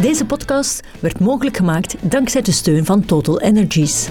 Deze 0.00 0.26
podcast 0.26 0.82
werd 1.00 1.18
mogelijk 1.18 1.56
gemaakt 1.56 1.96
dankzij 2.10 2.42
de 2.42 2.52
steun 2.52 2.84
van 2.84 3.04
Total 3.04 3.40
Energies. 3.40 4.08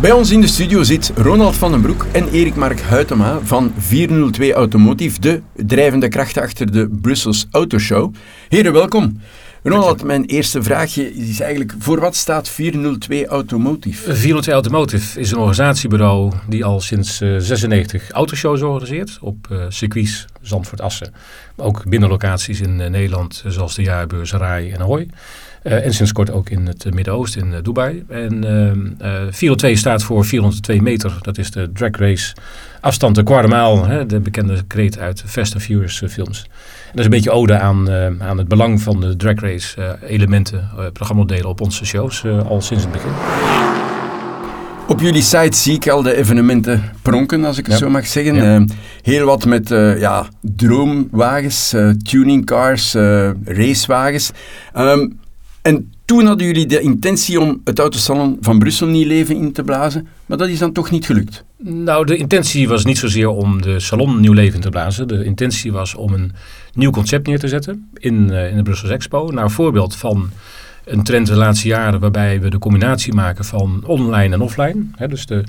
Bij 0.00 0.12
ons 0.12 0.30
in 0.30 0.40
de 0.40 0.46
studio 0.46 0.82
zit 0.82 1.12
Ronald 1.14 1.56
van 1.56 1.70
den 1.70 1.80
Broek 1.80 2.06
en 2.12 2.28
Erik 2.28 2.54
Mark 2.54 2.80
Huytema 2.80 3.38
van 3.42 3.72
402 3.78 4.52
Automotive, 4.52 5.20
de 5.20 5.42
drijvende 5.54 6.08
kracht 6.08 6.38
achter 6.38 6.72
de 6.72 6.88
Brussels 7.00 7.46
Autoshow. 7.50 8.14
Heren, 8.48 8.72
welkom. 8.72 9.20
Ronald, 9.68 10.02
mijn 10.02 10.24
eerste 10.24 10.62
vraagje 10.62 11.14
is 11.14 11.40
eigenlijk, 11.40 11.74
voor 11.78 12.00
wat 12.00 12.14
staat 12.14 12.48
402 12.48 13.26
Automotive? 13.26 14.14
402 14.14 14.54
Automotive 14.54 15.20
is 15.20 15.30
een 15.30 15.36
organisatiebureau 15.36 16.32
die 16.48 16.64
al 16.64 16.80
sinds 16.80 17.20
uh, 17.20 17.34
96 17.38 18.10
autoshows 18.10 18.62
organiseert 18.62 19.18
op 19.20 19.48
uh, 19.52 19.64
circuits 19.68 20.26
Zandvoort-Assen. 20.40 21.12
Maar 21.56 21.66
ook 21.66 21.88
binnenlocaties 21.88 22.60
in 22.60 22.80
uh, 22.80 22.86
Nederland, 22.86 23.44
zoals 23.46 23.74
de 23.74 23.82
jaarbeurs 23.82 24.32
Rai 24.32 24.70
en 24.70 24.80
Ahoy. 24.80 25.08
En 25.62 25.94
sinds 25.94 26.12
kort 26.12 26.30
ook 26.30 26.50
in 26.50 26.66
het 26.66 26.94
Midden-Oosten, 26.94 27.52
in 27.52 27.62
Dubai. 27.62 28.04
En 28.08 28.44
uh, 29.02 29.22
402 29.30 29.76
staat 29.76 30.02
voor 30.02 30.24
402 30.24 30.82
meter. 30.82 31.18
Dat 31.20 31.38
is 31.38 31.50
de 31.50 31.70
drag 31.72 31.96
race 31.96 32.34
afstand 32.80 33.14
de 33.14 33.22
kwart 33.22 33.48
maal. 33.48 33.86
Hè, 33.86 34.06
de 34.06 34.20
bekende 34.20 34.62
kreet 34.66 34.98
uit 34.98 35.22
Fast 35.26 35.54
and 35.54 35.62
Furious 35.62 36.02
films. 36.08 36.46
Dat 36.96 37.04
is 37.04 37.10
een 37.12 37.22
beetje 37.22 37.38
ode 37.38 37.58
aan, 37.58 37.90
aan 38.22 38.38
het 38.38 38.48
belang 38.48 38.82
van 38.82 39.00
de 39.00 39.16
drag 39.16 39.40
race 39.40 39.98
elementen, 40.06 40.68
programmadelen 40.92 41.48
op 41.48 41.60
onze 41.60 41.84
shows 41.84 42.24
al 42.48 42.60
sinds 42.60 42.82
het 42.82 42.92
begin. 42.92 43.10
Op 44.88 45.00
jullie 45.00 45.22
site 45.22 45.56
zie 45.56 45.74
ik 45.74 45.88
al 45.88 46.02
de 46.02 46.16
evenementen 46.16 46.82
pronken, 47.02 47.44
als 47.44 47.58
ik 47.58 47.66
het 47.66 47.74
ja. 47.74 47.80
zo 47.80 47.90
mag 47.90 48.06
zeggen. 48.06 48.34
Ja. 48.34 48.58
Uh, 48.58 48.64
heel 49.02 49.26
wat 49.26 49.44
met 49.44 49.70
uh, 49.70 50.00
ja, 50.00 50.28
droomwagens, 50.40 51.74
uh, 51.74 51.90
tuningcars, 51.90 52.94
racewagens. 53.44 54.30
Um, 54.76 55.18
en 55.62 55.92
toen 56.04 56.26
hadden 56.26 56.46
jullie 56.46 56.66
de 56.66 56.80
intentie 56.80 57.40
om 57.40 57.60
het 57.64 57.78
autosalon 57.78 58.36
van 58.40 58.58
Brussel 58.58 58.86
nieuw 58.86 59.06
leven 59.06 59.36
in 59.36 59.52
te 59.52 59.62
blazen, 59.62 60.08
maar 60.26 60.38
dat 60.38 60.48
is 60.48 60.58
dan 60.58 60.72
toch 60.72 60.90
niet 60.90 61.06
gelukt? 61.06 61.44
Nou, 61.58 62.06
de 62.06 62.16
intentie 62.16 62.68
was 62.68 62.84
niet 62.84 62.98
zozeer 62.98 63.28
om 63.28 63.62
de 63.62 63.80
salon 63.80 64.20
nieuw 64.20 64.32
leven 64.32 64.60
te 64.60 64.68
blazen. 64.68 65.08
De 65.08 65.24
intentie 65.24 65.72
was 65.72 65.94
om 65.94 66.12
een 66.12 66.32
nieuw 66.72 66.90
concept 66.90 67.26
neer 67.26 67.38
te 67.38 67.48
zetten 67.48 67.90
in, 67.94 68.28
uh, 68.30 68.50
in 68.50 68.56
de 68.56 68.62
Brussels 68.62 68.90
Expo. 68.90 69.30
Naar 69.30 69.50
voorbeeld 69.50 69.96
van 69.96 70.30
een 70.84 71.02
trend 71.02 71.26
de 71.26 71.34
laatste 71.34 71.68
jaren 71.68 72.00
waarbij 72.00 72.40
we 72.40 72.50
de 72.50 72.58
combinatie 72.58 73.14
maken 73.14 73.44
van 73.44 73.82
online 73.86 74.34
en 74.34 74.40
offline. 74.40 74.84
Dus 75.08 75.26
de, 75.26 75.44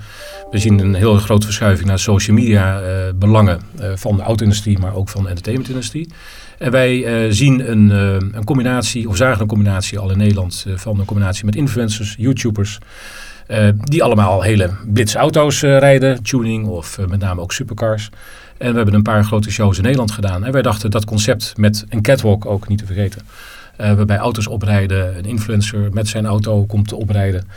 we 0.51 0.57
zien 0.57 0.79
een 0.79 0.93
heel 0.93 1.17
grote 1.17 1.45
verschuiving 1.45 1.87
naar 1.87 1.99
social 1.99 2.35
media 2.35 2.81
uh, 2.81 2.87
belangen 3.15 3.59
uh, 3.81 3.91
van 3.95 4.15
de 4.15 4.23
auto-industrie, 4.23 4.79
maar 4.79 4.95
ook 4.95 5.09
van 5.09 5.23
de 5.23 5.29
entertainment-industrie. 5.29 6.09
En 6.57 6.71
wij 6.71 7.31
zien 7.31 7.71
een, 7.71 7.89
een, 7.89 8.43
combinatie, 8.43 9.09
of 9.09 9.17
zagen 9.17 9.41
een 9.41 9.47
combinatie 9.47 9.99
al 9.99 10.11
in 10.11 10.17
Nederland, 10.17 10.65
van 10.75 10.99
een 10.99 11.05
combinatie 11.05 11.45
met 11.45 11.55
influencers, 11.55 12.15
YouTubers. 12.17 12.79
Die 13.83 14.03
allemaal 14.03 14.41
hele 14.41 14.69
blitse 14.85 15.17
auto's 15.17 15.61
rijden, 15.61 16.23
tuning 16.23 16.67
of 16.67 16.99
met 17.07 17.19
name 17.19 17.41
ook 17.41 17.53
supercars. 17.53 18.09
En 18.57 18.69
we 18.69 18.75
hebben 18.75 18.93
een 18.93 19.01
paar 19.01 19.23
grote 19.23 19.51
shows 19.51 19.77
in 19.77 19.83
Nederland 19.83 20.11
gedaan. 20.11 20.45
En 20.45 20.51
wij 20.51 20.61
dachten 20.61 20.91
dat 20.91 21.05
concept 21.05 21.53
met 21.57 21.85
een 21.89 22.01
catwalk 22.01 22.45
ook 22.45 22.67
niet 22.67 22.77
te 22.77 22.85
vergeten. 22.85 23.21
Waarbij 23.77 24.17
auto's 24.17 24.47
oprijden, 24.47 25.17
een 25.17 25.25
influencer 25.25 25.89
met 25.93 26.07
zijn 26.07 26.25
auto 26.25 26.65
komt 26.65 26.93
oprijden. 26.93 27.47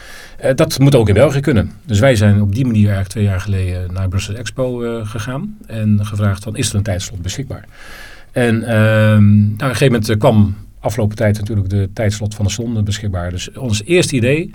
Dat 0.54 0.78
moet 0.78 0.94
ook 0.94 1.08
in 1.08 1.14
België 1.14 1.40
kunnen. 1.40 1.70
Dus 1.84 1.98
wij 1.98 2.16
zijn 2.16 2.42
op 2.42 2.54
die 2.54 2.64
manier 2.64 2.84
eigenlijk 2.84 3.10
twee 3.10 3.24
jaar 3.24 3.40
geleden 3.40 3.92
naar 3.92 4.08
Brussels 4.08 4.36
Expo 4.36 5.00
gegaan. 5.04 5.56
En 5.66 6.06
gevraagd 6.06 6.42
van, 6.42 6.56
is 6.56 6.68
er 6.68 6.74
een 6.74 6.82
tijdslot 6.82 7.22
beschikbaar? 7.22 7.64
En 8.32 8.58
nou, 8.58 9.52
op 9.52 9.60
een 9.60 9.76
gegeven 9.76 9.92
moment 9.92 10.16
kwam 10.16 10.56
afgelopen 10.80 11.16
tijd 11.16 11.38
natuurlijk 11.38 11.70
de 11.70 11.90
tijdslot 11.94 12.34
van 12.34 12.44
de 12.44 12.50
salon 12.50 12.84
beschikbaar. 12.84 13.30
Dus 13.30 13.52
ons 13.52 13.84
eerste 13.84 14.16
idee 14.16 14.50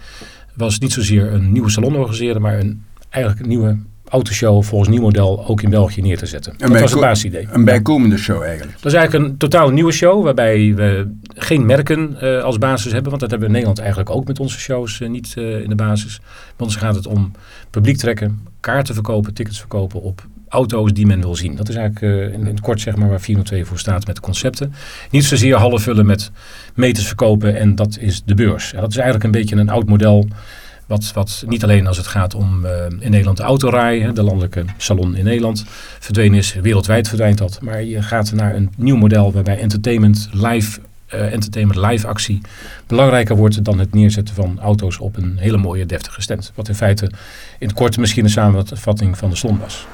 was 0.56 0.80
niet 0.80 0.94
zozeer 0.94 1.34
een 1.34 1.52
nieuwe 1.52 1.70
salon 1.70 1.96
organiseren, 1.96 2.42
maar 2.42 2.60
een, 2.60 2.84
eigenlijk 3.10 3.44
een 3.44 3.50
nieuwe 3.50 3.78
autoshow 4.10 4.64
volgens 4.64 4.90
nieuw 4.90 5.02
model 5.02 5.48
ook 5.48 5.62
in 5.62 5.70
België 5.70 6.02
neer 6.02 6.18
te 6.18 6.26
zetten. 6.26 6.54
Een 6.58 6.72
dat 6.72 6.82
was 6.82 6.92
het 6.92 7.00
basisidee. 7.00 7.48
Een 7.52 7.66
bijkomende 7.66 8.18
show 8.18 8.42
eigenlijk. 8.42 8.78
Dat 8.82 8.92
is 8.92 8.98
eigenlijk 8.98 9.30
een 9.30 9.38
totaal 9.38 9.70
nieuwe 9.70 9.92
show 9.92 10.24
waarbij 10.24 10.74
we 10.76 11.12
geen 11.36 11.66
merken 11.66 12.18
uh, 12.24 12.44
als 12.44 12.58
basis 12.58 12.92
hebben. 12.92 13.10
Want 13.10 13.22
dat 13.22 13.30
hebben 13.30 13.40
we 13.40 13.46
in 13.46 13.52
Nederland 13.52 13.80
eigenlijk 13.80 14.10
ook 14.10 14.28
met 14.28 14.40
onze 14.40 14.60
shows 14.60 15.00
uh, 15.00 15.10
niet 15.10 15.34
uh, 15.38 15.62
in 15.62 15.70
de 15.70 15.76
basis. 15.76 16.20
Bij 16.56 16.66
ons 16.66 16.76
gaat 16.76 16.96
het 16.96 17.08
om 17.08 17.32
publiek 17.70 17.98
trekken, 17.98 18.40
kaarten 18.60 18.94
verkopen, 18.94 19.34
tickets 19.34 19.60
verkopen 19.60 20.02
op 20.02 20.28
auto's 20.56 20.94
die 20.94 21.06
men 21.06 21.22
wil 21.22 21.36
zien. 21.36 21.56
Dat 21.56 21.70
is 21.70 21.76
eigenlijk 21.76 22.34
in, 22.34 22.40
in 22.40 22.46
het 22.46 22.62
kort 22.62 22.82
zeg 22.82 22.96
maar 22.96 23.10
waar 23.10 23.22
402 23.22 23.66
voor 23.66 23.80
staat 23.80 24.08
met 24.08 24.20
concepten. 24.20 24.74
Niet 25.10 25.26
zozeer 25.26 25.56
half 25.56 25.82
vullen 25.82 26.06
met 26.06 26.32
meters 26.74 27.08
verkopen 27.08 27.58
en 27.58 27.76
dat 27.76 27.98
is 28.00 28.24
de 28.26 28.34
beurs. 28.34 28.74
En 28.74 28.82
dat 28.82 28.90
is 28.90 28.96
eigenlijk 28.96 29.26
een 29.26 29.42
beetje 29.42 29.56
een 29.56 29.70
oud 29.70 29.88
model 29.88 30.28
wat, 30.86 31.12
wat 31.14 31.44
niet 31.48 31.64
alleen 31.64 31.88
als 31.88 31.98
het 31.98 32.08
gaat 32.08 32.36
om 32.36 32.66
uh, 32.66 32.72
in 33.00 33.12
Nederland 33.12 33.38
de 33.38 33.44
autorij, 33.44 34.14
de 34.14 34.24
landelijke 34.24 34.66
salon 34.78 35.16
in 35.16 35.24
Nederland, 35.24 35.66
verdwenen 36.00 36.38
is. 36.38 36.54
Wereldwijd 36.54 37.08
verdwijnt 37.08 37.38
dat. 37.38 37.62
Maar 37.62 37.84
je 37.84 38.02
gaat 38.02 38.32
naar 38.32 38.56
een 38.56 38.70
nieuw 38.78 38.96
model 38.96 39.32
waarbij 39.32 39.60
entertainment, 39.60 40.30
live, 40.32 40.80
uh, 41.14 41.34
entertainment 41.34 41.86
live 41.86 42.08
actie 42.08 42.42
belangrijker 42.88 43.36
wordt 43.36 43.64
dan 43.64 43.80
het 43.80 43.94
neerzetten 43.94 44.36
van 44.36 44.60
auto's 44.60 45.00
op 45.00 45.18
een 45.18 45.38
hele 45.38 45.58
mooie 45.58 45.86
deftige 45.86 46.22
stand. 46.22 46.52
Wat 46.56 46.68
in 46.68 46.76
feite 46.76 47.06
in 47.60 47.68
het 47.68 47.76
kort 47.76 47.98
misschien 47.98 48.24
een 48.24 48.30
samenvatting 48.30 49.18
van 49.18 49.30
de 49.30 49.36
salon 49.36 49.60
was. 49.60 49.88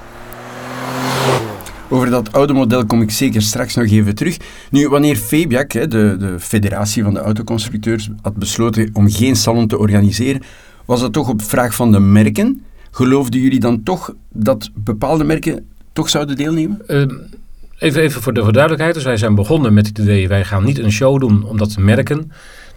Over 1.90 2.10
dat 2.10 2.34
oude 2.34 2.54
model 2.54 2.86
kom 2.86 3.02
ik 3.02 3.12
zeker 3.12 3.42
straks 3.42 3.76
nog 3.76 3.86
even 3.86 4.16
terug. 4.16 4.38
Nu, 4.70 4.88
wanneer 4.88 5.16
FEBIAC, 5.16 5.72
de, 5.72 5.88
de 5.90 6.36
federatie 6.40 7.04
van 7.04 7.14
de 7.14 7.20
autoconstructeurs, 7.20 8.10
had 8.22 8.36
besloten 8.36 8.90
om 8.94 9.10
geen 9.10 9.36
salon 9.36 9.68
te 9.68 9.78
organiseren, 9.78 10.42
was 10.86 11.00
dat 11.00 11.14
toch 11.14 11.30
op 11.30 11.42
vraag 11.42 11.76
van 11.76 11.92
de 11.92 12.00
merken? 12.00 12.64
Geloofden 12.92 13.42
jullie 13.42 13.60
dan 13.60 13.84
toch 13.84 14.14
dat 14.32 14.70
bepaalde 14.74 15.24
merken 15.24 15.68
toch 15.94 16.10
zouden 16.10 16.36
deelnemen? 16.36 16.82
Uh, 16.88 17.06
even, 17.78 18.02
even 18.02 18.22
voor 18.22 18.34
de 18.34 18.52
duidelijkheid. 18.52 18.94
Dus 18.94 19.04
wij 19.04 19.18
zijn 19.18 19.36
begonnen 19.36 19.74
met 19.74 19.88
het 19.88 19.98
idee, 19.98 20.28
wij 20.28 20.46
gaan 20.46 20.64
niet 20.64 20.80
een 20.80 20.92
show 20.92 21.20
doen 21.20 21.44
omdat 21.44 21.78
merken, 21.78 22.32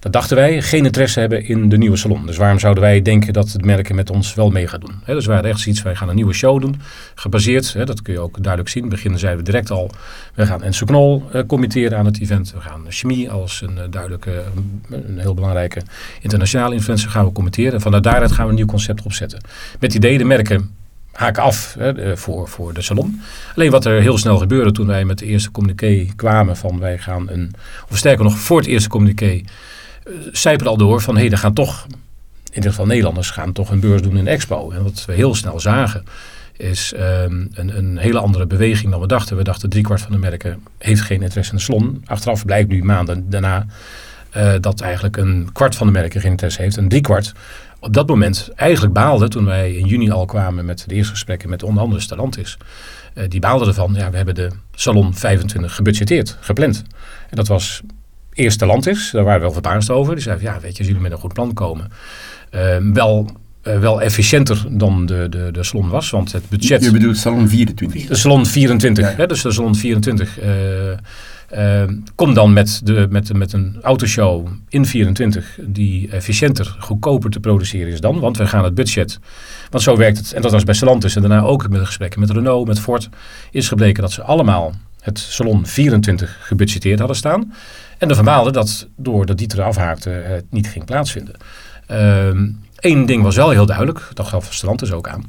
dat 0.05 0.13
dachten 0.13 0.37
wij, 0.37 0.63
geen 0.63 0.85
interesse 0.85 1.21
hebben 1.21 1.45
in 1.45 1.69
de 1.69 1.77
nieuwe 1.77 1.97
salon. 1.97 2.27
Dus 2.27 2.37
waarom 2.37 2.59
zouden 2.59 2.83
wij 2.83 3.03
denken 3.03 3.33
dat 3.33 3.53
het 3.53 3.65
merken 3.65 3.95
met 3.95 4.11
ons 4.11 4.35
wel 4.35 4.51
mee 4.51 4.67
gaat 4.67 4.81
doen? 4.81 4.95
He, 5.05 5.15
dus 5.15 5.27
wij 5.27 5.35
hadden 5.35 5.53
echt 5.53 5.61
zoiets, 5.61 5.83
wij 5.83 5.95
gaan 5.95 6.09
een 6.09 6.15
nieuwe 6.15 6.33
show 6.33 6.61
doen. 6.61 6.81
Gebaseerd, 7.15 7.87
dat 7.87 8.03
kun 8.03 8.13
je 8.13 8.21
ook 8.21 8.43
duidelijk 8.43 8.69
zien. 8.69 8.85
In 8.85 8.91
het 8.91 9.21
zeiden 9.21 9.45
we 9.45 9.51
direct 9.51 9.71
al, 9.71 9.91
we 10.35 10.47
gaan 10.47 10.63
Enzo 10.63 10.87
Knol 10.87 11.25
uh, 11.35 11.43
committeren 11.47 11.99
aan 11.99 12.05
het 12.05 12.21
event. 12.21 12.53
We 12.53 12.61
gaan 12.61 12.85
Chemie 12.89 13.31
als 13.31 13.63
een 13.63 13.77
uh, 13.77 13.83
duidelijke, 13.91 14.43
een 14.91 15.19
heel 15.19 15.35
belangrijke 15.35 15.83
internationale 16.21 16.75
influencer 16.75 17.11
gaan 17.11 17.25
we 17.25 17.33
committeren. 17.33 17.73
En 17.73 17.81
vanuit 17.81 18.03
daaruit 18.03 18.33
gaan 18.33 18.45
we 18.45 18.51
een 18.51 18.57
nieuw 18.57 18.67
concept 18.67 19.03
opzetten. 19.03 19.41
Met 19.73 19.93
het 19.93 19.95
idee 19.95 20.19
de 20.19 20.25
merken 20.25 20.71
haken 21.13 21.43
af 21.43 21.77
voor, 22.15 22.49
voor 22.49 22.75
de 22.75 22.83
salon. 22.83 23.21
Alleen 23.57 23.71
wat 23.71 23.85
er 23.85 24.01
heel 24.01 24.19
snel 24.19 24.39
gebeurde 24.39 24.73
toen 24.73 24.87
wij 24.87 25.05
met 25.05 25.19
de 25.19 25.27
eerste 25.27 25.51
communiqué 25.51 26.07
kwamen 26.17 26.57
van 26.57 26.79
wij 26.79 26.99
gaan 26.99 27.31
een, 27.31 27.55
of 27.91 27.97
sterker 27.97 28.25
nog 28.25 28.39
voor 28.39 28.59
het 28.59 28.67
eerste 28.67 28.89
communiqué, 28.89 29.43
zijpelde 30.33 30.71
al 30.71 30.77
door 30.77 31.01
van 31.01 31.17
hé, 31.17 31.27
hey, 31.27 31.37
gaan 31.37 31.53
toch, 31.53 31.87
in 32.45 32.55
ieder 32.55 32.71
geval 32.71 32.87
Nederlanders 32.87 33.31
gaan 33.31 33.53
toch 33.53 33.71
een 33.71 33.81
beurs 33.81 34.03
doen 34.03 34.17
in 34.17 34.27
Expo. 34.27 34.71
En 34.71 34.83
wat 34.83 35.05
we 35.07 35.13
heel 35.13 35.35
snel 35.35 35.61
zagen 35.61 36.05
is 36.57 36.93
um, 36.97 37.49
een, 37.53 37.77
een 37.77 37.97
hele 37.97 38.19
andere 38.19 38.47
beweging 38.47 38.91
dan 38.91 39.01
we 39.01 39.07
dachten. 39.07 39.37
We 39.37 39.45
dachten 39.45 39.69
driekwart 39.69 40.01
van 40.01 40.13
de 40.13 40.19
merken 40.19 40.63
heeft 40.79 41.01
geen 41.01 41.23
interesse 41.23 41.53
in 41.53 41.59
de 41.59 41.63
salon. 41.63 42.03
Achteraf 42.07 42.45
blijkt 42.45 42.69
nu 42.69 42.85
maanden 42.85 43.31
daarna 43.31 43.67
uh, 44.37 44.55
dat 44.61 44.81
eigenlijk 44.81 45.17
een 45.17 45.49
kwart 45.53 45.77
van 45.77 45.87
de 45.87 45.93
merken 45.93 46.21
geen 46.21 46.31
interesse 46.31 46.63
heeft. 46.63 46.77
En 46.77 46.89
driekwart 46.89 47.33
op 47.79 47.93
dat 47.93 48.09
moment 48.09 48.51
eigenlijk 48.55 48.95
baalde, 48.95 49.29
toen 49.29 49.45
wij 49.45 49.73
in 49.75 49.87
juni 49.87 50.11
al 50.11 50.25
kwamen 50.25 50.65
met 50.65 50.85
de 50.87 50.95
eerste 50.95 51.13
gesprekken 51.13 51.49
met 51.49 51.63
onder 51.63 51.83
andere 51.83 52.01
Stellantis. 52.01 52.57
Uh, 53.15 53.25
die 53.29 53.41
baalden 53.41 53.69
ervan, 53.69 53.95
ja, 53.95 54.11
we 54.11 54.17
hebben 54.17 54.35
de 54.35 54.51
Salon 54.75 55.15
25 55.15 55.75
gebudgeteerd, 55.75 56.37
gepland. 56.41 56.83
En 57.31 57.37
dat 57.37 57.49
was 57.49 57.83
eerst 58.35 58.55
Stellantis, 58.55 59.11
daar 59.11 59.25
waren 59.25 59.39
we 59.39 59.45
wel 59.45 59.53
verbaasd 59.53 59.91
over. 59.91 60.15
Die 60.15 60.23
zeiden, 60.23 60.45
ja, 60.45 60.61
weet 60.61 60.73
je, 60.73 60.79
als 60.79 60.87
jullie 60.87 61.03
met 61.03 61.13
een 61.13 61.19
goed 61.19 61.33
plan 61.33 61.53
komen. 61.53 61.91
Uh, 62.55 62.77
wel, 62.93 63.31
uh, 63.63 63.79
wel 63.79 64.03
efficiënter 64.03 64.65
dan 64.71 65.07
de, 65.07 65.27
de, 65.31 65.49
de 65.53 65.65
Salon 65.65 65.89
was, 65.89 66.11
want 66.11 66.33
het 66.33 66.49
budget... 66.49 66.85
Je 66.85 66.91
bedoelt 66.91 67.17
Salon 67.17 67.49
24? 67.49 68.07
De 68.07 68.15
Salon 68.15 68.47
24, 68.47 69.11
ja. 69.11 69.17
hè, 69.17 69.27
dus 69.27 69.43
de 69.43 69.53
Salon 69.53 69.75
24... 69.75 70.39
Uh, 71.57 71.83
kom 72.15 72.35
dan 72.35 72.53
met, 72.53 72.81
de, 72.85 73.07
met, 73.11 73.33
met 73.33 73.53
een 73.53 73.79
autoshow 73.83 74.49
in 74.69 74.87
24 74.87 75.59
die 75.63 76.11
efficiënter, 76.11 76.77
goedkoper 76.79 77.31
te 77.31 77.41
produceren 77.41 77.93
is 77.93 78.01
dan. 78.01 78.21
Want 78.21 78.37
we 78.37 78.47
gaan 78.47 78.65
het 78.65 78.75
budget. 78.75 79.19
Want 79.71 79.83
zo 79.83 79.97
werkt 79.97 80.19
het. 80.19 80.33
En 80.33 80.43
dat 80.43 80.53
was 80.53 80.65
bij 80.65 80.75
Stellantis. 80.75 81.17
En 81.17 81.23
daarna 81.23 81.41
ook 81.41 81.69
met 81.69 81.81
de 81.81 81.87
gesprekken 81.87 82.21
met 82.21 82.31
Renault, 82.31 82.67
met 82.67 82.81
Ford. 82.81 83.09
Is 83.51 83.69
gebleken 83.69 84.03
dat 84.03 84.13
ze 84.13 84.23
allemaal 84.23 84.73
het 85.01 85.19
Salon 85.19 85.67
24 85.67 86.39
gebudgeteerd 86.41 86.99
hadden 86.99 87.17
staan. 87.17 87.53
En 87.99 88.09
de 88.09 88.15
verbaalde 88.15 88.51
dat 88.51 88.89
doordat 88.97 89.39
die 89.39 89.51
eraf 89.55 89.77
haakte 89.77 90.11
het 90.11 90.45
niet 90.51 90.69
ging 90.69 90.85
plaatsvinden. 90.85 91.35
Eén 92.77 93.01
uh, 93.01 93.07
ding 93.07 93.23
was 93.23 93.37
wel 93.37 93.51
heel 93.51 93.67
duidelijk. 93.67 94.09
Dat 94.13 94.27
gaf 94.27 94.53
Stellantis 94.53 94.93
ook 94.93 95.09
aan. 95.09 95.25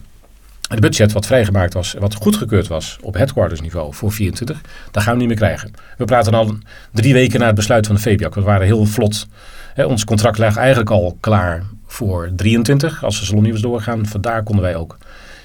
Het 0.70 0.80
budget 0.80 1.12
wat 1.12 1.26
vrijgemaakt 1.26 1.74
was, 1.74 1.96
wat 2.00 2.16
goedgekeurd 2.16 2.68
was 2.68 2.98
op 3.02 3.14
headquarters 3.14 3.62
niveau 3.62 3.94
voor 3.94 4.12
24, 4.12 4.62
daar 4.92 5.04
gaan 5.04 5.14
we 5.14 5.20
niet 5.20 5.28
meer 5.28 5.38
krijgen. 5.38 5.72
We 5.98 6.06
praten 6.06 6.34
al 6.34 6.58
drie 6.92 7.14
weken 7.14 7.40
na 7.40 7.46
het 7.46 7.56
besluit 7.56 7.86
van 7.88 7.96
de 7.96 8.02
VBAC. 8.02 8.36
We 8.36 8.42
waren 8.42 8.66
heel 8.66 8.86
vlot. 8.86 9.28
Hè, 9.74 9.86
ons 9.86 10.04
contract 10.04 10.38
lag 10.38 10.58
eigenlijk 10.58 10.90
al 10.90 11.18
klaar 11.20 11.64
voor 11.86 12.32
23, 12.36 13.04
als 13.04 13.20
de 13.20 13.26
salon 13.26 13.44
niet 13.44 13.52
was 13.52 13.62
doorgaan. 13.62 14.06
Vandaar 14.06 14.44
konden 14.44 14.64
wij 14.64 14.76
ook 14.76 14.98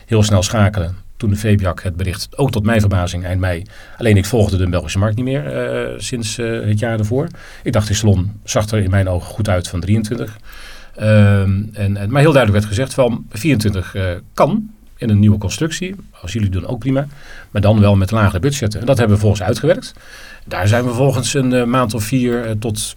heel 0.06 0.22
snel 0.22 0.42
schakelen 0.42 0.96
toen 1.20 1.30
de 1.30 1.36
VBAC 1.36 1.82
het 1.82 1.96
bericht, 1.96 2.38
ook 2.38 2.50
tot 2.50 2.64
mijn 2.64 2.80
verbazing, 2.80 3.24
eind 3.24 3.40
mei. 3.40 3.62
Alleen 3.98 4.16
ik 4.16 4.24
volgde 4.24 4.56
de 4.56 4.68
Belgische 4.68 4.98
markt 4.98 5.16
niet 5.16 5.24
meer 5.24 5.44
uh, 5.44 5.98
sinds 5.98 6.38
uh, 6.38 6.66
het 6.66 6.78
jaar 6.78 6.98
ervoor. 6.98 7.28
Ik 7.62 7.72
dacht, 7.72 7.86
die 7.86 7.96
salon 7.96 8.40
zag 8.44 8.70
er 8.70 8.78
in 8.78 8.90
mijn 8.90 9.08
ogen 9.08 9.26
goed 9.26 9.48
uit 9.48 9.68
van 9.68 9.80
23. 9.80 10.38
Um, 11.00 11.70
en, 11.72 11.96
en, 11.96 12.10
maar 12.10 12.20
heel 12.20 12.32
duidelijk 12.32 12.52
werd 12.52 12.64
gezegd 12.64 12.94
van 12.94 13.26
24 13.30 13.94
uh, 13.94 14.02
kan 14.34 14.70
in 14.96 15.10
een 15.10 15.18
nieuwe 15.18 15.38
constructie. 15.38 15.94
Als 16.22 16.32
jullie 16.32 16.50
doen 16.50 16.66
ook 16.66 16.78
prima. 16.78 17.06
Maar 17.50 17.62
dan 17.62 17.80
wel 17.80 17.96
met 17.96 18.10
lagere 18.10 18.40
budgetten. 18.40 18.80
En 18.80 18.86
dat 18.86 18.98
hebben 18.98 19.16
we 19.16 19.22
volgens 19.22 19.42
uitgewerkt. 19.42 19.94
Daar 20.44 20.68
zijn 20.68 20.84
we 20.84 20.90
volgens 20.90 21.34
een 21.34 21.70
maand 21.70 21.94
of 21.94 22.04
vier 22.04 22.58
tot, 22.58 22.96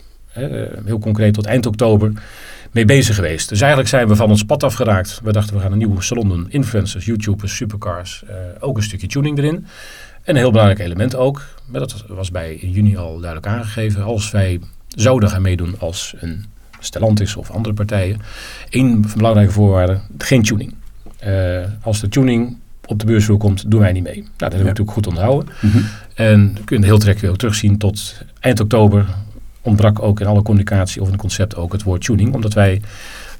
heel 0.86 1.00
concreet 1.00 1.34
tot 1.34 1.46
eind 1.46 1.66
oktober 1.66 2.12
mee 2.74 2.86
bezig 2.86 3.16
geweest. 3.16 3.50
Dus 3.50 3.60
eigenlijk 3.60 3.90
zijn 3.90 4.08
we 4.08 4.16
van 4.16 4.30
ons 4.30 4.44
pad 4.44 4.64
afgeraakt. 4.64 5.20
We 5.24 5.32
dachten 5.32 5.56
we 5.56 5.62
gaan 5.62 5.72
een 5.72 5.78
nieuwe 5.78 6.02
salon 6.02 6.30
doen. 6.30 6.46
Influencers, 6.50 7.06
YouTubers, 7.06 7.56
supercars. 7.56 8.24
Uh, 8.30 8.36
ook 8.60 8.78
een 8.78 8.84
stukje 8.84 9.08
tuning 9.08 9.38
erin. 9.38 9.56
En 9.56 9.66
een 10.24 10.36
heel 10.36 10.52
belangrijk 10.52 10.80
element 10.80 11.16
ook. 11.16 11.42
Maar 11.66 11.80
dat 11.80 12.06
was 12.08 12.32
bij 12.32 12.56
juni 12.56 12.98
al 12.98 13.20
duidelijk 13.20 13.48
aangegeven. 13.48 14.04
Als 14.04 14.32
wij 14.32 14.60
zouden 14.88 15.30
gaan 15.30 15.42
meedoen 15.42 15.76
als 15.80 16.16
een 16.20 16.46
Stellantis 16.80 17.36
of 17.36 17.52
andere 17.52 17.74
partijen. 17.74 18.22
één 18.70 19.06
belangrijke 19.16 19.52
voorwaarde. 19.52 20.00
Geen 20.18 20.44
tuning. 20.44 20.74
Uh, 21.28 21.64
als 21.82 22.00
de 22.00 22.10
tuning 22.10 22.58
op 22.86 23.00
de 23.00 23.06
beursvloer 23.06 23.38
komt, 23.38 23.72
doen 23.72 23.80
wij 23.80 23.92
niet 23.92 24.04
mee. 24.04 24.16
Nou, 24.16 24.28
dat 24.38 24.52
hebben 24.52 24.60
we 24.60 24.68
natuurlijk 24.68 24.92
goed 24.92 25.08
onthouden. 25.08 25.54
Mm 25.62 25.72
-hmm. 25.72 25.86
En 26.14 26.58
kun 26.66 26.80
je 26.80 26.86
heel 26.86 26.98
trek 26.98 27.24
ook 27.24 27.38
terugzien 27.38 27.78
tot 27.78 28.22
eind 28.40 28.60
oktober 28.60 29.06
ontbrak 29.64 30.02
ook 30.02 30.20
in 30.20 30.28
alle 30.28 30.42
communicatie 30.42 31.02
of 31.02 31.08
in 31.08 31.14
het 31.14 31.22
concept 31.22 31.56
ook 31.56 31.72
het 31.72 31.84
woord 31.84 32.06
tuning. 32.06 32.34
Omdat 32.34 32.54
wij 32.54 32.82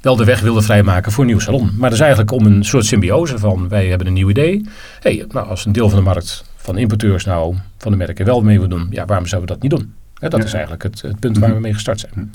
wel 0.00 0.16
de 0.16 0.24
weg 0.24 0.40
wilden 0.40 0.62
vrijmaken 0.62 1.12
voor 1.12 1.24
een 1.24 1.30
nieuw 1.30 1.38
salon. 1.38 1.64
Maar 1.64 1.90
dat 1.90 1.98
is 1.98 2.04
eigenlijk 2.04 2.32
om 2.32 2.46
een 2.46 2.64
soort 2.64 2.84
symbiose 2.84 3.38
van 3.38 3.68
wij 3.68 3.86
hebben 3.86 4.06
een 4.06 4.12
nieuw 4.12 4.30
idee. 4.30 4.66
Hey, 5.00 5.24
nou, 5.28 5.48
als 5.48 5.64
een 5.64 5.72
deel 5.72 5.88
van 5.88 5.98
de 5.98 6.04
markt 6.04 6.44
van 6.56 6.78
importeurs 6.78 7.24
nou 7.24 7.56
van 7.78 7.92
de 7.92 7.98
merken 7.98 8.24
wel 8.24 8.42
mee 8.42 8.58
wil 8.58 8.68
doen, 8.68 8.86
ja, 8.90 9.04
waarom 9.04 9.26
zouden 9.26 9.48
we 9.50 9.54
dat 9.60 9.70
niet 9.70 9.80
doen? 9.80 9.94
Ja, 10.14 10.28
dat 10.28 10.44
is 10.44 10.52
eigenlijk 10.52 10.82
het, 10.82 11.02
het 11.02 11.20
punt 11.20 11.38
waar 11.38 11.54
we 11.54 11.60
mee 11.60 11.74
gestart 11.74 12.00
zijn. 12.00 12.32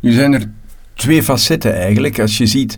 Nu 0.00 0.12
zijn 0.12 0.32
er 0.32 0.50
twee 0.94 1.22
facetten 1.22 1.74
eigenlijk. 1.74 2.18
Als 2.18 2.38
je 2.38 2.46
ziet, 2.46 2.76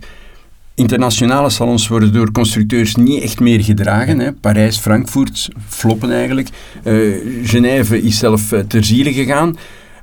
internationale 0.75 1.49
salons 1.49 1.87
worden 1.87 2.13
door 2.13 2.31
constructeurs 2.31 2.95
niet 2.95 3.21
echt 3.21 3.39
meer 3.39 3.63
gedragen. 3.63 4.19
Hè. 4.19 4.33
Parijs, 4.33 4.77
Frankfurt 4.77 5.49
floppen 5.67 6.11
eigenlijk. 6.11 6.49
Uh, 6.83 7.15
Genève 7.43 8.01
is 8.01 8.17
zelf 8.17 8.51
uh, 8.51 8.59
ter 8.59 8.83
ziele 8.83 9.13
gegaan. 9.13 9.57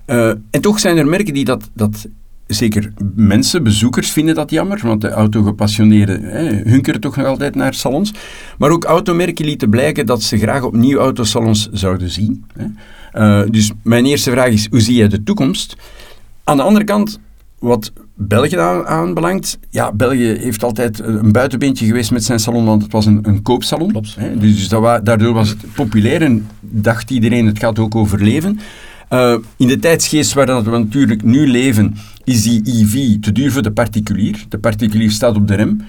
Uh, 0.07 0.29
en 0.29 0.61
toch 0.61 0.81
zijn 0.81 0.97
er 0.97 1.07
merken 1.07 1.35
die 1.35 1.45
dat, 1.45 1.71
dat 1.73 2.09
zeker 2.47 2.93
mensen, 3.15 3.63
bezoekers 3.63 4.11
vinden 4.11 4.35
dat 4.35 4.51
jammer, 4.51 4.81
want 4.83 5.01
de 5.01 5.09
autogepassioneerden 5.09 6.23
hunkeren 6.69 7.01
toch 7.01 7.17
nog 7.17 7.27
altijd 7.27 7.55
naar 7.55 7.75
salons. 7.75 8.13
Maar 8.59 8.71
ook 8.71 8.85
automerken 8.85 9.45
lieten 9.45 9.71
blijken 9.71 10.07
dat 10.07 10.23
ze 10.23 10.39
graag 10.39 10.63
opnieuw 10.63 10.99
autosalons 10.99 11.69
zouden 11.73 12.11
zien. 12.11 12.45
Hè. 13.13 13.51
dus 13.51 13.71
mijn 13.83 14.07
eerste 14.07 14.31
vraag 14.31 14.49
is, 14.49 14.67
hoe 14.71 14.81
zie 14.81 14.95
je 14.95 15.07
de 15.07 15.23
toekomst? 15.23 15.77
Aan 16.45 16.57
de 16.57 16.63
andere 16.63 16.85
kant, 16.85 17.21
wat 17.59 17.93
België 18.15 18.57
aanbelangt, 18.85 19.59
ja, 19.71 19.93
België 19.93 20.37
heeft 20.39 20.65
altijd 20.65 20.99
een 20.99 21.33
buitenbeentje 21.33 21.87
geweest 21.87 22.11
met 22.11 22.25
zijn 22.25 22.39
salon, 22.39 22.65
want 22.65 22.83
het 22.83 22.93
was 22.93 23.07
een, 23.07 23.19
een 23.23 23.43
koopsalon. 23.43 24.05
Hè, 24.17 24.39
dus, 24.39 24.57
dus 24.57 24.69
dat 24.69 25.05
daardoor 25.05 25.33
was 25.33 25.49
het 25.49 25.73
populair 25.75 26.23
en 26.23 26.47
dacht 26.61 27.11
iedereen, 27.11 27.47
het 27.47 27.59
gaat 27.59 27.79
ook 27.79 27.95
over 27.95 28.23
leven. 28.23 28.61
Uh, 29.13 29.37
in 29.57 29.69
de 29.69 29.79
tijdsgeest 29.79 30.33
waar 30.33 30.47
dat 30.47 30.65
we 30.65 30.71
natuurlijk 30.71 31.23
nu 31.23 31.49
leven, 31.49 31.97
is 32.25 32.43
die 32.43 32.63
EV 32.65 33.21
te 33.21 33.33
duur 33.33 33.53
voor 33.53 33.63
de 33.63 33.73
particulier. 33.73 34.45
De 34.49 34.59
particulier 34.59 35.11
staat 35.11 35.37
op 35.37 35.49
de 35.49 35.55
rem. 35.55 35.83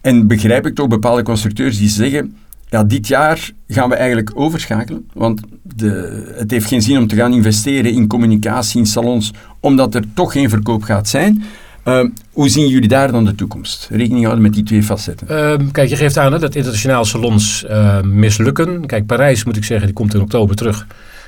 En 0.00 0.26
begrijp 0.26 0.66
ik 0.66 0.74
toch 0.74 0.88
bepaalde 0.88 1.22
constructeurs 1.22 1.78
die 1.78 1.88
zeggen, 1.88 2.36
ja, 2.68 2.84
dit 2.84 3.08
jaar 3.08 3.50
gaan 3.68 3.88
we 3.88 3.94
eigenlijk 3.94 4.30
overschakelen, 4.34 5.08
want 5.12 5.40
de, 5.62 6.32
het 6.36 6.50
heeft 6.50 6.66
geen 6.66 6.82
zin 6.82 6.98
om 6.98 7.06
te 7.06 7.16
gaan 7.16 7.32
investeren 7.32 7.92
in 7.92 8.06
communicatie, 8.06 8.80
in 8.80 8.86
salons, 8.86 9.32
omdat 9.60 9.94
er 9.94 10.04
toch 10.14 10.32
geen 10.32 10.48
verkoop 10.48 10.82
gaat 10.82 11.08
zijn. 11.08 11.42
Uh, 11.88 12.04
hoe 12.32 12.48
zien 12.48 12.68
jullie 12.68 12.88
daar 12.88 13.12
dan 13.12 13.24
de 13.24 13.34
toekomst? 13.34 13.88
Rekening 13.90 14.22
houden 14.22 14.42
met 14.42 14.52
die 14.54 14.62
twee 14.62 14.82
facetten. 14.82 15.26
Uh, 15.30 15.70
kijk, 15.72 15.88
je 15.88 15.96
geeft 15.96 16.18
aan 16.18 16.30
dat 16.30 16.54
internationale 16.54 17.04
salons 17.04 17.64
uh, 17.70 18.00
mislukken. 18.00 18.86
Kijk, 18.86 19.06
Parijs 19.06 19.44
moet 19.44 19.56
ik 19.56 19.64
zeggen, 19.64 19.86
die 19.86 19.94
komt 19.94 20.14
in 20.14 20.20
oktober 20.20 20.56
terug. 20.56 20.86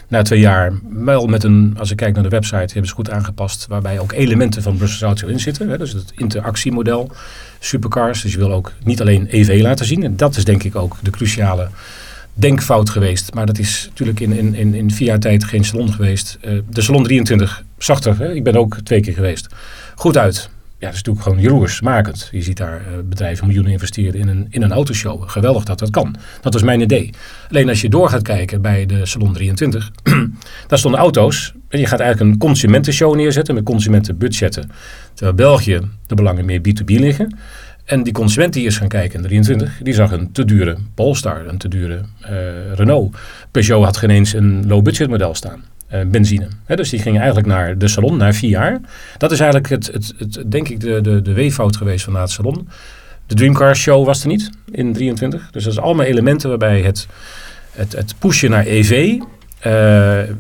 Na 0.08 0.22
twee 0.22 0.40
jaar, 0.40 0.72
wel 0.90 1.26
met 1.26 1.44
een, 1.44 1.74
als 1.78 1.90
ik 1.90 1.96
kijk 1.96 2.14
naar 2.14 2.22
de 2.22 2.28
website, 2.28 2.56
hebben 2.56 2.86
ze 2.86 2.94
goed 2.94 3.10
aangepast. 3.10 3.66
Waarbij 3.68 3.98
ook 3.98 4.12
elementen 4.12 4.62
van 4.62 4.76
Brussels 4.76 5.02
Auto 5.02 5.28
in 5.28 5.40
zitten. 5.40 5.68
Hè, 5.68 5.78
dus 5.78 5.92
het 5.92 6.12
interactiemodel, 6.16 7.10
supercars. 7.58 8.22
Dus 8.22 8.32
je 8.32 8.38
wil 8.38 8.52
ook 8.52 8.72
niet 8.84 9.00
alleen 9.00 9.26
EV 9.30 9.60
laten 9.62 9.86
zien. 9.86 10.02
En 10.02 10.16
dat 10.16 10.36
is 10.36 10.44
denk 10.44 10.62
ik 10.62 10.76
ook 10.76 10.96
de 11.02 11.10
cruciale 11.10 11.68
denkfout 12.34 12.90
geweest. 12.90 13.34
Maar 13.34 13.46
dat 13.46 13.58
is 13.58 13.86
natuurlijk 13.88 14.20
in, 14.20 14.32
in, 14.32 14.54
in, 14.54 14.74
in 14.74 14.90
vier 14.90 15.06
jaar 15.06 15.18
tijd 15.18 15.44
geen 15.44 15.64
salon 15.64 15.92
geweest. 15.92 16.38
Uh, 16.44 16.58
de 16.70 16.80
Salon 16.80 17.02
23 17.02 17.64
zag 17.78 18.04
er, 18.04 18.18
hè, 18.18 18.32
ik 18.32 18.44
ben 18.44 18.56
ook 18.56 18.76
twee 18.84 19.00
keer 19.00 19.14
geweest, 19.14 19.46
goed 20.00 20.16
uit. 20.16 20.50
Ja, 20.78 20.86
dat 20.86 20.94
is 20.94 20.96
natuurlijk 20.96 21.24
gewoon 21.24 21.40
jaloersmakend. 21.40 22.28
Je 22.32 22.42
ziet 22.42 22.56
daar 22.56 22.80
uh, 22.80 22.98
bedrijven 23.04 23.46
miljoenen 23.46 23.72
investeren 23.72 24.20
in 24.20 24.28
een, 24.28 24.46
in 24.50 24.62
een 24.62 24.72
autoshow. 24.72 25.28
Geweldig 25.30 25.64
dat 25.64 25.78
dat 25.78 25.90
kan. 25.90 26.16
Dat 26.40 26.52
was 26.52 26.62
mijn 26.62 26.80
idee. 26.80 27.10
Alleen 27.48 27.68
als 27.68 27.80
je 27.80 27.88
door 27.88 28.08
gaat 28.08 28.22
kijken 28.22 28.62
bij 28.62 28.86
de 28.86 29.06
Salon 29.06 29.32
23, 29.32 29.90
daar 30.68 30.78
stonden 30.78 31.00
auto's. 31.00 31.52
En 31.68 31.78
je 31.78 31.86
gaat 31.86 32.00
eigenlijk 32.00 32.32
een 32.32 32.38
consumentenshow 32.38 33.14
neerzetten 33.14 33.54
met 33.54 33.64
consumentenbudgetten. 33.64 34.70
Terwijl 35.14 35.36
België 35.36 35.80
de 36.06 36.14
belangen 36.14 36.44
meer 36.44 36.60
B2B 36.60 36.84
liggen. 36.84 37.36
En 37.84 38.02
die 38.02 38.12
consument 38.12 38.52
die 38.52 38.66
is 38.66 38.76
gaan 38.76 38.88
kijken 38.88 39.16
in 39.16 39.22
23, 39.22 39.80
die 39.82 39.94
zag 39.94 40.12
een 40.12 40.32
te 40.32 40.44
dure 40.44 40.76
Polestar, 40.94 41.46
een 41.46 41.58
te 41.58 41.68
dure 41.68 42.00
uh, 42.22 42.30
Renault. 42.74 43.16
Peugeot 43.50 43.84
had 43.84 43.96
geen 43.96 44.10
eens 44.10 44.32
een 44.32 44.66
low-budget 44.66 45.08
model 45.08 45.34
staan. 45.34 45.64
Uh, 45.94 46.00
benzine. 46.06 46.48
Dus 46.66 46.90
die 46.90 47.00
gingen 47.00 47.18
eigenlijk 47.18 47.48
naar 47.48 47.78
de 47.78 47.88
salon, 47.88 48.16
naar 48.16 48.34
vier 48.34 48.50
jaar. 48.50 48.80
Dat 49.18 49.32
is 49.32 49.40
eigenlijk 49.40 49.70
het, 49.70 49.86
het, 49.92 50.14
het 50.18 50.50
denk 50.50 50.68
ik 50.68 50.80
de, 50.80 51.00
de, 51.00 51.22
de 51.22 51.32
weeffout 51.32 51.76
geweest 51.76 52.04
van 52.04 52.16
het 52.16 52.30
salon. 52.30 52.68
De 53.26 53.34
Dreamcar 53.34 53.76
Show 53.76 54.06
was 54.06 54.22
er 54.22 54.28
niet 54.28 54.50
in 54.70 54.92
23. 54.92 55.50
Dus 55.50 55.64
dat 55.64 55.72
zijn 55.72 55.84
allemaal 55.84 56.06
elementen 56.06 56.48
waarbij 56.48 56.80
het, 56.80 57.06
het, 57.72 57.92
het 57.92 58.14
pushen 58.18 58.50
naar 58.50 58.66
EV. 58.66 58.90
Uh, 58.90 59.22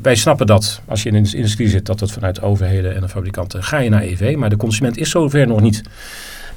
wij 0.02 0.14
snappen 0.14 0.46
dat 0.46 0.80
als 0.86 1.02
je 1.02 1.10
in 1.10 1.22
de 1.22 1.36
industrie 1.36 1.68
zit, 1.68 1.86
dat 1.86 2.00
het 2.00 2.12
vanuit 2.12 2.42
overheden 2.42 2.94
en 2.94 3.00
de 3.00 3.08
fabrikanten 3.08 3.62
ga 3.62 3.78
je 3.78 3.90
naar 3.90 4.02
EV. 4.02 4.34
Maar 4.36 4.50
de 4.50 4.56
consument 4.56 4.96
is 4.96 5.10
zover 5.10 5.46
nog 5.46 5.60
niet. 5.60 5.82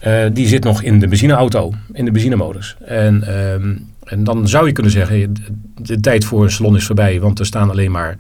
Uh, 0.08 0.24
die 0.34 0.48
zit 0.48 0.64
nog 0.64 0.82
in 0.82 1.00
de 1.00 1.08
benzineauto, 1.08 1.74
in 1.94 2.06
de 2.06 2.12
benzinemodus. 2.12 2.76
En, 2.86 3.38
um, 3.54 3.88
en 4.04 4.24
dan 4.24 4.48
zou 4.48 4.68
je 4.68 4.72
kunnen 4.72 4.92
zeggen, 4.92 5.34
de 5.82 6.00
tijd 6.00 6.26
voor 6.26 6.44
een 6.44 6.52
salon 6.52 6.76
is 6.76 6.86
voorbij, 6.86 7.20
want 7.20 7.40
er 7.40 7.46
staan 7.46 7.70
alleen 7.70 7.92
maar 7.92 8.16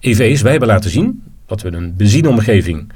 EV's. 0.00 0.42
Wij 0.42 0.50
hebben 0.50 0.68
laten 0.68 0.90
zien 0.90 1.22
dat 1.46 1.62
we 1.62 1.72
een 1.72 1.96
benzineomgeving 1.96 2.92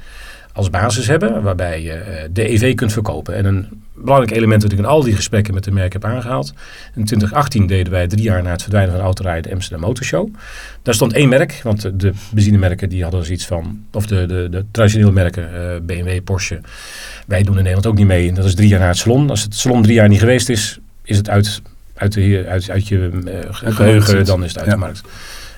als 0.53 0.69
basis 0.69 1.07
hebben, 1.07 1.43
waarbij 1.43 1.81
je 1.81 1.91
uh, 1.91 2.29
de 2.31 2.49
EV 2.49 2.75
kunt 2.75 2.93
verkopen. 2.93 3.35
En 3.35 3.45
een 3.45 3.83
belangrijk 3.93 4.31
element 4.31 4.61
dat 4.61 4.71
ik 4.71 4.77
in 4.77 4.85
al 4.85 5.03
die 5.03 5.15
gesprekken 5.15 5.53
met 5.53 5.63
de 5.63 5.71
merk 5.71 5.93
heb 5.93 6.05
aangehaald. 6.05 6.53
In 6.95 7.05
2018 7.05 7.67
deden 7.67 7.91
wij 7.91 8.07
drie 8.07 8.23
jaar 8.23 8.43
na 8.43 8.51
het 8.51 8.61
verdwijnen 8.61 8.93
van 8.93 9.03
autorijden 9.03 9.43
de 9.43 9.53
Amsterdam 9.53 9.87
Motorshow. 9.87 10.29
Daar 10.81 10.93
stond 10.93 11.13
één 11.13 11.29
merk, 11.29 11.59
want 11.63 11.81
de, 11.81 11.95
de 11.95 12.13
benzinemerken 12.31 12.89
die 12.89 13.03
hadden 13.03 13.25
zoiets 13.25 13.45
van, 13.45 13.85
of 13.91 14.05
de, 14.05 14.25
de, 14.25 14.47
de 14.49 14.65
traditionele 14.71 15.11
merken, 15.11 15.49
uh, 15.53 15.85
BMW, 15.85 16.23
Porsche, 16.23 16.61
wij 17.27 17.43
doen 17.43 17.57
in 17.57 17.63
Nederland 17.63 17.85
ook 17.85 17.97
niet 17.97 18.07
mee. 18.07 18.29
En 18.29 18.35
dat 18.35 18.45
is 18.45 18.55
drie 18.55 18.67
jaar 18.67 18.79
na 18.79 18.87
het 18.87 18.97
salon. 18.97 19.29
Als 19.29 19.43
het 19.43 19.55
salon 19.55 19.81
drie 19.81 19.95
jaar 19.95 20.07
niet 20.07 20.19
geweest 20.19 20.49
is, 20.49 20.79
is 21.03 21.17
het 21.17 21.29
uit, 21.29 21.61
uit, 21.93 22.13
de, 22.13 22.45
uit, 22.47 22.69
uit 22.69 22.87
je 22.87 23.09
uh, 23.25 23.33
geheugen, 23.49 24.25
dan 24.25 24.43
is 24.43 24.49
het 24.49 24.57
uit 24.57 24.67
ja. 24.67 24.73
de 24.73 24.79
markt. 24.79 25.01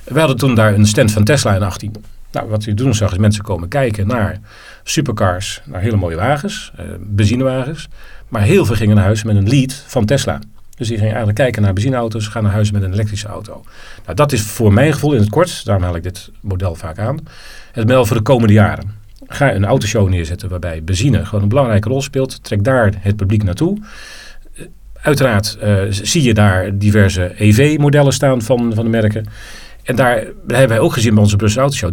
We 0.05 0.19
hadden 0.19 0.37
toen 0.37 0.55
daar 0.55 0.73
een 0.73 0.87
stand 0.87 1.11
van 1.11 1.23
Tesla 1.23 1.55
in 1.55 1.63
18. 1.63 1.95
Nou, 2.31 2.49
wat 2.49 2.63
je 2.63 2.73
toen 2.73 2.93
zag 2.93 3.11
is 3.11 3.17
mensen 3.17 3.43
komen 3.43 3.67
kijken 3.67 4.07
naar 4.07 4.39
supercars, 4.83 5.61
naar 5.65 5.81
hele 5.81 5.95
mooie 5.95 6.15
wagens, 6.15 6.71
uh, 6.79 6.85
benzinewagens. 6.99 7.87
Maar 8.27 8.41
heel 8.41 8.65
veel 8.65 8.75
gingen 8.75 8.95
naar 8.95 9.05
huis 9.05 9.23
met 9.23 9.35
een 9.35 9.49
lead 9.49 9.83
van 9.87 10.05
Tesla. 10.05 10.39
Dus 10.77 10.87
die 10.87 10.95
gingen 10.95 11.09
eigenlijk 11.09 11.37
kijken 11.37 11.61
naar 11.61 11.73
benzineauto's, 11.73 12.27
gaan 12.27 12.43
naar 12.43 12.51
huis 12.51 12.71
met 12.71 12.81
een 12.81 12.93
elektrische 12.93 13.27
auto. 13.27 13.63
Nou, 14.03 14.15
dat 14.15 14.31
is 14.31 14.41
voor 14.41 14.73
mijn 14.73 14.93
gevoel 14.93 15.13
in 15.13 15.19
het 15.19 15.29
kort, 15.29 15.65
daarom 15.65 15.83
haal 15.83 15.95
ik 15.95 16.03
dit 16.03 16.31
model 16.41 16.75
vaak 16.75 16.99
aan, 16.99 17.19
het 17.71 17.87
model 17.87 18.05
voor 18.05 18.17
de 18.17 18.23
komende 18.23 18.53
jaren. 18.53 18.93
Ga 19.27 19.53
een 19.53 19.65
autoshow 19.65 20.09
neerzetten 20.09 20.49
waarbij 20.49 20.83
benzine 20.83 21.25
gewoon 21.25 21.41
een 21.41 21.49
belangrijke 21.49 21.89
rol 21.89 22.01
speelt. 22.01 22.43
Trek 22.43 22.63
daar 22.63 22.93
het 22.99 23.15
publiek 23.15 23.43
naartoe. 23.43 23.77
Uiteraard 25.01 25.57
uh, 25.63 25.81
zie 25.89 26.23
je 26.23 26.33
daar 26.33 26.77
diverse 26.77 27.33
EV-modellen 27.37 28.13
staan 28.13 28.41
van, 28.41 28.71
van 28.73 28.83
de 28.83 28.89
merken. 28.89 29.25
En 29.85 29.95
daar 29.95 30.15
hebben 30.47 30.67
wij 30.67 30.79
ook 30.79 30.93
gezien 30.93 31.13
bij 31.13 31.23
onze 31.23 31.35
Brussel 31.35 31.61
Autoshow. 31.61 31.91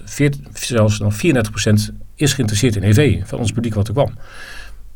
30%, 0.00 0.04
40, 0.04 0.40
zelfs 0.52 0.98
nog 0.98 1.14
34% 1.14 1.18
is 2.14 2.32
geïnteresseerd 2.32 2.76
in 2.76 2.82
EV 2.82 3.20
van 3.24 3.38
ons 3.38 3.52
publiek 3.52 3.74
wat 3.74 3.88
er 3.88 3.94
kwam. 3.94 4.14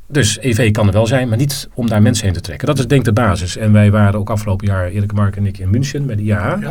Dus 0.09 0.39
EV 0.41 0.71
kan 0.71 0.87
er 0.87 0.93
wel 0.93 1.07
zijn, 1.07 1.29
maar 1.29 1.37
niet 1.37 1.69
om 1.75 1.89
daar 1.89 2.03
mensen 2.03 2.25
heen 2.25 2.35
te 2.35 2.41
trekken. 2.41 2.67
Dat 2.67 2.79
is 2.79 2.87
denk 2.87 3.01
ik 3.01 3.15
de 3.15 3.21
basis. 3.21 3.57
En 3.57 3.73
wij 3.73 3.91
waren 3.91 4.21
ook 4.21 4.31
afgelopen 4.31 4.67
jaar, 4.67 4.89
Erik 4.89 5.13
Mark 5.13 5.37
en 5.37 5.47
ik, 5.47 5.59
in 5.59 5.71
München 5.71 6.07
bij 6.07 6.17
de 6.17 6.23
IAA. 6.23 6.57
Die 6.57 6.69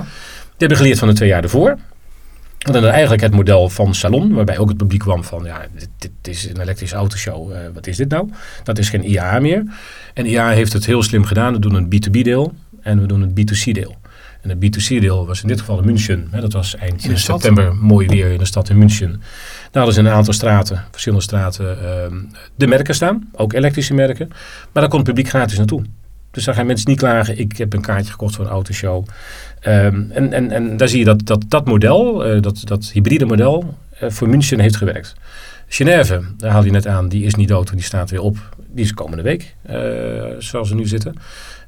hebben 0.58 0.78
geleerd 0.78 1.00
van 1.00 1.08
de 1.08 1.14
twee 1.14 1.30
jaar 1.30 1.44
ervoor. 1.44 1.78
En 2.60 2.74
dan 2.74 2.86
eigenlijk 2.86 3.22
het 3.22 3.34
model 3.34 3.70
van 3.70 3.96
Salon, 3.96 4.34
waarbij 4.34 4.58
ook 4.58 4.68
het 4.68 4.78
publiek 4.78 5.00
kwam 5.00 5.24
van, 5.24 5.44
ja, 5.44 5.62
dit, 5.76 5.90
dit 5.98 6.12
is 6.36 6.50
een 6.50 6.62
elektrische 6.62 6.96
autoshow, 6.96 7.52
uh, 7.52 7.58
wat 7.74 7.88
is 7.88 7.98
dit 7.98 8.10
nou? 8.10 8.30
Dat 8.64 8.78
is 8.78 8.90
geen 8.90 9.04
IAA 9.04 9.40
meer. 9.40 9.64
En 10.14 10.26
IAA 10.26 10.50
heeft 10.50 10.74
het 10.74 10.86
heel 10.86 11.04
slim 11.04 11.24
gedaan. 11.24 11.54
We 11.54 11.60
doen 11.60 11.74
een 11.74 11.86
B2B 11.86 12.22
deel 12.22 12.54
en 12.82 13.02
we 13.02 13.08
doen 13.08 13.22
een 13.22 13.30
B2C 13.30 13.72
deel. 13.72 13.96
En 14.42 14.50
het 14.50 14.58
B2C-deel 14.58 15.26
was 15.26 15.42
in 15.42 15.48
dit 15.48 15.60
geval 15.60 15.80
in 15.80 15.86
München. 15.86 16.28
Hè, 16.32 16.42
dat 16.42 16.54
was 16.54 16.76
eind 16.76 17.10
september 17.14 17.76
mooi 17.76 18.08
weer 18.08 18.32
in 18.32 18.38
de 18.38 18.46
stad 18.46 18.70
in 18.70 18.78
München. 18.78 19.12
Daar 19.72 19.84
hadden 19.84 19.94
ze 19.94 20.00
een 20.00 20.16
aantal 20.16 20.34
straten, 20.34 20.84
verschillende 20.92 21.24
straten, 21.24 21.78
uh, 21.84 22.18
de 22.56 22.68
merken 22.68 22.96
staan. 22.96 23.30
Ook 23.34 23.54
elektrische 23.54 23.94
merken. 23.94 24.28
Maar 24.28 24.82
daar 24.82 24.88
kon 24.88 25.00
het 25.00 25.08
publiek 25.08 25.28
gratis 25.28 25.58
naartoe. 25.58 25.84
Dus 26.32 26.44
daar 26.44 26.56
gaan 26.56 26.66
mensen 26.66 26.90
niet 26.90 27.00
klagen. 27.00 27.40
Ik 27.40 27.58
heb 27.58 27.74
een 27.74 27.82
kaartje 27.82 28.12
gekocht 28.12 28.36
voor 28.36 28.46
een 28.46 28.52
autoshow. 28.52 29.06
Um, 29.68 30.12
en, 30.12 30.34
en, 30.34 30.52
en 30.52 30.78
daar 30.78 30.88
zie 30.88 31.00
je 31.00 31.06
dat 31.06 31.26
dat, 31.26 31.46
dat 31.48 31.66
model, 31.66 32.36
uh, 32.36 32.42
dat, 32.42 32.62
dat 32.64 32.90
hybride 32.94 33.26
model, 33.26 33.78
uh, 34.04 34.10
voor 34.10 34.30
München 34.30 34.60
heeft 34.60 34.76
gewerkt. 34.76 35.16
Genève, 35.68 36.22
daar 36.38 36.52
haal 36.52 36.64
je 36.64 36.72
net 36.72 36.88
aan, 36.88 37.10
die 37.10 37.26
is 37.26 37.36
niet 37.36 37.48
dood, 37.48 37.72
die 37.72 37.82
staat 37.82 38.10
weer 38.10 38.22
op. 38.22 38.38
Die 38.72 38.84
is 38.84 38.94
komende 38.94 39.24
week, 39.24 39.56
uh, 39.70 39.76
zoals 40.38 40.70
we 40.70 40.76
nu 40.76 40.88
zitten. 40.88 41.16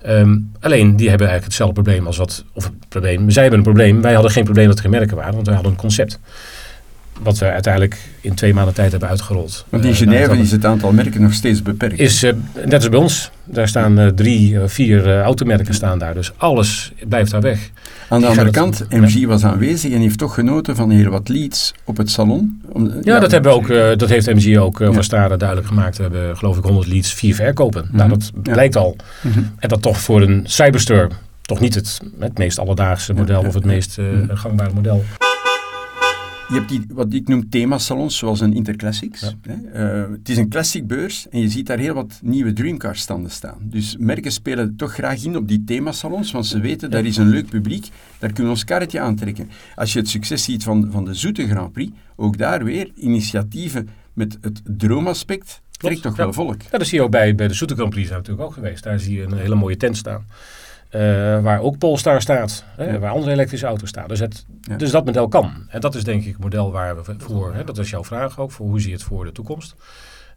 Um, 0.07 0.51
alleen, 0.59 0.95
die 0.95 1.09
hebben 1.09 1.27
eigenlijk 1.27 1.43
hetzelfde 1.43 1.81
probleem 1.81 2.05
als 2.05 2.17
wat... 2.17 2.45
Of 2.53 2.71
probleem, 2.89 3.29
zij 3.29 3.41
hebben 3.41 3.59
een 3.59 3.65
probleem. 3.65 4.01
Wij 4.01 4.13
hadden 4.13 4.31
geen 4.31 4.43
probleem 4.43 4.67
dat 4.67 4.75
er 4.75 4.81
geen 4.81 4.91
merken 4.91 5.15
waren, 5.15 5.33
want 5.33 5.45
wij 5.45 5.55
hadden 5.55 5.73
een 5.73 5.79
concept. 5.79 6.19
Wat 7.21 7.37
we 7.37 7.45
uiteindelijk 7.45 7.97
in 8.21 8.33
twee 8.33 8.53
maanden 8.53 8.73
tijd 8.73 8.91
hebben 8.91 9.09
uitgerold. 9.09 9.65
Want 9.69 9.85
in 9.85 9.95
Genève 9.95 10.33
uh, 10.33 10.39
is 10.39 10.51
het 10.51 10.65
aantal 10.65 10.91
merken 10.91 11.21
nog 11.21 11.33
steeds 11.33 11.61
beperkt. 11.61 11.99
Is, 11.99 12.23
uh, 12.23 12.31
net 12.65 12.73
als 12.73 12.89
bij 12.89 12.99
ons. 12.99 13.31
Daar 13.43 13.67
staan 13.67 13.99
uh, 13.99 14.07
drie, 14.07 14.59
vier 14.65 15.21
automerken 15.21 15.73
staan 15.73 15.99
daar. 15.99 16.13
Dus 16.13 16.31
alles 16.37 16.91
blijft 17.07 17.31
daar 17.31 17.41
weg. 17.41 17.69
Aan 18.09 18.21
de 18.21 18.27
andere 18.27 18.51
kant, 18.51 18.85
MG 18.89 19.25
was 19.25 19.43
aanwezig 19.43 19.91
en 19.91 19.99
heeft 19.99 20.17
toch 20.17 20.33
genoten 20.33 20.75
van 20.75 20.89
heel 20.89 21.09
wat 21.09 21.29
leads 21.29 21.73
op 21.83 21.97
het 21.97 22.09
salon. 22.09 22.61
Om, 22.69 22.87
ja, 22.87 22.93
ja, 23.01 23.19
dat, 23.19 23.31
hebben 23.31 23.51
we 23.51 23.57
ook, 23.57 23.97
dat 23.99 24.09
heeft 24.09 24.33
MG 24.33 24.57
ook 24.57 24.79
ja. 24.79 24.91
van 24.91 25.03
Stade 25.03 25.37
duidelijk 25.37 25.67
gemaakt. 25.67 25.97
We 25.97 26.03
hebben 26.03 26.37
geloof 26.37 26.57
ik 26.57 26.63
100 26.63 26.87
leads, 26.87 27.13
vier 27.13 27.35
verkopen. 27.35 27.81
Mm 27.81 27.89
-hmm. 27.89 27.97
Nou, 27.97 28.09
dat 28.09 28.31
ja. 28.43 28.51
blijkt 28.51 28.75
al. 28.75 28.95
Mm 29.21 29.31
-hmm. 29.31 29.51
En 29.59 29.69
dat 29.69 29.81
toch 29.81 29.99
voor 29.99 30.21
een 30.21 30.41
cyberstore 30.43 31.09
toch 31.41 31.59
niet 31.59 31.75
het, 31.75 31.99
het 32.19 32.37
meest 32.37 32.59
alledaagse 32.59 33.13
model 33.13 33.43
of 33.45 33.53
het 33.53 33.65
meest 33.65 33.95
-hmm. 33.95 34.29
gangbare 34.33 34.73
model. 34.73 35.03
Je 36.51 36.57
hebt 36.57 36.69
die, 36.69 36.85
wat 36.93 37.13
ik 37.13 37.27
noem 37.27 37.49
themasalons, 37.49 38.17
zoals 38.17 38.39
een 38.39 38.53
Interclassics. 38.53 39.21
Ja. 39.21 39.33
Hè? 39.41 40.03
Uh, 40.03 40.11
het 40.11 40.29
is 40.29 40.37
een 40.37 40.49
classic 40.49 40.87
beurs 40.87 41.29
en 41.29 41.39
je 41.39 41.49
ziet 41.49 41.67
daar 41.67 41.77
heel 41.77 41.93
wat 41.93 42.19
nieuwe 42.23 42.53
Dreamcar 42.53 42.95
standen 42.95 43.31
staan. 43.31 43.57
Dus 43.61 43.95
merken 43.99 44.31
spelen 44.31 44.75
toch 44.75 44.93
graag 44.93 45.23
in 45.23 45.35
op 45.35 45.47
die 45.47 45.63
themasalons, 45.63 46.31
want 46.31 46.45
ze 46.45 46.59
weten, 46.59 46.91
daar 46.91 47.05
is 47.05 47.17
een 47.17 47.29
leuk 47.29 47.49
publiek, 47.49 47.87
daar 48.19 48.29
kunnen 48.29 48.43
we 48.43 48.49
ons 48.49 48.63
karretje 48.63 48.99
aantrekken. 48.99 49.49
Als 49.75 49.93
je 49.93 49.99
het 49.99 50.09
succes 50.09 50.43
ziet 50.43 50.63
van, 50.63 50.91
van 50.91 51.05
de 51.05 51.13
Zoete 51.13 51.47
Grand 51.47 51.71
Prix, 51.71 51.91
ook 52.15 52.37
daar 52.37 52.63
weer 52.63 52.91
initiatieven 52.95 53.89
met 54.13 54.37
het 54.41 54.61
droomaspect, 54.63 55.61
trekt 55.71 56.01
toch 56.01 56.17
ja. 56.17 56.23
wel 56.23 56.33
volk. 56.33 56.61
Ja, 56.71 56.77
dat 56.77 56.87
zie 56.87 56.97
je 56.97 57.03
ook 57.03 57.11
bij, 57.11 57.35
bij 57.35 57.47
de 57.47 57.53
Zoete 57.53 57.75
Grand 57.75 57.89
Prix 57.89 58.09
natuurlijk 58.09 58.41
ook 58.41 58.53
geweest. 58.53 58.83
Daar 58.83 58.99
zie 58.99 59.15
je 59.15 59.23
een 59.23 59.37
hele 59.37 59.55
mooie 59.55 59.77
tent 59.77 59.97
staan. 59.97 60.25
Uh, 60.95 61.41
waar 61.41 61.59
ook 61.61 61.77
Polestar 61.77 62.21
staat, 62.21 62.63
hè, 62.75 62.91
ja. 62.91 62.99
waar 62.99 63.11
andere 63.11 63.31
elektrische 63.31 63.65
auto's 63.65 63.89
staan. 63.89 64.07
Dus, 64.07 64.19
het, 64.19 64.45
ja. 64.61 64.75
dus 64.75 64.91
dat 64.91 65.05
model 65.05 65.27
kan. 65.27 65.65
En 65.67 65.79
dat 65.79 65.95
is 65.95 66.03
denk 66.03 66.21
ik 66.23 66.31
het 66.31 66.41
model 66.41 66.71
waar 66.71 66.95
we 66.95 67.15
voor, 67.17 67.53
hè, 67.53 67.63
dat 67.63 67.77
is 67.77 67.89
jouw 67.89 68.03
vraag 68.03 68.39
ook, 68.39 68.51
voor 68.51 68.67
hoe 68.67 68.79
zie 68.79 68.89
je 68.89 68.95
het 68.95 69.03
voor 69.03 69.25
de 69.25 69.31
toekomst. 69.31 69.75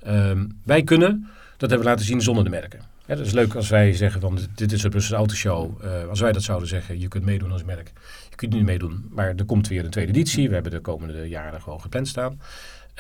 Um, 0.07 0.61
wij 0.65 0.83
kunnen, 0.83 1.29
dat 1.57 1.71
hebben 1.71 1.79
we 1.79 1.93
laten 1.93 2.05
zien 2.05 2.21
zonder 2.21 2.45
de 2.45 2.51
merken. 2.51 2.81
Dat 3.07 3.19
is 3.19 3.33
leuk 3.33 3.55
als 3.55 3.69
wij 3.69 3.93
zeggen 3.93 4.21
van 4.21 4.39
dit 4.55 4.73
is 4.73 4.83
een 4.83 4.91
Brusselse 4.91 5.17
autoshow. 5.17 5.85
Uh, 5.85 6.09
als 6.09 6.21
wij 6.21 6.33
dat 6.33 6.43
zouden 6.43 6.69
zeggen, 6.69 7.01
je 7.01 7.09
kunt 7.09 7.25
meedoen 7.25 7.53
als 7.53 7.65
merk. 7.65 7.93
Je 8.31 8.37
kunt 8.37 8.53
niet 8.53 8.65
meedoen, 8.65 9.07
maar 9.11 9.35
er 9.37 9.45
komt 9.45 9.69
weer 9.69 9.85
een 9.85 9.91
tweede 9.91 10.13
editie. 10.13 10.49
We 10.49 10.55
hebben 10.55 10.73
de 10.73 10.81
komende 10.81 11.29
jaren 11.29 11.63
gewoon 11.63 11.81
gepland 11.81 12.09
staan. 12.09 12.41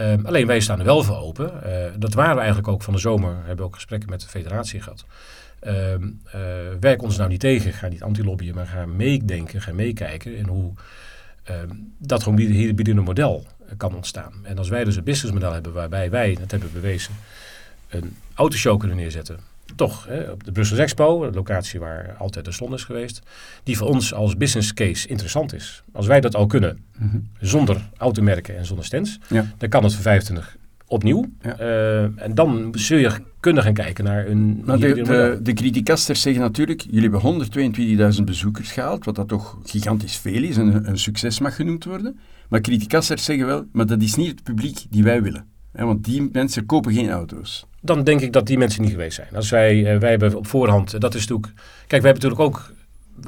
Um, 0.01 0.27
alleen 0.27 0.47
wij 0.47 0.61
staan 0.61 0.79
er 0.79 0.85
wel 0.85 1.03
voor 1.03 1.17
open. 1.17 1.53
Uh, 1.67 1.73
dat 1.99 2.15
waren 2.15 2.35
we 2.35 2.41
eigenlijk 2.41 2.69
ook 2.69 2.83
van 2.83 2.93
de 2.93 3.01
zomer. 3.01 3.31
We 3.31 3.47
hebben 3.47 3.65
ook 3.65 3.75
gesprekken 3.75 4.11
met 4.11 4.21
de 4.21 4.29
federatie 4.29 4.81
gehad. 4.81 5.05
Uh, 5.67 5.93
uh, 5.93 6.01
werk 6.81 7.03
ons 7.03 7.17
nou 7.17 7.29
niet 7.29 7.41
tegen, 7.41 7.73
ga 7.73 7.89
niet 7.89 8.03
anti-lobbyen, 8.03 8.55
maar 8.55 8.67
ga 8.67 8.87
meedenken, 8.87 9.61
ga 9.61 9.73
meekijken 9.73 10.37
in 10.37 10.47
hoe 10.47 10.73
uh, 11.51 11.57
dat 11.99 12.23
gewoon 12.23 12.39
hybride 12.39 12.95
model 12.95 13.47
kan 13.77 13.95
ontstaan. 13.95 14.33
En 14.43 14.59
als 14.59 14.69
wij 14.69 14.85
dus 14.85 14.97
een 14.97 15.05
businessmodel 15.05 15.53
hebben 15.53 15.73
waarbij 15.73 16.11
wij, 16.11 16.37
dat 16.41 16.51
hebben 16.51 16.69
we 16.73 16.81
bewezen, 16.81 17.15
een 17.89 18.17
autoshow 18.35 18.79
kunnen 18.79 18.97
neerzetten, 18.97 19.39
toch 19.77 20.07
hè, 20.07 20.31
op 20.31 20.45
de 20.45 20.53
Brussels 20.53 20.81
Expo, 20.81 21.31
de 21.31 21.37
locatie 21.37 21.81
waar 21.81 22.15
altijd 22.19 22.45
de 22.45 22.53
slon 22.53 22.75
is 22.75 22.85
geweest, 22.85 23.23
die 23.63 23.77
voor 23.77 23.89
ons 23.89 24.15
als 24.15 24.37
business 24.37 24.75
case 24.75 25.09
interessant 25.09 25.55
is. 25.55 25.83
Als 25.93 26.07
wij 26.07 26.21
dat 26.21 26.35
al 26.35 26.47
kunnen, 26.47 26.85
mm 26.99 27.11
-hmm. 27.11 27.29
zonder 27.41 27.89
automerken 27.97 28.57
en 28.57 28.67
zonder 28.67 28.85
stands, 28.85 29.19
ja. 29.29 29.47
dan 29.59 29.69
kan 29.69 29.85
het 29.85 29.95
voor 29.95 30.03
25 30.03 30.57
opnieuw. 30.87 31.25
Ja. 31.43 31.61
Uh, 31.61 32.03
en 32.03 32.35
dan 32.35 32.73
zul 32.77 32.99
je 32.99 33.11
kunnen 33.41 33.63
gaan 33.63 33.75
kijken 33.75 34.05
naar 34.05 34.27
een... 34.27 34.63
Maar 34.65 34.79
de, 34.79 35.03
de, 35.03 35.39
de 35.43 35.53
criticasters 35.53 36.21
zeggen 36.21 36.43
natuurlijk, 36.43 36.81
jullie 36.91 37.11
hebben 37.11 38.15
122.000 38.17 38.23
bezoekers 38.25 38.73
gehaald, 38.73 39.05
wat 39.05 39.15
dat 39.15 39.29
toch 39.29 39.59
gigantisch 39.65 40.17
veel 40.17 40.43
is 40.43 40.57
en 40.57 40.89
een 40.89 40.99
succes 40.99 41.39
mag 41.39 41.57
genoemd 41.57 41.85
worden. 41.85 42.19
Maar 42.49 42.61
criticasters 42.61 43.25
zeggen 43.25 43.47
wel, 43.47 43.65
maar 43.73 43.87
dat 43.87 44.03
is 44.03 44.15
niet 44.15 44.29
het 44.29 44.43
publiek 44.43 44.87
die 44.91 45.03
wij 45.03 45.23
willen. 45.23 45.47
Hè, 45.73 45.85
want 45.85 46.05
die 46.05 46.29
mensen 46.33 46.67
kopen 46.67 46.93
geen 46.93 47.11
auto's. 47.11 47.67
Dan 47.81 48.05
denk 48.05 48.21
ik 48.21 48.33
dat 48.33 48.47
die 48.47 48.59
mensen 48.59 48.83
niet 48.83 48.91
geweest 48.91 49.15
zijn. 49.15 49.29
Als 49.35 49.51
wij, 49.51 49.95
uh, 49.95 50.01
wij 50.01 50.11
hebben 50.11 50.35
op 50.35 50.47
voorhand, 50.47 51.01
dat 51.01 51.15
is 51.15 51.21
natuurlijk... 51.21 51.53
Kijk, 51.87 52.03
wij 52.03 52.11
hebben 52.11 52.23
natuurlijk 52.23 52.41
ook 52.41 52.73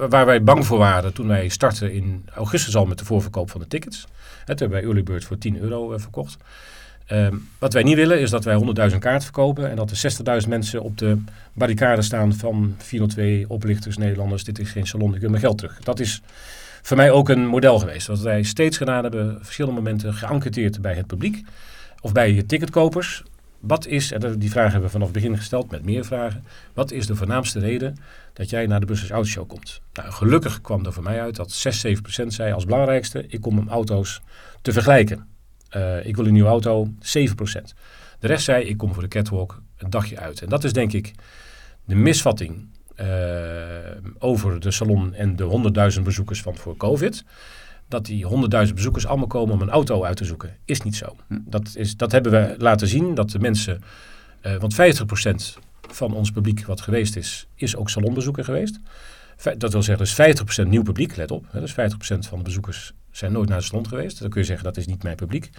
waar 0.08 0.26
wij 0.26 0.42
bang 0.42 0.66
voor 0.66 0.78
waren 0.78 1.14
toen 1.14 1.26
wij 1.26 1.48
startten 1.48 1.92
in 1.92 2.24
augustus 2.34 2.76
al 2.76 2.86
met 2.86 2.98
de 2.98 3.04
voorverkoop 3.04 3.50
van 3.50 3.60
de 3.60 3.66
tickets. 3.66 4.06
Het 4.44 4.58
hebben 4.58 4.78
wij 4.78 4.86
Early 4.86 5.02
Bird 5.02 5.24
voor 5.24 5.38
10 5.38 5.58
euro 5.58 5.98
verkocht. 5.98 6.36
Um, 7.12 7.48
wat 7.58 7.72
wij 7.72 7.82
niet 7.82 7.96
willen 7.96 8.20
is 8.20 8.30
dat 8.30 8.44
wij 8.44 8.58
100.000 8.90 8.98
kaarten 8.98 9.22
verkopen 9.22 9.70
en 9.70 9.76
dat 9.76 9.90
er 9.90 10.42
60.000 10.42 10.48
mensen 10.48 10.82
op 10.82 10.98
de 10.98 11.18
barricade 11.52 12.02
staan 12.02 12.34
van 12.34 12.74
402 12.78 13.44
oplichters, 13.48 13.96
Nederlanders, 13.96 14.44
dit 14.44 14.58
is 14.58 14.70
geen 14.70 14.86
salon, 14.86 15.14
ik 15.14 15.20
wil 15.20 15.30
mijn 15.30 15.42
geld 15.42 15.58
terug. 15.58 15.78
Dat 15.80 16.00
is 16.00 16.22
voor 16.82 16.96
mij 16.96 17.10
ook 17.10 17.28
een 17.28 17.46
model 17.46 17.78
geweest. 17.78 18.06
Wat 18.06 18.20
wij 18.20 18.42
steeds 18.42 18.76
gedaan 18.76 19.02
hebben, 19.02 19.38
verschillende 19.42 19.80
momenten 19.80 20.14
geënquêteerd 20.14 20.80
bij 20.80 20.94
het 20.94 21.06
publiek 21.06 21.44
of 22.00 22.12
bij 22.12 22.42
ticketkopers. 22.46 23.22
Wat 23.60 23.86
is, 23.86 24.12
en 24.12 24.38
die 24.38 24.50
vragen 24.50 24.70
hebben 24.70 24.86
we 24.86 24.92
vanaf 24.92 25.08
het 25.08 25.16
begin 25.16 25.36
gesteld 25.36 25.70
met 25.70 25.84
meer 25.84 26.04
vragen, 26.04 26.44
wat 26.74 26.90
is 26.90 27.06
de 27.06 27.16
voornaamste 27.16 27.58
reden 27.58 27.96
dat 28.32 28.50
jij 28.50 28.66
naar 28.66 28.80
de 28.80 28.86
Brussels 28.86 29.10
Autoshow 29.10 29.48
komt? 29.48 29.80
Nou, 29.92 30.10
gelukkig 30.12 30.60
kwam 30.60 30.86
er 30.86 30.92
voor 30.92 31.02
mij 31.02 31.20
uit 31.20 31.36
dat 31.36 31.52
6, 31.52 31.80
7 31.80 32.02
procent 32.02 32.34
zei 32.34 32.52
als 32.52 32.64
belangrijkste, 32.64 33.24
ik 33.28 33.40
kom 33.40 33.58
om 33.58 33.68
auto's 33.68 34.20
te 34.62 34.72
vergelijken. 34.72 35.35
Uh, 35.76 36.06
ik 36.06 36.16
wil 36.16 36.26
een 36.26 36.32
nieuwe 36.32 36.48
auto, 36.48 36.86
7%. 36.86 36.90
De 38.18 38.26
rest 38.26 38.44
zei, 38.44 38.64
ik 38.64 38.76
kom 38.76 38.92
voor 38.92 39.02
de 39.02 39.08
catwalk 39.08 39.62
een 39.78 39.90
dagje 39.90 40.18
uit. 40.18 40.42
En 40.42 40.48
dat 40.48 40.64
is 40.64 40.72
denk 40.72 40.92
ik 40.92 41.12
de 41.84 41.94
misvatting 41.94 42.68
uh, 43.00 43.06
over 44.18 44.60
de 44.60 44.70
salon 44.70 45.14
en 45.14 45.36
de 45.36 45.92
100.000 45.96 46.02
bezoekers 46.02 46.42
van 46.42 46.56
voor 46.56 46.76
COVID. 46.76 47.24
Dat 47.88 48.04
die 48.04 48.26
100.000 48.66 48.74
bezoekers 48.74 49.06
allemaal 49.06 49.26
komen 49.26 49.54
om 49.54 49.60
een 49.60 49.70
auto 49.70 50.04
uit 50.04 50.16
te 50.16 50.24
zoeken. 50.24 50.56
Is 50.64 50.80
niet 50.80 50.96
zo. 50.96 51.16
Hm. 51.28 51.38
Dat, 51.44 51.74
is, 51.74 51.96
dat 51.96 52.12
hebben 52.12 52.32
we 52.32 52.54
laten 52.58 52.88
zien, 52.88 53.14
dat 53.14 53.30
de 53.30 53.38
mensen... 53.38 53.82
Uh, 54.46 54.56
want 54.56 54.74
50% 54.74 55.58
van 55.80 56.14
ons 56.14 56.30
publiek 56.30 56.64
wat 56.66 56.80
geweest 56.80 57.16
is, 57.16 57.46
is 57.54 57.76
ook 57.76 57.90
salonbezoeker 57.90 58.44
geweest. 58.44 58.78
Dat 59.56 59.72
wil 59.72 59.82
zeggen, 59.82 60.04
dus 60.04 60.64
50% 60.64 60.68
nieuw 60.68 60.82
publiek, 60.82 61.16
let 61.16 61.30
op. 61.30 61.46
Hè, 61.50 61.60
dus 61.60 61.72
50% 61.72 61.74
van 62.18 62.38
de 62.38 62.44
bezoekers 62.44 62.92
zijn 63.16 63.32
nooit 63.32 63.48
naar 63.48 63.58
de 63.58 63.64
salon 63.64 63.88
geweest. 63.88 64.20
Dan 64.20 64.30
kun 64.30 64.40
je 64.40 64.46
zeggen, 64.46 64.64
dat 64.64 64.76
is 64.76 64.86
niet 64.86 65.02
mijn 65.02 65.16
publiek. 65.16 65.50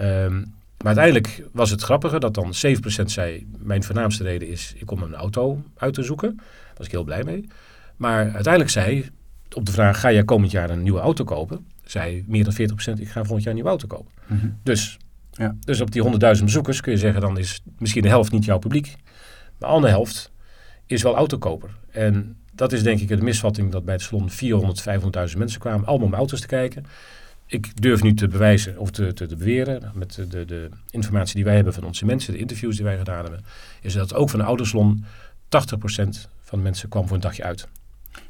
Um, 0.00 0.54
maar 0.84 0.96
uiteindelijk 0.96 1.48
was 1.52 1.70
het 1.70 1.82
grappige 1.82 2.18
dat 2.18 2.34
dan 2.34 2.52
7% 2.54 3.04
zei... 3.04 3.46
mijn 3.58 3.82
voornaamste 3.82 4.22
reden 4.22 4.48
is, 4.48 4.74
ik 4.76 4.86
kom 4.86 5.02
een 5.02 5.14
auto 5.14 5.62
uit 5.76 5.94
te 5.94 6.02
zoeken. 6.02 6.36
Daar 6.36 6.74
was 6.76 6.86
ik 6.86 6.92
heel 6.92 7.04
blij 7.04 7.22
mee. 7.24 7.48
Maar 7.96 8.32
uiteindelijk 8.32 8.70
zei, 8.70 9.10
op 9.52 9.66
de 9.66 9.72
vraag... 9.72 10.00
ga 10.00 10.12
jij 10.12 10.24
komend 10.24 10.50
jaar 10.50 10.70
een 10.70 10.82
nieuwe 10.82 11.00
auto 11.00 11.24
kopen? 11.24 11.66
Zei 11.84 12.24
meer 12.26 12.44
dan 12.44 12.52
40% 12.52 13.00
ik 13.00 13.08
ga 13.08 13.24
volgend 13.24 13.42
jaar 13.42 13.48
een 13.48 13.54
nieuwe 13.54 13.68
auto 13.68 13.86
kopen. 13.86 14.12
Mm 14.26 14.38
-hmm. 14.38 14.58
Dus, 14.62 14.98
ja. 15.32 15.56
dus 15.60 15.80
op 15.80 15.90
die 15.90 16.02
100.000 16.36 16.44
bezoekers 16.44 16.80
kun 16.80 16.92
je 16.92 16.98
zeggen... 16.98 17.20
dan 17.20 17.38
is 17.38 17.62
misschien 17.78 18.02
de 18.02 18.08
helft 18.08 18.32
niet 18.32 18.44
jouw 18.44 18.58
publiek. 18.58 18.94
Maar 19.58 19.68
de 19.68 19.74
andere 19.74 19.92
helft 19.92 20.32
is 20.86 21.02
wel 21.02 21.16
autokoper. 21.16 21.70
En 21.90 22.36
dat 22.54 22.72
is 22.72 22.82
denk 22.82 23.00
ik 23.00 23.08
de 23.08 23.16
misvatting 23.16 23.72
dat 23.72 23.84
bij 23.84 23.94
het 23.94 24.02
salon 24.02 24.30
400, 24.30 24.84
500.000 25.32 25.38
mensen 25.38 25.60
kwamen, 25.60 25.86
allemaal 25.86 26.06
om 26.06 26.14
auto's 26.14 26.40
te 26.40 26.46
kijken. 26.46 26.86
Ik 27.46 27.82
durf 27.82 28.02
nu 28.02 28.14
te 28.14 28.28
bewijzen 28.28 28.78
of 28.78 28.90
te, 28.90 29.12
te, 29.12 29.26
te 29.26 29.36
beweren, 29.36 29.92
met 29.94 30.14
de, 30.14 30.28
de, 30.28 30.44
de, 30.44 30.68
informatie 30.90 31.34
die 31.34 31.44
wij 31.44 31.54
hebben 31.54 31.74
van 31.74 31.84
onze 31.84 32.04
mensen, 32.04 32.32
de 32.32 32.38
interviews 32.38 32.76
die 32.76 32.84
wij 32.84 32.96
gedaan 32.96 33.22
hebben, 33.22 33.44
is 33.80 33.92
dat 33.92 34.14
ook 34.14 34.30
van 34.30 34.38
de 34.38 34.44
autosalon 34.44 35.04
80% 35.04 35.06
van 36.40 36.58
de 36.58 36.64
mensen 36.64 36.88
kwam 36.88 37.06
voor 37.06 37.16
een 37.16 37.22
dagje 37.22 37.44
uit. 37.44 37.68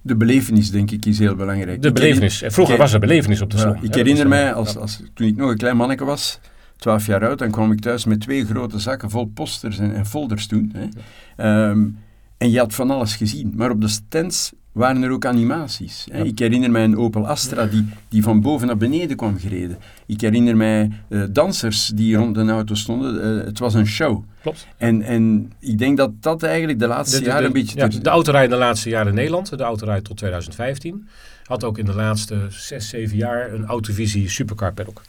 De 0.03 0.17
belevenis, 0.17 0.71
denk 0.71 0.91
ik, 0.91 1.05
is 1.05 1.19
heel 1.19 1.35
belangrijk. 1.35 1.83
De 1.83 1.93
belevenis. 1.93 2.43
Vroeger 2.47 2.77
was 2.77 2.93
er 2.93 3.01
belevenis 3.01 3.41
op 3.41 3.51
de 3.51 3.59
salon. 3.59 3.77
Ja, 3.77 3.83
ik 3.83 3.95
herinner 3.95 4.29
mij, 4.29 4.53
als, 4.53 4.77
als, 4.77 5.03
toen 5.15 5.27
ik 5.27 5.37
nog 5.37 5.51
een 5.51 5.57
klein 5.57 5.77
manneke 5.77 6.05
was, 6.05 6.41
twaalf 6.77 7.07
jaar 7.07 7.27
oud, 7.27 7.39
dan 7.39 7.51
kwam 7.51 7.73
ik 7.73 7.81
thuis 7.81 8.05
met 8.05 8.21
twee 8.21 8.45
grote 8.45 8.79
zakken 8.79 9.11
vol 9.11 9.27
posters 9.27 9.79
en, 9.79 9.95
en 9.95 10.07
folders 10.07 10.47
toen. 10.47 10.73
Hè. 10.75 10.89
Ehm, 11.37 11.87
en 12.39 12.51
je 12.51 12.59
had 12.59 12.75
van 12.75 12.91
alles 12.91 13.17
gezien. 13.17 13.53
Maar 13.57 13.71
op 13.71 13.81
de 13.81 13.89
stands 13.89 14.53
waren 14.73 15.03
er 15.03 15.11
ook 15.11 15.27
animaties. 15.27 16.07
Hè. 16.11 16.25
Ik 16.25 16.39
herinner 16.39 16.71
mij 16.71 16.85
een 16.85 16.97
Opel 16.97 17.27
Astra 17.27 17.67
die, 17.67 17.89
die 18.09 18.23
van 18.23 18.41
boven 18.41 18.67
naar 18.67 18.77
beneden 18.77 19.17
kwam 19.17 19.39
gereden. 19.39 19.79
Ik 20.07 20.21
herinner 20.21 20.57
mij 20.57 20.91
uh, 21.09 21.25
dansers 21.31 21.87
die 21.87 22.17
rond 22.17 22.37
een 22.37 22.51
auto 22.51 22.75
stonden. 22.75 23.39
Uh, 23.39 23.45
het 23.45 23.59
was 23.59 23.75
een 23.75 23.87
show. 23.87 24.25
Klopt. 24.43 24.67
En, 24.77 25.03
en 25.03 25.53
ik 25.59 25.79
denk 25.79 25.97
dat 25.97 26.11
dat 26.23 26.43
eigenlijk 26.43 26.79
de 26.79 26.87
laatste 26.87 27.17
De, 27.17 27.23
de, 27.23 27.29
jaren 27.29 27.47
een 27.47 27.53
beetje... 27.53 27.79
ja, 27.79 27.89
ter- 27.89 28.03
de 28.03 28.11
autorij 28.11 28.45
in 28.45 28.51
de 28.51 28.57
laatste 28.57 28.89
jaren 28.89 29.09
in 29.09 29.15
Nederland, 29.15 29.59
de 29.59 29.65
autorij 29.65 30.01
tot 30.01 30.17
2015, 30.17 31.09
had 31.45 31.65
ook 31.65 31.79
in 31.79 31.85
de 31.85 31.95
laatste 31.95 32.47
zes, 32.49 32.89
zeven 32.89 33.17
jaar 33.17 33.53
een 33.53 33.65
autovisie 33.65 34.29
supercar 34.29 34.73
paddock. 34.73 35.03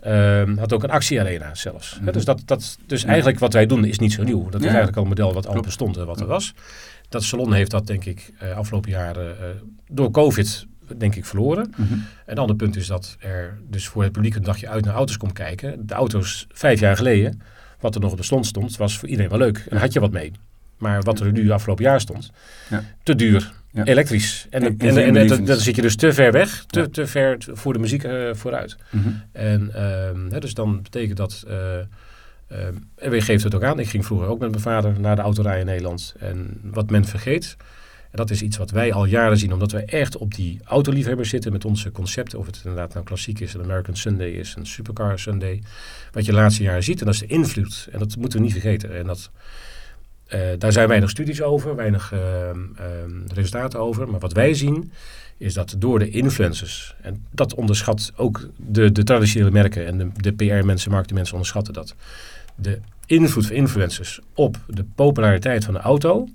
Ehm, 0.00 0.56
had 0.56 0.72
ook 0.72 0.82
een 0.82 0.90
actiearena 0.90 1.54
zelfs. 1.54 1.98
Dus 2.12 2.24
dat, 2.24 2.42
dat, 2.44 2.78
dus 2.86 3.04
eigenlijk 3.04 3.38
wat 3.38 3.52
wij 3.52 3.66
doen 3.66 3.84
is 3.84 3.98
niet 3.98 4.12
zo 4.12 4.22
nieuw. 4.22 4.48
Dat 4.48 4.60
is 4.60 4.66
eigenlijk 4.66 4.96
al 4.96 5.02
een 5.02 5.08
model 5.08 5.32
wat 5.32 5.46
al 5.46 5.60
bestond 5.60 5.96
en 5.96 6.06
wat 6.06 6.20
er 6.20 6.26
was. 6.26 6.54
Dat 7.08 7.24
salon 7.24 7.52
heeft 7.52 7.70
dat 7.70 7.86
denk 7.86 8.04
ik 8.04 8.32
eh, 8.38 8.56
afgelopen 8.56 8.90
jaren 8.90 9.38
eh, 9.38 9.44
door 9.88 10.10
COVID 10.10 10.66
denk 10.96 11.14
ik 11.14 11.24
verloren. 11.24 11.72
Mhm. 11.76 11.94
Een 12.26 12.38
ander 12.38 12.56
punt 12.56 12.76
is 12.76 12.86
dat 12.86 13.16
er 13.18 13.58
dus 13.68 13.88
voor 13.88 14.02
het 14.02 14.12
publiek 14.12 14.34
een 14.34 14.42
dagje 14.42 14.68
uit 14.68 14.84
naar 14.84 14.94
auto's 14.94 15.16
komt 15.16 15.32
kijken. 15.32 15.86
De 15.86 15.94
auto's 15.94 16.46
vijf 16.52 16.80
jaar 16.80 16.96
geleden, 16.96 17.40
wat 17.80 17.94
er 17.94 18.00
nog 18.00 18.10
op 18.10 18.16
de 18.16 18.22
stond 18.22 18.46
stond, 18.46 18.76
was 18.76 18.98
voor 18.98 19.08
iedereen 19.08 19.30
wel 19.30 19.38
leuk. 19.38 19.66
En 19.68 19.78
had 19.78 19.92
je 19.92 20.00
wat 20.00 20.12
mee. 20.12 20.32
Maar 20.78 21.02
wat 21.02 21.20
er 21.20 21.32
nu 21.32 21.50
afgelopen 21.50 21.84
jaar 21.84 22.00
stond, 22.00 22.30
Ja. 22.70 22.84
te 23.02 23.14
duur, 23.14 23.52
Ja. 23.76 23.84
elektrisch. 23.84 24.46
En, 24.50 24.78
En- 24.78 25.44
dan 25.44 25.56
zit 25.56 25.76
je 25.76 25.82
dus 25.82 25.96
te 25.96 26.12
ver 26.12 26.32
weg, 26.32 26.64
te, 26.66 26.80
Ja. 26.80 26.86
te 26.86 27.06
ver 27.06 27.36
voor 27.52 27.72
de 27.72 27.78
muziek 27.78 28.04
eh, 28.04 28.28
vooruit. 28.32 28.76
Mhm. 28.90 29.08
En 29.32 29.74
ehm, 29.74 30.30
hè, 30.30 30.38
dus 30.40 30.54
dan 30.54 30.82
betekent 30.82 31.16
dat, 31.16 31.44
ehm, 31.48 32.74
en 32.96 33.10
weer 33.10 33.22
geeft 33.22 33.44
het 33.44 33.54
ook 33.54 33.62
aan. 33.62 33.78
Ik 33.78 33.88
ging 33.88 34.04
vroeger 34.06 34.28
ook 34.28 34.38
met 34.38 34.50
mijn 34.50 34.62
vader 34.62 35.00
naar 35.00 35.16
de 35.16 35.22
autorij 35.22 35.60
in 35.60 35.66
Nederland. 35.66 36.14
En 36.18 36.60
wat 36.62 36.90
men 36.90 37.04
vergeet, 37.04 37.56
en 38.10 38.16
dat 38.16 38.30
is 38.30 38.42
iets 38.42 38.56
wat 38.56 38.70
wij 38.70 38.92
al 38.92 39.04
jaren 39.04 39.36
zien, 39.38 39.52
omdat 39.52 39.72
wij 39.72 39.84
echt 39.84 40.16
op 40.16 40.34
die 40.34 40.60
autoliefhebbers 40.64 41.28
zitten 41.28 41.52
met 41.52 41.64
onze 41.64 41.90
concepten. 41.92 42.38
Of 42.38 42.46
het 42.46 42.60
inderdaad 42.64 42.92
nou 42.92 43.04
klassiek 43.04 43.40
is, 43.40 43.54
een 43.54 43.62
American 43.62 43.96
Sunday 43.96 44.30
is, 44.30 44.54
een 44.58 44.66
Supercar 44.66 45.18
Sunday. 45.18 45.62
Wat 46.12 46.24
je 46.24 46.30
de 46.32 46.38
laatste 46.38 46.62
jaren 46.62 46.82
ziet, 46.82 46.98
en 47.00 47.04
dat 47.04 47.14
is 47.14 47.20
de 47.20 47.26
invloed. 47.26 47.88
En 47.92 47.98
dat 47.98 48.16
moeten 48.16 48.38
we 48.38 48.44
niet 48.44 48.54
vergeten. 48.54 48.96
En 48.96 49.06
dat, 49.06 49.30
eh, 50.26 50.40
daar 50.58 50.72
zijn 50.72 50.88
weinig 50.88 51.10
studies 51.10 51.42
over, 51.42 51.76
weinig 51.76 52.12
ehm, 52.12 52.58
ehm, 52.76 53.34
resultaten 53.34 53.80
over. 53.80 54.08
Maar 54.08 54.20
wat 54.20 54.32
wij 54.32 54.54
zien, 54.54 54.92
is 55.36 55.54
dat 55.54 55.74
door 55.78 55.98
de 55.98 56.10
influencers, 56.10 56.94
en 57.00 57.24
dat 57.30 57.54
onderschat 57.54 58.12
ook 58.16 58.48
de, 58.56 58.92
de 58.92 59.04
traditionele 59.04 59.50
merken 59.50 59.86
en 59.86 59.98
de, 59.98 60.08
de 60.16 60.32
PR-mensen, 60.32 60.90
marketingmensen 60.90 61.34
onderschatten 61.34 61.74
dat. 61.74 61.94
De 62.54 62.80
invloed 63.06 63.46
van 63.46 63.56
influencers 63.56 64.20
op 64.34 64.56
de 64.68 64.84
populariteit 64.94 65.64
van 65.64 65.74
de 65.74 65.80
auto. 65.80 66.28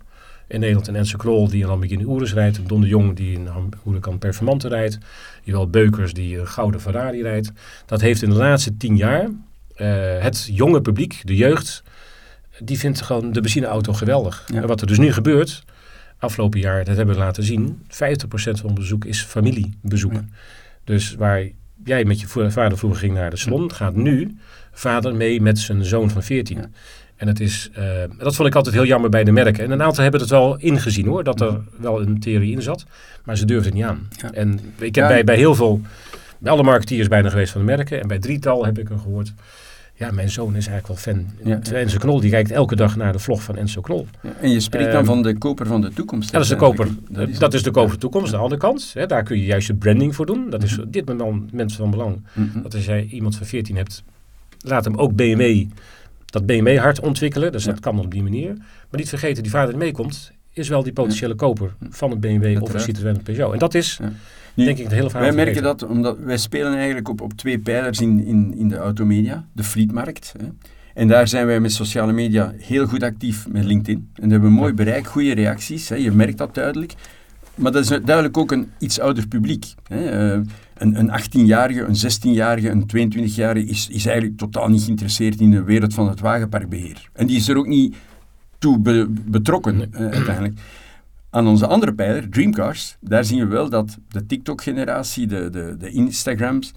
In 0.48 0.60
Nederland 0.60 0.88
een 0.88 0.96
Enzo 0.96 1.18
Knol 1.18 1.48
die 1.48 1.62
een 1.62 1.68
Lamborghini 1.68 2.04
Urus 2.04 2.34
rijdt. 2.34 2.58
Een 2.58 2.68
Don 2.68 2.82
de 2.82 2.88
Jong 2.88 3.16
die 3.16 3.38
een 3.38 3.50
Huracan 3.84 4.20
Performante 4.20 4.68
rijdt. 4.68 4.98
Jawel 5.44 5.70
Beukers 5.70 6.14
die 6.14 6.40
een 6.40 6.48
gouden 6.48 6.82
Ferrari 6.82 7.22
rijdt. 7.22 7.52
Dat 7.86 8.02
heeft 8.02 8.22
in 8.22 8.30
de 8.30 8.36
laatste 8.36 8.78
tien 8.78 8.98
jaar 8.98 9.30
eh, 9.76 10.18
het 10.20 10.50
jonge 10.52 10.82
publiek, 10.82 11.22
de 11.24 11.36
jeugd, 11.36 11.84
die 12.64 12.80
vindt 12.80 13.02
gewoon 13.02 13.32
de 13.32 13.42
benzineauto 13.42 13.94
geweldig. 13.94 14.44
Ja. 14.54 14.62
En 14.62 14.68
wat 14.68 14.82
er 14.82 14.88
dus 14.88 14.98
nu 14.98 15.12
gebeurt, 15.12 15.64
afgelopen 16.18 16.60
jaar, 16.60 16.86
dat 16.86 16.98
hebben 16.98 17.16
we 17.16 17.22
laten 17.22 17.44
zien, 17.44 17.82
50% 17.88 17.88
van 18.36 18.74
bezoek 18.74 19.06
is 19.06 19.24
familiebezoek. 19.24 20.14
Ja. 20.14 20.26
Dus 20.84 21.16
waar 21.16 21.48
jij 21.84 22.06
met 22.06 22.20
je 22.20 22.28
vader 22.28 22.78
vroeger 22.78 23.00
ging 23.00 23.14
naar 23.14 23.30
de 23.30 23.38
salon, 23.38 23.74
gaat 23.74 23.96
nu 23.96 24.38
vader 24.72 25.16
mee 25.16 25.42
met 25.42 25.60
zijn 25.60 25.86
zoon 25.86 26.10
van 26.10 26.24
14. 26.24 26.58
Ja. 26.58 26.70
En 27.16 27.28
het 27.28 27.40
is, 27.40 27.70
eh, 27.74 27.86
dat 28.18 28.36
vond 28.36 28.48
ik 28.48 28.56
altijd 28.56 28.76
heel 28.76 28.86
jammer 28.86 29.10
bij 29.10 29.24
de 29.24 29.32
merken. 29.32 29.64
En 29.64 29.72
een 29.72 29.82
aantal 29.82 30.04
hebben 30.04 30.22
het 30.22 30.30
wel 30.30 30.58
ingezien 30.58 31.08
hoor, 31.08 31.24
dat 31.24 31.42
er 31.42 31.62
wel 31.78 32.02
een 32.02 32.20
theorie 32.20 32.52
in 32.52 32.62
zat. 32.62 32.86
Maar 33.24 33.38
ze 33.38 33.46
durfden 33.46 33.72
het 33.72 33.82
niet 33.82 33.90
aan. 33.90 34.08
Ja. 34.22 34.32
En 34.32 34.60
ik 34.80 34.96
heb 34.96 35.08
bij, 35.08 35.24
bij 35.24 35.36
heel 35.36 35.56
veel, 35.56 35.82
bij 36.38 36.52
alle 36.52 36.64
marketeers 36.64 37.08
bijna 37.08 37.30
geweest 37.30 37.52
van 37.52 37.62
de 37.62 37.68
merken. 37.68 38.02
En 38.02 38.08
bij 38.08 38.20
drietal 38.20 38.66
heb 38.66 38.80
ik 38.80 38.90
er 38.90 38.98
gehoord. 38.98 39.34
Ja, 40.02 40.12
mijn 40.12 40.30
zoon 40.30 40.56
is 40.56 40.68
eigenlijk 40.68 40.88
wel 40.88 41.14
fan. 41.16 41.26
Ja. 41.44 41.60
Terwijl 41.60 41.84
Enzo 41.86 41.98
Knol, 41.98 42.20
die 42.20 42.30
kijkt 42.30 42.52
elke 42.52 42.76
dag 42.76 42.96
naar 42.96 43.12
de 43.14 43.20
vlog 43.20 43.44
van 43.44 43.56
Enzo 43.56 43.82
Knol. 43.82 44.08
Ja, 44.22 44.30
En 44.42 44.50
je 44.50 44.60
spreekt 44.60 44.86
dan 44.92 44.96
Ehm, 44.96 45.06
van 45.06 45.22
de 45.24 45.38
koper 45.38 45.66
van 45.66 45.82
de 45.82 45.94
toekomst. 45.94 46.26
Ja, 46.32 46.34
dat 46.34 46.42
is 46.44 46.50
de 46.50 46.56
koper. 46.56 46.88
Dat 47.10 47.54
is, 47.54 47.64
de 47.64 47.72
koper 47.72 47.90
van 47.90 48.00
de 48.00 48.02
toekomst. 48.02 48.32
De 48.32 48.38
andere 48.38 48.58
kant, 48.62 48.92
hè, 48.94 49.06
daar 49.06 49.24
kun 49.24 49.38
je 49.38 49.46
juist 49.46 49.68
je 49.68 49.76
branding 49.76 50.16
voor 50.16 50.26
doen. 50.26 50.50
Dat 50.50 50.64
is 50.64 50.80
op 50.80 50.94
dit 50.94 51.06
moment 51.06 51.74
van 51.74 51.92
belang. 51.92 52.24
Mhm. 52.34 52.62
Dat 52.62 52.74
als 52.76 52.86
jij 52.86 53.06
iemand 53.06 53.36
van 53.36 53.46
14 53.46 53.76
hebt, 53.76 54.04
laat 54.62 54.86
hem 54.86 54.96
ook 54.96 55.16
BMW, 55.16 55.66
dat 56.26 56.46
BMW 56.46 56.78
hart 56.78 57.00
ontwikkelen. 57.00 57.52
Dus 57.52 57.64
Ja. 57.64 57.72
dat 57.72 57.80
kan 57.80 58.00
op 58.00 58.12
die 58.12 58.24
manier. 58.24 58.54
Maar 58.58 59.00
niet 59.00 59.10
vergeten, 59.10 59.44
die 59.44 59.52
vader 59.52 59.70
die 59.70 59.78
meekomt, 59.78 60.32
is 60.54 60.68
wel 60.70 60.84
die 60.84 60.94
potentiële 60.94 61.36
koper 61.36 61.74
van 61.90 62.12
een 62.12 62.20
BMW 62.20 62.62
of 62.62 62.74
een. 62.74 62.80
Citroën 62.80 63.16
of 63.16 63.24
Peugeot. 63.24 63.54
En 63.54 63.60
dat 63.60 63.74
is, 63.74 63.98
Ja. 64.02 64.12
Denk 64.66 64.78
ik, 64.78 64.88
hele. 64.90 65.10
Wij 65.12 65.32
merken 65.32 65.64
dat 65.64 65.86
omdat 65.86 66.18
wij 66.20 66.38
spelen 66.38 66.74
eigenlijk 66.76 67.10
op, 67.10 67.22
op 67.22 67.34
twee 67.34 67.60
pijlers 67.60 68.00
in, 68.02 68.26
in, 68.26 68.54
in 68.58 68.68
de 68.70 68.78
automedia. 68.78 69.46
De 69.54 69.64
fleetmarkt. 69.64 70.34
Hè. 70.40 70.48
En 70.94 71.08
daar 71.08 71.28
zijn 71.28 71.46
wij 71.46 71.60
met 71.60 71.72
sociale 71.72 72.12
media 72.12 72.54
heel 72.58 72.88
goed 72.88 73.04
actief 73.04 73.48
met 73.50 73.64
LinkedIn. 73.64 73.98
En 74.16 74.22
daar 74.22 74.32
hebben 74.32 74.50
we 74.50 74.56
mooi 74.56 74.74
bereik, 74.74 75.08
goede 75.08 75.34
reacties. 75.34 75.90
Hè. 75.90 75.96
Je 75.96 76.12
merkt 76.12 76.38
dat 76.38 76.56
duidelijk. 76.56 76.94
Maar 77.56 77.72
dat 77.72 77.82
is 77.84 77.88
duidelijk 77.90 78.38
ook 78.38 78.52
een 78.52 78.68
iets 78.80 79.00
ouder 79.00 79.28
publiek. 79.28 79.66
Hè. 79.88 80.10
Eh, 80.34 80.40
een, 80.78 81.00
een 81.00 81.10
18-jarige, 81.22 81.82
een 81.82 81.96
16-jarige, 81.96 82.70
een 82.70 83.12
22-jarige 83.12 83.66
is, 83.66 83.88
is 83.92 84.06
eigenlijk 84.06 84.38
totaal 84.38 84.68
niet 84.68 84.84
geïnteresseerd 84.84 85.40
in 85.40 85.52
de 85.52 85.64
wereld 85.64 85.94
van 85.94 86.10
het 86.10 86.20
wagenparkbeheer. 86.20 87.10
En 87.14 87.28
die 87.28 87.38
is 87.38 87.48
er 87.48 87.58
ook 87.58 87.68
niet 87.68 87.96
toe 88.60 88.80
be- 88.80 89.08
betrokken 89.26 89.78
Nee. 89.78 89.88
eh, 89.92 90.00
uiteindelijk. 90.10 90.60
Aan 91.34 91.48
onze 91.48 91.68
andere 91.68 91.94
pijler, 91.94 92.30
Dreamcars, 92.30 92.98
daar 93.00 93.26
zien 93.26 93.40
we 93.40 93.46
wel 93.46 93.70
dat 93.70 93.98
de 94.10 94.26
TikTok-generatie, 94.26 95.28
de, 95.28 95.50
de, 95.50 95.76
de 95.78 95.90
Instagrams, 95.90 96.74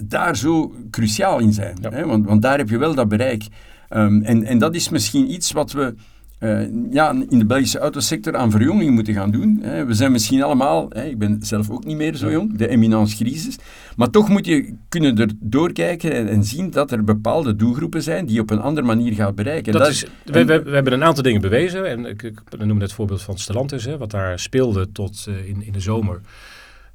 daar 0.00 0.36
zo 0.36 0.74
cruciaal 0.90 1.38
in 1.38 1.52
zijn. 1.52 1.76
Ja. 1.80 1.90
Hè? 1.90 2.06
Want, 2.06 2.26
want 2.26 2.42
daar 2.42 2.58
heb 2.58 2.68
je 2.68 2.78
wel 2.78 2.94
dat 2.94 3.08
bereik. 3.08 3.46
Ehm, 3.88 4.22
en, 4.22 4.44
en 4.44 4.58
dat 4.58 4.74
is 4.74 4.88
misschien 4.88 5.32
iets 5.32 5.52
wat 5.52 5.72
we 5.72 5.94
eh, 6.38 6.60
ja, 6.90 7.10
in 7.28 7.38
de 7.38 7.46
Belgische 7.46 7.78
autosector 7.78 8.36
aan 8.36 8.50
verjonging 8.50 8.90
moeten 8.94 9.14
gaan 9.14 9.30
doen. 9.30 9.58
Hè? 9.62 9.84
We 9.84 9.94
zijn 9.94 10.12
misschien 10.12 10.42
allemaal, 10.42 10.86
hè, 10.88 11.04
ik 11.04 11.18
ben 11.18 11.38
zelf 11.40 11.70
ook 11.70 11.84
niet 11.84 11.96
meer 11.96 12.14
zo 12.16 12.30
jong, 12.30 12.56
de 12.56 12.68
eminence 12.68 13.16
crisis. 13.16 13.56
Maar 13.96 14.10
toch 14.10 14.28
moet 14.28 14.46
je 14.46 14.74
kunnen 14.88 15.18
er 15.18 15.30
doorkijken 15.40 16.12
en, 16.12 16.28
en 16.28 16.44
zien 16.44 16.70
dat 16.70 16.90
er 16.90 17.04
bepaalde 17.04 17.56
doelgroepen 17.56 18.02
zijn 18.02 18.26
die 18.26 18.34
je 18.34 18.40
op 18.40 18.50
een 18.50 18.60
andere 18.60 18.86
manier 18.86 19.12
gaat 19.12 19.34
bereiken. 19.34 19.72
Dat 19.72 19.82
Dat- 19.82 19.90
is, 19.90 20.06
we, 20.24 20.44
we, 20.44 20.62
we 20.62 20.70
hebben 20.70 20.92
een 20.92 21.04
aantal 21.04 21.22
dingen 21.22 21.40
bewezen. 21.40 21.88
En 21.90 22.04
ik, 22.06 22.22
ik 22.22 22.64
noem 22.64 22.80
het 22.80 22.92
voorbeeld 22.92 23.22
van 23.22 23.38
Stellantis, 23.38 23.84
hè, 23.84 23.96
wat 23.98 24.10
daar 24.10 24.38
speelde 24.38 24.92
tot 24.92 25.24
eh, 25.28 25.48
in, 25.48 25.62
in 25.66 25.72
de 25.72 25.80
zomer. 25.80 26.20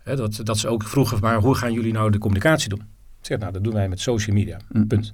Hè, 0.03 0.15
dat, 0.15 0.39
dat 0.43 0.57
ze 0.57 0.67
ook 0.67 0.83
vroegen, 0.83 1.19
maar 1.21 1.39
hoe 1.39 1.55
gaan 1.55 1.73
jullie 1.73 1.93
nou 1.93 2.11
de 2.11 2.17
communicatie 2.17 2.69
doen? 2.69 2.81
Ik 3.19 3.25
zeg, 3.29 3.39
nou, 3.39 3.51
dat 3.51 3.63
doen 3.63 3.73
wij 3.73 3.89
met 3.89 3.99
social 3.99 4.35
media. 4.35 4.57
Mm. 4.71 4.87
Punt. 4.87 5.11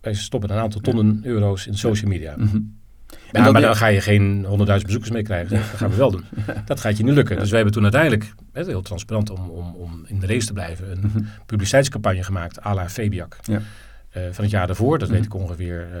Wij 0.00 0.14
stoppen 0.14 0.50
een 0.50 0.58
aantal 0.58 0.80
tonnen 0.80 1.20
euro's 1.22 1.66
in 1.66 1.74
social 1.74 2.10
media. 2.10 2.34
Mhm. 2.36 2.58
Ja, 3.32 3.42
dat- 3.44 3.52
maar 3.52 3.62
dan 3.62 3.76
ga 3.76 3.86
je 3.86 4.00
geen 4.00 4.44
100.000 4.44 4.84
bezoekers 4.86 5.10
mee 5.10 5.22
krijgen. 5.22 5.56
Dat 5.56 5.64
gaan 5.64 5.90
we 5.90 5.96
wel 5.96 6.10
doen. 6.10 6.24
Dat 6.64 6.80
gaat 6.80 6.96
je 6.96 7.04
niet 7.04 7.14
lukken. 7.14 7.36
Dus 7.38 7.46
wij 7.48 7.56
hebben 7.56 7.74
toen 7.74 7.82
uiteindelijk, 7.82 8.34
heel 8.52 8.82
transparant 8.82 9.30
om, 9.30 9.48
om, 9.50 9.74
om 9.74 10.04
in 10.06 10.18
de 10.20 10.26
race 10.26 10.46
te 10.46 10.52
blijven, 10.52 10.90
een 10.90 10.98
Mhm. 11.00 11.22
publiciteitscampagne 11.46 12.22
gemaakt 12.22 12.64
à 12.64 12.74
la 12.74 12.88
Fabiac. 12.88 13.36
Ja. 13.42 13.60
Eh, 14.10 14.22
van 14.32 14.44
het 14.44 14.52
jaar 14.52 14.66
daarvoor, 14.66 14.98
dat 14.98 15.08
Mhm. 15.08 15.16
weet 15.16 15.26
ik 15.26 15.34
ongeveer 15.34 15.86
eh, 15.92 15.98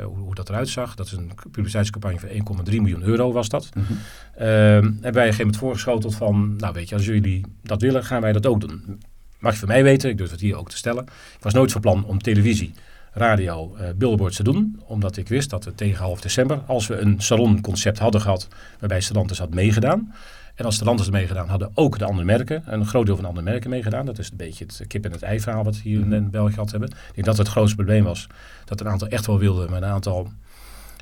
eh, 0.00 0.04
hoe, 0.04 0.16
hoe 0.18 0.34
dat 0.34 0.48
eruit 0.48 0.68
zag. 0.68 0.94
Dat 0.94 1.06
is 1.06 1.12
een 1.12 1.30
publiciteitscampagne 1.50 2.18
van 2.18 2.28
1,3 2.28 2.80
miljoen 2.80 3.02
euro 3.02 3.32
was 3.32 3.48
dat. 3.48 3.68
Ehm, 3.76 4.46
hebben 4.46 5.00
wij 5.00 5.06
een 5.08 5.12
gegeven 5.14 5.36
moment 5.38 5.56
voorgeschoteld 5.56 6.14
van, 6.14 6.56
nou 6.56 6.72
weet 6.74 6.88
je, 6.88 6.94
als 6.94 7.04
jullie 7.04 7.44
dat 7.62 7.80
willen, 7.80 8.04
gaan 8.04 8.20
wij 8.20 8.32
dat 8.32 8.46
ook 8.46 8.60
doen. 8.60 9.00
Mag 9.38 9.52
je 9.52 9.58
van 9.58 9.68
mij 9.68 9.82
weten, 9.82 10.10
ik 10.10 10.18
durf 10.18 10.30
het 10.30 10.40
hier 10.40 10.56
ook 10.56 10.70
te 10.70 10.76
stellen. 10.76 11.02
Ik 11.04 11.42
was 11.42 11.52
nooit 11.54 11.72
van 11.72 11.80
plan 11.80 12.04
om 12.04 12.18
televisie, 12.18 12.72
radio, 13.18 13.76
eh, 13.76 13.88
billboards 13.96 14.36
te 14.36 14.42
doen. 14.42 14.80
Omdat 14.86 15.16
ik 15.16 15.28
wist 15.28 15.50
dat 15.50 15.64
we 15.64 15.74
tegen 15.74 16.04
half 16.04 16.20
december, 16.20 16.60
als 16.66 16.86
we 16.86 16.96
een 16.96 17.20
salonconcept 17.20 17.98
hadden 17.98 18.20
gehad, 18.20 18.48
waarbij 18.78 19.00
Stellantis 19.00 19.38
had 19.38 19.54
meegedaan. 19.54 20.14
En 20.54 20.64
als 20.64 20.74
Stellantis 20.74 21.04
had 21.04 21.14
meegedaan, 21.14 21.48
hadden 21.48 21.70
ook 21.74 21.98
de 21.98 22.04
andere 22.04 22.24
merken, 22.24 22.62
een 22.66 22.86
groot 22.86 23.06
deel 23.06 23.14
van 23.14 23.24
de 23.24 23.30
andere 23.30 23.50
merken 23.50 23.70
meegedaan. 23.70 24.06
Dat 24.06 24.18
is 24.18 24.30
een 24.30 24.36
beetje 24.36 24.64
het 24.64 24.84
kip 24.86 25.04
en 25.04 25.12
het 25.12 25.22
ei 25.22 25.40
verhaal 25.40 25.64
wat 25.64 25.74
we 25.74 25.80
hier 25.82 26.00
in, 26.00 26.12
in 26.12 26.30
België 26.30 26.52
gehad 26.52 26.70
hebben. 26.70 26.88
Ik 26.88 27.14
denk 27.14 27.26
dat 27.26 27.38
het 27.38 27.48
grootste 27.48 27.76
probleem 27.76 28.04
was. 28.04 28.26
Dat 28.64 28.80
een 28.80 28.88
aantal 28.88 29.08
echt 29.08 29.26
wel 29.26 29.38
wilden, 29.38 29.70
maar 29.70 29.82
een 29.82 29.88
aantal 29.88 30.32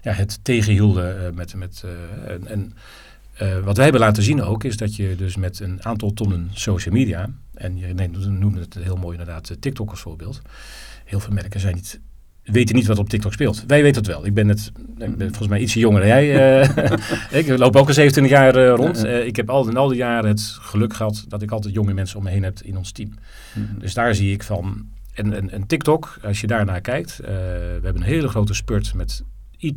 ja, 0.02 0.12
het 0.12 0.38
tegenhielden 0.42 1.26
eh, 1.26 1.32
met... 1.32 1.54
met 1.54 1.84
eh, 1.84 2.32
en, 2.32 2.48
en 2.48 2.72
wat 3.64 3.74
wij 3.76 3.84
hebben 3.84 4.02
laten 4.02 4.22
zien 4.22 4.42
ook, 4.42 4.64
is 4.64 4.76
dat 4.76 4.96
je 4.96 5.16
dus 5.16 5.36
met 5.36 5.60
een 5.60 5.84
aantal 5.84 6.12
tonnen 6.12 6.50
social 6.52 6.94
media, 6.94 7.30
en 7.54 7.76
je 7.78 7.86
neemt- 7.86 8.28
noemde 8.28 8.60
het 8.60 8.74
heel 8.74 8.96
mooi 8.96 9.18
inderdaad 9.18 9.56
TikTok 9.60 9.90
als 9.90 10.00
voorbeeld. 10.00 10.42
Heel 11.06 11.20
veel 11.20 11.32
merken 11.32 11.60
zijn 11.60 11.74
niet, 11.74 12.00
weten 12.42 12.74
niet 12.74 12.86
wat 12.86 12.98
op 12.98 13.08
TikTok 13.08 13.32
speelt. 13.32 13.64
Wij 13.66 13.82
weten 13.82 14.02
het 14.02 14.10
wel. 14.10 14.26
Ik 14.26 14.34
ben, 14.34 14.48
het, 14.48 14.72
ik 14.98 15.16
ben 15.16 15.28
volgens 15.28 15.48
mij 15.48 15.60
ietsje 15.60 15.78
jonger 15.78 16.00
dan 16.00 16.08
jij. 16.08 16.60
eh. 16.62 17.38
ik 17.40 17.48
loop 17.48 17.76
ook 17.76 17.88
al 17.88 17.94
27 17.94 18.28
jaar 18.28 18.56
eh, 18.56 18.74
rond. 18.74 19.04
Eh, 19.04 19.26
ik 19.26 19.36
heb 19.36 19.50
al 19.50 19.68
in 19.68 19.76
al 19.76 19.88
die 19.88 19.96
jaren 19.96 20.28
het 20.30 20.56
geluk 20.60 20.94
gehad 20.94 21.24
dat 21.28 21.42
ik 21.42 21.50
altijd 21.50 21.74
jonge 21.74 21.94
mensen 21.94 22.18
om 22.18 22.24
me 22.24 22.30
heen 22.30 22.42
heb 22.42 22.58
in 22.62 22.76
ons 22.76 22.92
team. 22.92 23.14
Mhm. 23.54 23.78
Dus 23.78 23.94
daar 23.94 24.14
zie 24.14 24.32
ik 24.32 24.42
van, 24.42 24.88
en, 25.14 25.32
en, 25.32 25.50
en 25.50 25.66
TikTok, 25.66 26.18
als 26.22 26.40
je 26.40 26.46
daarnaar 26.46 26.80
kijkt, 26.80 27.18
uh, 27.20 27.26
we 27.26 27.80
hebben 27.82 27.96
een 27.96 28.02
hele 28.08 28.28
grote 28.28 28.54
spurt 28.54 28.94
met, 28.94 29.22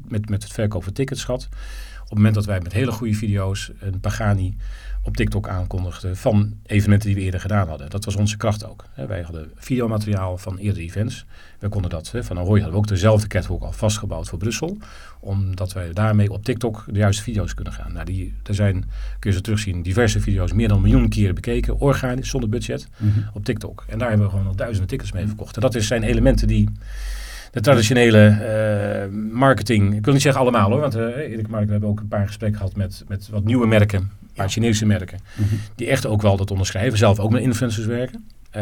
met, 0.07 0.29
met 0.29 0.43
het 0.43 0.51
verkoop 0.53 0.83
van 0.83 0.93
tickets 0.93 1.23
gehad. 1.23 1.47
Op 2.01 2.09
het 2.09 2.17
moment 2.17 2.35
dat 2.35 2.45
wij 2.45 2.59
met 2.59 2.73
hele 2.73 2.91
goede 2.91 3.13
video's 3.13 3.71
een 3.79 3.99
Pagani 3.99 4.57
op 5.03 5.15
TikTok 5.15 5.47
aankondigden 5.47 6.17
van 6.17 6.53
evenementen 6.65 7.07
die 7.07 7.17
we 7.17 7.23
eerder 7.23 7.39
gedaan 7.39 7.67
hadden. 7.67 7.89
Dat 7.89 8.05
was 8.05 8.15
onze 8.15 8.37
kracht 8.37 8.65
ook. 8.65 8.85
Wij 9.07 9.21
hadden 9.21 9.51
videomateriaal 9.55 10.37
van 10.37 10.57
eerdere 10.57 10.85
events. 10.85 11.25
We 11.59 11.69
konden 11.69 11.89
dat, 11.89 12.13
van 12.15 12.37
Ahoy 12.37 12.53
hadden 12.53 12.71
we 12.71 12.77
ook 12.77 12.87
dezelfde 12.87 13.27
catwalk 13.27 13.63
al 13.63 13.71
vastgebouwd 13.71 14.27
voor 14.27 14.37
Brussel. 14.37 14.77
Omdat 15.19 15.73
wij 15.73 15.93
daarmee 15.93 16.31
op 16.31 16.43
TikTok 16.43 16.85
de 16.87 16.99
juiste 16.99 17.23
video's 17.23 17.53
kunnen 17.53 17.73
gaan. 17.73 17.93
Nou, 17.93 18.05
die, 18.05 18.33
er 18.43 18.55
zijn, 18.55 18.73
kun 19.19 19.29
je 19.29 19.35
ze 19.35 19.41
terugzien, 19.41 19.81
diverse 19.81 20.19
video's 20.19 20.53
meer 20.53 20.67
dan 20.67 20.77
een 20.77 20.83
miljoen 20.83 21.09
keren 21.09 21.35
bekeken. 21.35 21.79
Organisch, 21.79 22.29
zonder 22.29 22.49
budget, 22.49 22.87
mhm. 22.97 23.19
op 23.33 23.45
TikTok. 23.45 23.85
En 23.87 23.99
daar 23.99 24.09
hebben 24.09 24.25
we 24.25 24.31
gewoon 24.31 24.47
al 24.47 24.55
duizenden 24.55 24.87
tickets 24.87 25.11
mee 25.11 25.27
verkocht. 25.27 25.55
En 25.55 25.61
dat 25.61 25.75
zijn 25.79 26.03
elementen 26.03 26.47
die 26.47 26.69
de 27.51 27.61
traditionele 27.61 28.37
uh, 29.11 29.31
marketing, 29.31 29.95
ik 29.95 30.05
wil 30.05 30.13
niet 30.13 30.21
zeggen 30.21 30.41
allemaal 30.41 30.69
hoor, 30.69 30.79
want 30.79 30.95
uh, 30.95 31.17
eerlijk 31.17 31.47
maar 31.47 31.65
we 31.65 31.71
hebben 31.71 31.89
ook 31.89 31.99
een 31.99 32.07
paar 32.07 32.27
gesprekken 32.27 32.59
gehad 32.59 32.75
met, 32.75 33.03
met 33.07 33.29
wat 33.29 33.43
nieuwe 33.43 33.67
merken, 33.67 34.11
paar 34.39 34.49
Chinese 34.49 34.85
merken, 34.85 35.19
mhm. 35.35 35.55
die 35.75 35.87
echt 35.87 36.05
ook 36.05 36.21
wel 36.21 36.37
dat 36.37 36.51
onderschrijven, 36.51 36.97
zelf 36.97 37.19
ook 37.19 37.31
met 37.31 37.41
influencers 37.41 37.85
werken. 37.85 38.27
Uh, 38.55 38.61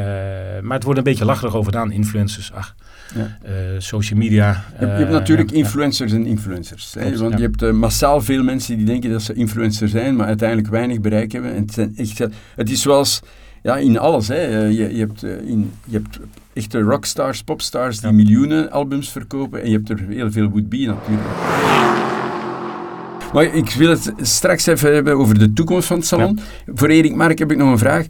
maar 0.61 0.75
het 0.75 0.83
wordt 0.83 0.97
een 0.97 1.05
beetje 1.05 1.25
lacherig 1.25 1.55
over 1.55 1.71
gedaan, 1.71 1.91
influencers, 1.91 2.53
ach, 2.53 2.75
ja. 3.15 3.37
social 3.77 4.19
media. 4.19 4.63
Je, 4.79 4.85
je 4.85 4.91
hebt 4.91 5.11
natuurlijk 5.11 5.51
influencers 5.51 6.11
en 6.11 6.25
influencers. 6.25 6.93
Hè? 6.93 7.17
want 7.17 7.37
je 7.37 7.41
hebt 7.41 7.71
massaal 7.71 8.21
veel 8.21 8.43
mensen 8.43 8.77
die 8.77 8.85
denken 8.85 9.11
dat 9.11 9.21
ze 9.21 9.33
influencer 9.33 9.89
zijn, 9.89 10.15
maar 10.15 10.27
uiteindelijk 10.27 10.69
weinig 10.69 11.01
bereik 11.01 11.31
hebben. 11.31 11.53
En 11.53 11.61
het, 11.61 11.73
zijn 11.73 11.93
echt, 11.97 12.19
het 12.55 12.69
is 12.69 12.81
zoals 12.81 13.21
ja, 13.63 13.77
in 13.77 13.99
alles. 13.99 14.27
Hè. 14.27 14.41
Je, 14.41 14.95
je, 14.95 14.99
hebt, 14.99 15.23
in, 15.23 15.71
je 15.85 15.93
hebt 15.93 16.19
echte 16.53 16.79
rockstars, 16.79 17.43
popstars 17.43 17.99
die 17.99 18.11
miljoenen 18.11 18.71
albums 18.71 19.09
verkopen. 19.09 19.61
En 19.61 19.69
je 19.69 19.75
hebt 19.75 19.89
er 19.89 19.99
heel 20.09 20.31
veel 20.31 20.49
would-be 20.49 20.85
natuurlijk. 20.85 22.06
Maar 23.33 23.43
ik 23.43 23.69
wil 23.71 23.89
het 23.89 24.13
straks 24.21 24.65
even 24.65 24.93
hebben 24.93 25.17
over 25.17 25.39
de 25.39 25.53
toekomst 25.53 25.87
van 25.87 25.97
het 25.97 26.05
salon. 26.05 26.39
Voor 26.73 26.87
Erik 26.87 27.15
Mark 27.15 27.39
heb 27.39 27.51
ik 27.51 27.57
nog 27.57 27.71
een 27.71 27.77
vraag. 27.77 28.05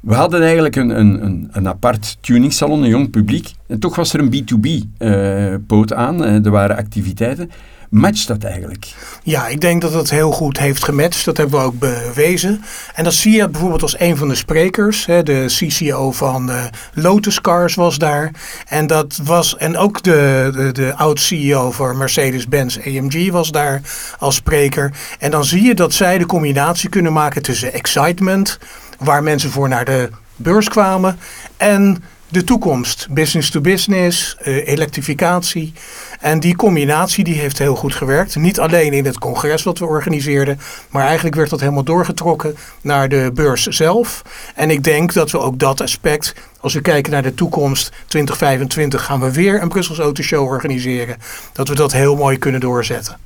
We 0.00 0.14
hadden 0.14 0.42
eigenlijk 0.42 0.76
een, 0.76 0.98
een, 0.98 1.24
een, 1.24 1.48
een 1.52 1.68
apart 1.68 2.16
tuningssalon, 2.20 2.82
een 2.82 2.88
jong 2.88 3.10
publiek. 3.10 3.52
En 3.66 3.78
toch 3.78 3.96
was 3.96 4.12
er 4.12 4.20
een 4.20 4.34
B2B-poot 4.34 5.92
uh, 5.92 5.98
aan. 5.98 6.22
Uh, 6.22 6.44
er 6.44 6.50
waren 6.50 6.76
activiteiten. 6.76 7.50
Matcht 7.90 8.26
dat 8.26 8.44
eigenlijk? 8.44 8.94
Ja, 9.22 9.46
ik 9.46 9.60
denk 9.60 9.80
dat 9.82 9.92
het 9.92 10.10
heel 10.10 10.30
goed 10.32 10.58
heeft 10.58 10.84
gematcht. 10.84 11.24
Dat 11.24 11.36
hebben 11.36 11.58
we 11.58 11.66
ook 11.66 11.78
bewezen. 11.78 12.64
En 12.94 13.04
dat 13.04 13.14
zie 13.14 13.36
je 13.36 13.48
bijvoorbeeld 13.48 13.82
als 13.82 14.00
een 14.00 14.16
van 14.16 14.28
de 14.28 14.34
sprekers. 14.34 15.06
Hè, 15.06 15.22
de 15.22 15.44
CCO 15.46 16.12
van 16.12 16.50
uh, 16.50 16.64
Lotus 16.94 17.40
Cars 17.40 17.74
was 17.74 17.98
daar. 17.98 18.30
En, 18.68 18.86
dat 18.86 19.20
was, 19.22 19.56
en 19.56 19.76
ook 19.76 20.02
de, 20.02 20.50
de, 20.54 20.72
de 20.72 20.94
oud-CEO 20.96 21.70
voor 21.70 21.96
Mercedes-Benz 21.96 22.78
AMG 22.78 23.30
was 23.30 23.50
daar 23.50 23.80
als 24.18 24.34
spreker. 24.34 24.92
En 25.18 25.30
dan 25.30 25.44
zie 25.44 25.62
je 25.62 25.74
dat 25.74 25.92
zij 25.92 26.18
de 26.18 26.26
combinatie 26.26 26.88
kunnen 26.88 27.12
maken 27.12 27.42
tussen 27.42 27.72
excitement, 27.72 28.58
waar 28.98 29.22
mensen 29.22 29.50
voor 29.50 29.68
naar 29.68 29.84
de 29.84 30.10
beurs 30.36 30.68
kwamen, 30.68 31.18
en 31.56 32.02
de 32.30 32.44
toekomst. 32.44 33.06
Business 33.10 33.50
to 33.50 33.60
business, 33.60 34.36
uh, 34.44 34.68
elektrificatie. 34.68 35.72
En 36.20 36.40
die 36.40 36.56
combinatie 36.56 37.24
die 37.24 37.38
heeft 37.38 37.58
heel 37.58 37.76
goed 37.76 37.94
gewerkt. 37.94 38.36
Niet 38.36 38.60
alleen 38.60 38.92
in 38.92 39.04
het 39.04 39.18
congres 39.18 39.62
wat 39.62 39.78
we 39.78 39.84
organiseerden, 39.84 40.60
maar 40.90 41.06
eigenlijk 41.06 41.36
werd 41.36 41.50
dat 41.50 41.60
helemaal 41.60 41.82
doorgetrokken 41.82 42.56
naar 42.80 43.08
de 43.08 43.30
beurs 43.34 43.66
zelf. 43.66 44.22
En 44.54 44.70
ik 44.70 44.84
denk 44.84 45.12
dat 45.12 45.30
we 45.30 45.38
ook 45.38 45.58
dat 45.58 45.80
aspect, 45.80 46.34
als 46.60 46.74
we 46.74 46.80
kijken 46.80 47.12
naar 47.12 47.22
de 47.22 47.34
toekomst, 47.34 47.92
2025 48.06 49.04
gaan 49.04 49.20
we 49.20 49.32
weer 49.32 49.62
een 49.62 49.68
Brussels 49.68 49.98
Autoshow 49.98 50.46
organiseren. 50.46 51.16
Dat 51.52 51.68
we 51.68 51.74
dat 51.74 51.92
heel 51.92 52.16
mooi 52.16 52.38
kunnen 52.38 52.60
doorzetten. 52.60 53.16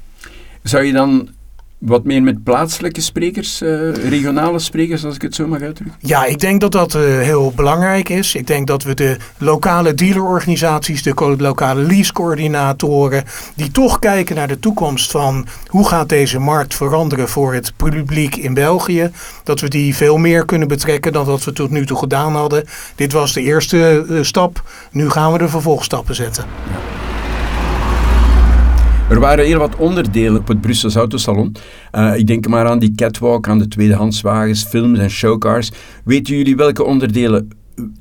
Zou 0.62 0.84
je 0.84 0.92
dan 0.92 1.28
wat 1.84 2.04
meer 2.04 2.22
met 2.22 2.44
plaatselijke 2.44 3.00
sprekers, 3.00 3.62
uh, 3.62 3.94
regionale 3.94 4.58
sprekers, 4.58 5.04
als 5.04 5.14
ik 5.14 5.22
het 5.22 5.34
zo 5.34 5.46
mag 5.46 5.60
uitdrukken? 5.60 5.96
Ja, 6.00 6.24
ik 6.24 6.40
denk 6.40 6.60
dat 6.60 6.72
dat 6.72 6.94
uh, 6.94 7.02
heel 7.02 7.52
belangrijk 7.56 8.08
is. 8.08 8.34
Ik 8.34 8.46
denk 8.46 8.66
dat 8.66 8.82
we 8.82 8.94
de 8.94 9.16
lokale 9.38 9.94
dealerorganisaties, 9.94 11.02
de 11.02 11.34
lokale 11.38 11.82
leasecoördinatoren, 11.82 13.24
die 13.54 13.70
toch 13.70 13.98
kijken 13.98 14.36
naar 14.36 14.48
de 14.48 14.58
toekomst 14.58 15.10
van 15.10 15.46
hoe 15.66 15.88
gaat 15.88 16.08
deze 16.08 16.38
markt 16.38 16.74
veranderen 16.74 17.28
voor 17.28 17.54
het 17.54 17.72
publiek 17.76 18.36
in 18.36 18.54
België, 18.54 19.10
dat 19.44 19.60
we 19.60 19.68
die 19.68 19.94
veel 19.94 20.16
meer 20.16 20.44
kunnen 20.44 20.68
betrekken 20.68 21.12
dan 21.12 21.26
dat 21.26 21.44
we 21.44 21.52
tot 21.52 21.70
nu 21.70 21.86
toe 21.86 21.98
gedaan 21.98 22.32
hadden. 22.32 22.64
Dit 22.94 23.12
was 23.12 23.32
de 23.32 23.42
eerste 23.42 24.06
uh, 24.08 24.22
stap, 24.22 24.62
nu 24.90 25.10
gaan 25.10 25.32
we 25.32 25.38
de 25.38 25.48
vervolgstappen 25.48 26.14
zetten. 26.14 26.44
Ja. 26.70 27.23
Er 29.14 29.20
waren 29.20 29.44
heel 29.44 29.58
wat 29.58 29.76
onderdelen 29.76 30.40
op 30.40 30.48
het 30.48 30.60
Brussels 30.60 30.94
Autosalon. 30.94 31.56
Uh, 31.92 32.16
ik 32.16 32.26
denk 32.26 32.48
maar 32.48 32.66
aan 32.66 32.78
die 32.78 32.94
catwalk, 32.94 33.48
aan 33.48 33.58
de 33.58 33.68
tweedehandswagens, 33.68 34.64
films 34.64 34.98
en 34.98 35.10
showcars. 35.10 35.70
Weten 36.04 36.36
jullie 36.36 36.56
welke 36.56 36.84
onderdelen 36.84 37.48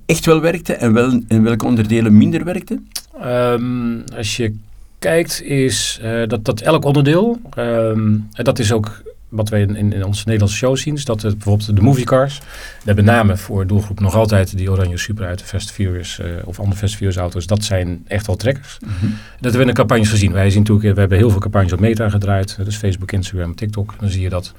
echt 0.05 0.25
wel 0.25 0.41
werkten 0.41 0.79
en, 0.79 0.93
wel, 0.93 1.21
en 1.27 1.43
welke 1.43 1.65
onderdelen 1.65 2.17
minder 2.17 2.43
werkten? 2.43 2.87
Um, 3.25 4.03
als 4.15 4.37
je 4.37 4.55
kijkt, 4.99 5.41
is 5.43 5.99
uh, 6.03 6.27
dat, 6.27 6.45
dat 6.45 6.61
elk 6.61 6.85
onderdeel, 6.85 7.39
um, 7.57 8.27
dat 8.31 8.59
is 8.59 8.71
ook 8.71 9.01
wat 9.33 9.49
wij 9.49 9.61
in, 9.61 9.75
in, 9.75 10.05
onze 10.05 10.23
Nederlandse 10.25 10.57
show 10.57 10.77
zien, 10.77 10.95
is 10.95 11.05
dat 11.05 11.21
het, 11.21 11.33
bijvoorbeeld 11.33 11.75
de 11.75 11.81
moviecars, 11.81 12.39
we 12.39 12.45
hebben 12.83 13.05
namen 13.05 13.37
voor 13.37 13.67
doelgroep 13.67 13.99
nog 13.99 14.15
altijd 14.15 14.57
die 14.57 14.71
Oranje 14.71 14.97
Super 14.97 15.25
uit 15.25 15.39
de 15.39 15.45
Fast 15.45 15.71
Furious 15.71 16.19
uh, 16.19 16.25
of 16.45 16.59
andere 16.59 16.77
Fast 16.77 16.95
Furious 16.95 17.17
auto's, 17.17 17.47
dat 17.47 17.63
zijn 17.63 18.03
echt 18.07 18.27
wel 18.27 18.35
trekkers. 18.35 18.77
Mm 18.81 18.89
-hmm. 18.99 19.09
Dat 19.09 19.17
hebben 19.41 19.51
we 19.51 19.61
in 19.61 19.67
de 19.67 19.73
campagnes 19.73 20.09
gezien. 20.09 20.31
Wij 20.31 20.49
zien 20.49 20.59
natuurlijk, 20.59 20.93
we 20.93 20.99
hebben 20.99 21.17
heel 21.17 21.29
veel 21.29 21.39
campagnes 21.39 21.73
op 21.73 21.79
Meta 21.79 22.09
gedraaid, 22.09 22.57
dus 22.65 22.75
Facebook, 22.75 23.11
Instagram, 23.11 23.55
TikTok. 23.55 23.93
Dan 23.99 24.09
zie 24.09 24.21
je 24.21 24.29
dat 24.29 24.53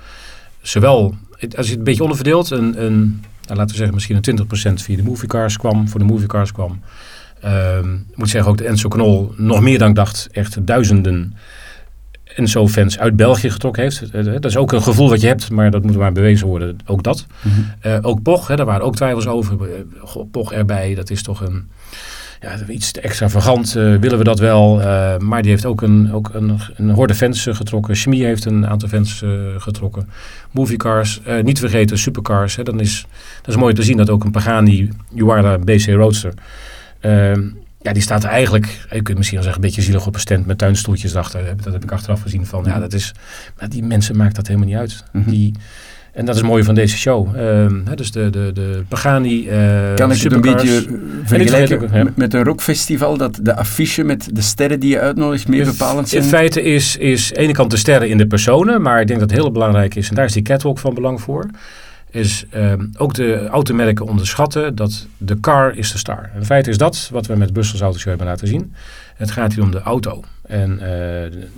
zowel, 0.63 1.15
als 1.39 1.49
je 1.49 1.57
het 1.57 1.79
een 1.79 1.85
beetje 1.85 2.03
onderverdeelt, 2.03 2.51
een, 2.51 2.85
een 2.85 3.23
nou, 3.47 3.59
laten 3.59 3.71
we 3.71 3.77
zeggen 3.77 3.95
misschien 3.95 4.19
een 4.21 4.47
20% 4.73 4.83
via 4.83 4.97
de 4.97 5.03
moviecars 5.03 5.57
kwam, 5.57 5.89
voor 5.89 6.01
de 6.01 6.07
moviecars 6.07 6.53
kwam. 6.53 6.81
Um, 7.45 8.07
ik 8.11 8.17
moet 8.17 8.31
zeggen 8.31 8.51
ook 8.51 8.59
de 8.59 8.67
Enzo 8.67 8.89
Knol, 8.89 9.33
nog 9.37 9.61
meer 9.61 9.79
dan 9.79 9.89
ik 9.89 9.95
dacht, 9.95 10.29
echt 10.33 10.67
duizenden 10.67 11.37
en 12.35 12.49
zo 12.49 12.69
fans 12.69 12.99
uit 12.99 13.17
België 13.17 13.51
getrokken 13.51 13.83
heeft. 13.83 14.11
Eh, 14.11 14.25
dat 14.25 14.45
is 14.45 14.57
ook 14.57 14.73
een 14.73 14.83
gevoel 14.83 15.09
wat 15.09 15.21
je 15.21 15.27
hebt, 15.27 15.51
maar 15.51 15.71
dat 15.71 15.83
moet 15.83 15.97
maar 15.97 16.13
bewezen 16.13 16.47
worden. 16.47 16.77
Ook 16.87 17.03
dat. 17.03 17.27
Mhm. 17.43 17.61
Eh, 17.81 17.99
ook 18.03 18.23
Poch, 18.23 18.49
hè, 18.49 18.57
daar 18.57 18.67
waren 18.67 18.87
ook 18.87 18.97
twijfels 18.97 19.27
over. 19.27 19.59
Uh, 19.61 20.23
Poch 20.31 20.53
erbij, 20.53 20.95
dat 20.95 21.11
is 21.11 21.23
toch 21.23 21.41
een, 21.41 21.69
ja, 22.41 22.57
iets 22.69 22.93
te 22.93 23.01
extravagant. 23.01 23.77
Uh, 23.77 23.97
willen 23.97 24.19
we 24.19 24.25
dat 24.25 24.39
wel? 24.39 24.77
maar 25.19 25.43
die 25.43 25.51
heeft 25.51 25.67
ook 25.67 25.83
een, 25.83 26.13
ook 26.13 26.31
een, 26.33 26.59
een 26.77 26.91
horde 26.91 27.15
fans 27.15 27.47
getrokken. 27.51 27.95
Chemie 27.95 28.25
heeft 28.25 28.45
een 28.45 28.67
aantal 28.67 28.89
fans 28.89 29.23
getrokken. 29.59 30.09
Moviecars, 30.51 31.21
niet 31.43 31.55
te 31.55 31.61
vergeten 31.61 31.99
supercars. 31.99 32.57
Hè, 32.57 32.63
dan 32.63 32.81
is, 32.81 33.07
dat 33.43 33.55
is 33.55 33.61
mooi 33.61 33.75
te 33.75 33.83
zien 33.83 33.97
dat 33.97 34.11
ook 34.11 34.25
een 34.25 34.31
Pagani 34.31 34.91
Juara 35.15 35.59
BC 35.59 35.87
Roadster 35.87 36.33
ja, 37.85 37.93
die 37.93 38.03
staat 38.03 38.25
eigenlijk, 38.25 38.87
je 38.91 39.03
kunt 39.03 39.17
misschien 39.17 39.39
wel 39.39 39.47
zeggen, 39.47 39.63
een 39.63 39.69
beetje 39.69 39.83
zielig 39.83 40.07
op 40.07 40.15
een 40.15 40.21
stand 40.21 40.47
met 40.47 40.59
tuinstoeltjes 40.59 41.17
achter. 41.17 41.45
Dat 41.63 41.73
heb 41.73 41.83
ik 41.83 41.93
achteraf 41.93 42.21
gezien 42.21 42.47
van, 42.47 42.65
ja, 42.65 42.79
dat 42.79 42.93
is, 42.93 43.13
maar 43.59 43.69
die 43.69 43.83
mensen 43.83 44.17
maakt 44.17 44.37
dat 44.37 44.47
helemaal 44.47 44.69
niet 44.69 44.77
uit. 44.77 45.05
Mhm. 45.13 45.31
die, 45.31 45.55
en 46.13 46.25
dat 46.25 46.37
is 46.37 46.43
mooi 46.43 46.65
van 46.65 46.75
deze 46.75 46.97
show. 46.97 47.37
Uh, 47.37 47.67
dus 47.95 48.13
de, 48.13 48.31
de, 48.31 48.51
de 48.55 48.83
Pagani, 48.89 49.49
uh, 49.49 49.95
Kan 49.95 50.13
ik 50.13 50.21
het 50.21 50.33
een 50.33 50.41
beetje 50.41 50.87
vergelijken 51.25 52.13
met 52.15 52.35
een 52.35 52.45
rockfestival, 52.45 53.17
dat 53.17 53.39
de 53.43 53.57
affiche 53.57 54.05
met 54.05 54.29
de 54.33 54.43
sterren 54.43 54.81
die 54.81 54.91
je 54.91 55.01
uitnodigt 55.01 55.49
meer 55.49 55.65
bepalend 55.65 56.09
zijn? 56.09 56.23
In 56.23 56.29
feite 56.29 56.63
is, 56.63 56.97
is 56.97 57.29
aan 57.29 57.35
de 57.35 57.43
ene 57.43 57.53
kant 57.53 57.71
de 57.71 57.77
sterren 57.77 58.09
in 58.09 58.19
de 58.19 58.27
personen, 58.27 58.83
maar 58.83 59.01
ik 59.01 59.07
denk 59.07 59.21
dat 59.21 59.31
het 59.31 59.39
heel 59.39 59.51
belangrijk 59.51 59.95
is, 59.95 60.09
en 60.09 60.15
daar 60.15 60.25
is 60.25 60.33
die 60.33 60.43
catwalk 60.43 60.79
van 60.79 60.95
belang 60.95 61.21
voor, 61.21 61.47
is 62.15 62.45
um, 62.55 62.91
ook 62.97 63.15
de 63.15 63.47
automerken 63.47 64.07
onderschatten 64.07 64.75
dat 64.75 65.07
de 65.17 65.41
car 65.41 65.77
is 65.77 65.93
de 65.93 65.99
star. 65.99 66.31
En 66.33 66.39
in 66.39 66.45
feite 66.45 66.71
is 66.71 66.79
dat 66.79 67.09
wat 67.13 67.27
we 67.27 67.37
met 67.37 67.53
Brussels 67.53 67.81
Autoshow 67.81 68.09
hebben 68.09 68.27
laten 68.27 68.49
zien. 68.49 68.73
Het 69.17 69.31
gaat 69.31 69.53
hier 69.53 69.63
om 69.63 69.71
de 69.71 69.81
auto. 69.81 70.25
En 70.47 70.71
uh, 70.73 70.79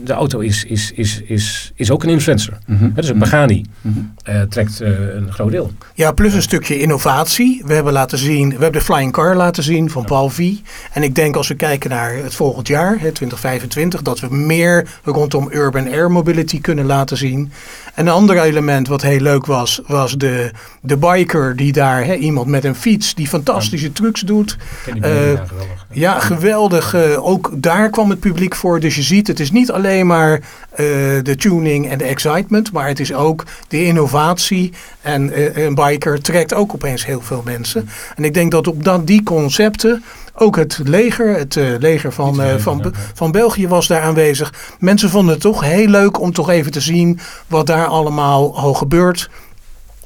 de 0.04 0.12
auto 0.12 0.38
is, 0.38 0.64
is, 0.64 0.92
is, 0.92 1.20
is, 1.20 1.72
is 1.74 1.90
ook 1.90 2.02
een 2.02 2.08
influencer. 2.08 2.58
Mm 2.66 2.78
-hmm. 2.78 2.92
Dus 2.94 3.08
een 3.08 3.18
Pagani 3.18 3.64
mm 3.80 4.14
uh, 4.28 4.42
trekt 4.42 4.80
uh, 4.80 5.14
een 5.14 5.32
groot 5.32 5.50
deel. 5.50 5.72
Ja, 5.94 6.12
plus 6.12 6.34
een 6.34 6.42
stukje 6.42 6.80
innovatie. 6.80 7.62
We 7.64 7.74
hebben 7.74 7.92
laten 7.92 8.18
zien, 8.18 8.48
we 8.48 8.62
hebben 8.62 8.80
de 8.80 8.86
Flying 8.86 9.12
Car 9.12 9.36
laten 9.36 9.62
zien 9.62 9.90
van 9.90 10.04
Paul 10.04 10.28
V. 10.28 10.52
En 10.92 11.02
ik 11.02 11.14
denk 11.14 11.36
als 11.36 11.48
we 11.48 11.54
kijken 11.54 11.90
naar 11.90 12.14
het 12.14 12.34
volgend 12.34 12.68
jaar, 12.68 12.90
hè, 12.90 13.12
2025, 13.12 14.02
dat 14.02 14.20
we 14.20 14.36
meer 14.36 14.88
rondom 15.04 15.48
urban 15.52 15.88
air 15.88 16.10
mobility 16.10 16.60
kunnen 16.60 16.86
laten 16.86 17.16
zien. 17.16 17.52
En 17.96 18.06
een 18.06 18.12
ander 18.12 18.42
element 18.42 18.88
wat 18.88 19.02
heel 19.02 19.20
leuk 19.20 19.46
was, 19.46 19.80
was 19.86 20.16
de, 20.16 20.50
de 20.80 20.96
biker 20.96 21.56
die 21.56 21.72
daar, 21.72 22.04
hè, 22.04 22.14
iemand 22.14 22.46
met 22.46 22.64
een 22.64 22.74
fiets 22.74 23.14
die 23.14 23.28
fantastische 23.28 23.92
trucs 23.92 24.20
doet. 24.20 24.56
Uh, 25.02 25.32
ja, 25.32 25.44
geweldig. 25.44 25.86
Ja, 25.90 26.18
geweldig. 26.18 26.94
ook 27.16 27.36
ook 27.36 27.62
daar 27.62 27.90
kwam 27.90 28.10
het 28.10 28.20
publiek 28.20 28.54
voor. 28.54 28.80
Dus 28.80 28.94
je 28.94 29.02
ziet, 29.02 29.26
het 29.26 29.40
is 29.40 29.50
niet 29.50 29.70
alleen 29.70 30.06
maar 30.06 30.32
eh, 30.32 30.86
de 31.22 31.34
tuning 31.38 31.88
en 31.88 31.98
de 31.98 32.04
excitement, 32.04 32.72
maar 32.72 32.88
het 32.88 33.00
is 33.00 33.12
ook 33.12 33.44
de 33.68 33.84
innovatie. 33.84 34.72
En 35.00 35.32
eh, 35.32 35.64
een 35.64 35.74
biker 35.74 36.22
trekt 36.22 36.54
ook 36.54 36.74
opeens 36.74 37.06
heel 37.06 37.20
veel 37.20 37.42
mensen. 37.44 37.88
En 38.16 38.24
ik 38.24 38.34
denk 38.34 38.50
dat 38.50 38.66
op 38.66 38.84
dat, 38.84 39.06
die 39.06 39.22
concepten 39.22 40.04
ook 40.38 40.56
het 40.56 40.80
leger, 40.84 41.36
het 41.38 41.56
uh, 41.56 41.78
leger 41.78 42.12
van, 42.12 42.40
uh, 42.40 42.54
van, 42.54 42.92
van 43.14 43.32
België 43.32 43.68
was 43.68 43.86
daar 43.86 44.02
aanwezig. 44.02 44.76
Mensen 44.78 45.10
vonden 45.10 45.32
het 45.32 45.42
toch 45.42 45.60
heel 45.60 45.88
leuk 45.88 46.20
om 46.20 46.32
toch 46.32 46.50
even 46.50 46.72
te 46.72 46.80
zien 46.80 47.18
wat 47.46 47.66
daar 47.66 47.86
allemaal 47.86 48.56
al 48.56 48.74
gebeurt. 48.74 49.30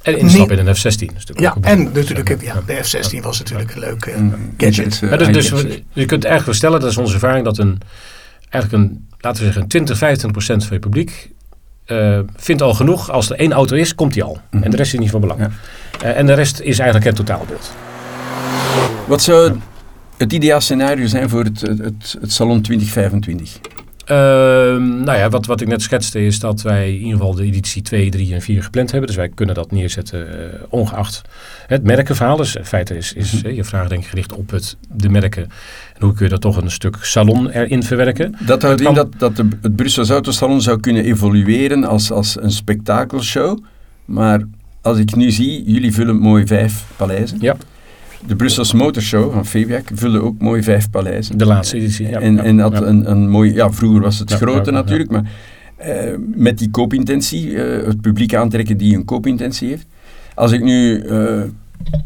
En 0.03 0.19
instappen 0.19 0.59
in 0.59 0.67
een 0.67 0.77
F-16. 0.77 1.35
Ja, 1.35 1.57
en 1.61 1.83
natuurlijk, 1.93 2.43
ja, 2.43 2.63
de 2.67 2.83
F-16 2.83 3.23
was 3.23 3.39
natuurlijk 3.39 3.75
een 3.75 3.81
leuke 3.81 4.11
uh, 4.11 4.33
gadget. 4.57 4.99
Ja, 4.99 5.17
dus, 5.17 5.51
dus 5.51 5.81
je 5.93 6.05
kunt 6.05 6.25
eigenlijk 6.25 6.45
wel 6.45 6.55
stellen, 6.55 6.81
dat 6.81 6.91
is 6.91 6.97
onze 6.97 7.15
ervaring, 7.15 7.45
dat 7.45 7.59
een, 7.59 7.79
eigenlijk 8.49 8.85
een, 8.85 9.07
laten 9.19 9.41
we 9.41 9.53
zeggen, 9.53 9.69
20, 9.69 9.99
25 9.99 10.45
procent 10.45 10.65
van 10.65 10.77
je 10.77 10.83
publiek 10.83 11.31
uh, 11.87 12.19
vindt 12.37 12.63
al 12.63 12.75
genoeg. 12.75 13.11
Als 13.11 13.31
er 13.31 13.37
één 13.37 13.53
auto 13.53 13.77
is, 13.77 13.95
komt 13.95 14.13
die 14.13 14.23
al. 14.23 14.33
Mm 14.33 14.41
-hmm. 14.51 14.63
En 14.63 14.71
de 14.71 14.77
rest 14.77 14.93
is 14.93 14.99
niet 14.99 15.11
van 15.11 15.21
belang. 15.21 15.41
Ja. 15.41 15.51
Uh, 16.05 16.19
en 16.19 16.27
de 16.27 16.35
rest 16.35 16.61
is 16.61 16.79
eigenlijk 16.79 17.05
het 17.05 17.17
totaalbeeld. 17.17 17.73
Wat 19.07 19.23
zou 19.23 19.57
het 20.21 20.33
ideaal 20.33 20.61
scenario 20.61 21.07
zijn 21.07 21.29
voor 21.29 21.45
het, 21.45 21.61
het, 21.61 22.17
het 22.21 22.33
Salon 22.33 22.63
2025? 22.63 23.59
Uh, 24.11 24.17
nou 25.05 25.19
ja, 25.19 25.29
wat, 25.29 25.47
wat 25.47 25.61
ik 25.61 25.69
net 25.69 25.83
schetste 25.83 26.27
is 26.27 26.39
dat 26.39 26.63
wij 26.63 26.89
in 26.89 27.01
ieder 27.01 27.19
geval 27.19 27.35
de 27.35 27.45
editie 27.45 27.83
2, 27.83 28.11
3 28.11 28.35
en 28.35 28.43
4 28.43 28.63
gepland 28.63 28.91
hebben. 28.91 29.09
Dus 29.09 29.17
wij 29.17 29.29
kunnen 29.29 29.55
dat 29.55 29.71
neerzetten 29.71 30.27
uh, 30.29 30.45
ongeacht 30.69 31.23
het 31.67 31.83
merkenverhaal. 31.83 32.37
Dus 32.37 32.57
in 32.57 32.65
feite 32.65 32.97
is, 32.97 33.13
is 33.13 33.33
mm 33.33 33.41
-hmm. 33.41 33.55
je 33.55 33.65
vraag 33.65 33.89
denk 33.89 34.03
ik 34.03 34.09
gericht 34.09 34.33
op 34.33 34.51
het, 34.51 34.77
de 34.93 35.09
merken. 35.09 35.43
En 35.95 36.05
hoe 36.05 36.13
kun 36.13 36.25
je 36.25 36.31
dat 36.31 36.41
toch 36.41 36.57
een 36.57 36.71
stuk 36.71 36.97
salon 37.01 37.51
erin 37.51 37.83
verwerken. 37.83 38.37
Dat 38.41 38.63
houdt 38.63 38.81
in 38.81 38.95
dat, 38.95 39.09
dat 39.17 39.37
de, 39.37 39.49
het 39.63 39.77
Brussels 39.77 40.11
Autosalon 40.11 40.61
zou 40.61 40.81
kunnen 40.81 41.05
evolueren 41.05 41.85
als, 41.85 42.11
als 42.11 42.43
een 42.43 42.53
spektakelshow. 42.53 43.59
Maar 44.05 44.41
als 44.83 44.99
ik 44.99 45.15
nu 45.15 45.31
zie, 45.31 45.63
jullie 45.65 45.93
vullen 45.93 46.17
mooi 46.17 46.47
vijf 46.47 46.85
paleizen. 46.97 47.39
Ja. 47.41 47.57
De 48.27 48.37
Brussels 48.37 48.73
Motorshow 48.73 49.33
van 49.33 49.47
Fabiac 49.47 49.89
vulde 49.93 50.23
ook 50.23 50.41
mooi 50.41 50.63
vijf 50.63 50.91
paleizen. 50.91 51.39
De 51.39 51.47
laatste 51.47 51.77
editie, 51.77 52.09
ja. 52.09 52.21
En, 52.21 52.39
en 52.39 52.59
had. 52.59 52.83
Een, 52.83 53.11
een 53.11 53.29
mooi... 53.29 53.55
Ja, 53.55 53.73
vroeger 53.73 54.01
was 54.01 54.19
het 54.19 54.33
grote 54.33 54.71
natuurlijk, 54.71 55.11
maar 55.11 55.31
uh, 55.87 56.15
met 56.35 56.59
die 56.59 56.71
koopintentie, 56.71 57.47
uh, 57.47 57.87
het 57.87 58.01
publiek 58.01 58.35
aantrekken 58.35 58.77
die 58.77 58.97
een 58.97 59.05
koopintentie 59.05 59.69
heeft. 59.69 59.87
Als 60.35 60.53
ik 60.53 60.63
nu... 60.63 61.05
Uh, 61.05 61.43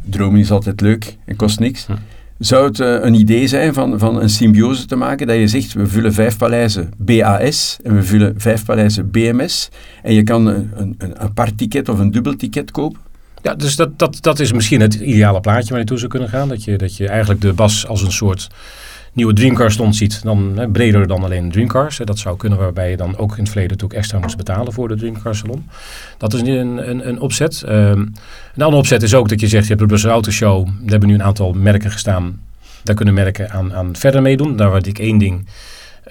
dromen 0.04 0.40
is 0.40 0.50
altijd 0.50 0.80
leuk 0.80 1.16
en 1.24 1.36
kost 1.36 1.60
niks. 1.60 1.86
Hm. 1.86 1.92
Zou 2.38 2.66
het 2.66 2.78
een 2.78 3.14
idee 3.14 3.46
zijn 3.46 3.74
van, 3.74 3.98
van 3.98 4.20
een 4.20 4.28
symbiose 4.28 4.86
te 4.86 4.96
maken, 4.96 5.26
dat 5.26 5.36
je 5.36 5.48
zegt, 5.48 5.72
we 5.72 5.86
vullen 5.86 6.12
vijf 6.12 6.36
paleizen 6.36 6.90
BAS 6.96 7.78
en 7.82 7.94
we 7.94 8.02
vullen 8.02 8.34
vijf 8.36 8.64
paleizen 8.64 9.10
BMS 9.10 9.70
en 10.02 10.14
je 10.14 10.22
kan 10.22 10.46
een, 10.46 10.70
een, 10.74 10.94
een 10.98 11.18
apart 11.18 11.58
ticket 11.58 11.88
of 11.88 11.98
een 11.98 12.10
dubbel 12.10 12.36
ticket 12.36 12.70
kopen? 12.70 13.00
Ja, 13.44 13.54
dus 13.54 13.76
dat, 13.76 13.98
dat, 13.98 14.18
dat 14.20 14.40
is 14.40 14.52
misschien 14.52 14.80
het 14.80 14.94
ideale 14.94 15.40
plaatje 15.40 15.70
waar 15.70 15.78
je 15.78 15.86
toe 15.86 15.98
zou 15.98 16.10
kunnen 16.10 16.28
gaan. 16.28 16.48
Dat 16.48 16.64
je, 16.64 16.78
dat 16.78 16.96
je 16.96 17.08
eigenlijk 17.08 17.40
de 17.40 17.52
bas 17.52 17.86
als 17.86 18.02
een 18.02 18.12
soort 18.12 18.48
nieuwe 19.12 19.32
Dreamcar 19.32 19.70
stond 19.70 19.96
ziet. 19.96 20.22
Dan 20.22 20.52
hè, 20.56 20.68
breder 20.68 21.06
dan 21.06 21.24
alleen 21.24 21.50
Dreamcars. 21.50 22.00
Dat 22.04 22.18
zou 22.18 22.36
kunnen 22.36 22.58
waarbij 22.58 22.90
je 22.90 22.96
dan 22.96 23.16
ook 23.16 23.32
in 23.32 23.38
het 23.38 23.48
verleden 23.48 23.70
natuurlijk 23.70 24.00
extra 24.00 24.18
moest 24.18 24.36
betalen 24.36 24.72
voor 24.72 24.88
de 24.88 24.94
Dreamcar 24.94 25.34
salon. 25.34 25.66
Dat 26.18 26.34
is 26.34 26.40
een, 26.40 26.90
een, 26.90 27.08
een 27.08 27.20
opzet. 27.20 27.62
Um, 27.68 27.72
een 28.54 28.62
andere 28.62 28.76
opzet 28.76 29.02
is 29.02 29.14
ook 29.14 29.28
dat 29.28 29.40
je 29.40 29.48
zegt, 29.48 29.62
je 29.62 29.68
hebt 29.68 29.80
de 29.80 29.86
Brussels 29.86 30.12
Autoshow. 30.12 30.66
Daar 30.66 30.90
hebben 30.90 31.08
nu 31.08 31.14
een 31.14 31.22
aantal 31.22 31.52
merken 31.52 31.90
gestaan. 31.90 32.40
Daar 32.82 32.94
kunnen 32.94 33.14
merken 33.14 33.50
aan, 33.50 33.74
aan 33.74 33.96
verder 33.96 34.22
meedoen. 34.22 34.56
Daar 34.56 34.70
word 34.70 34.86
ik 34.86 34.98
één 34.98 35.18
ding... 35.18 35.46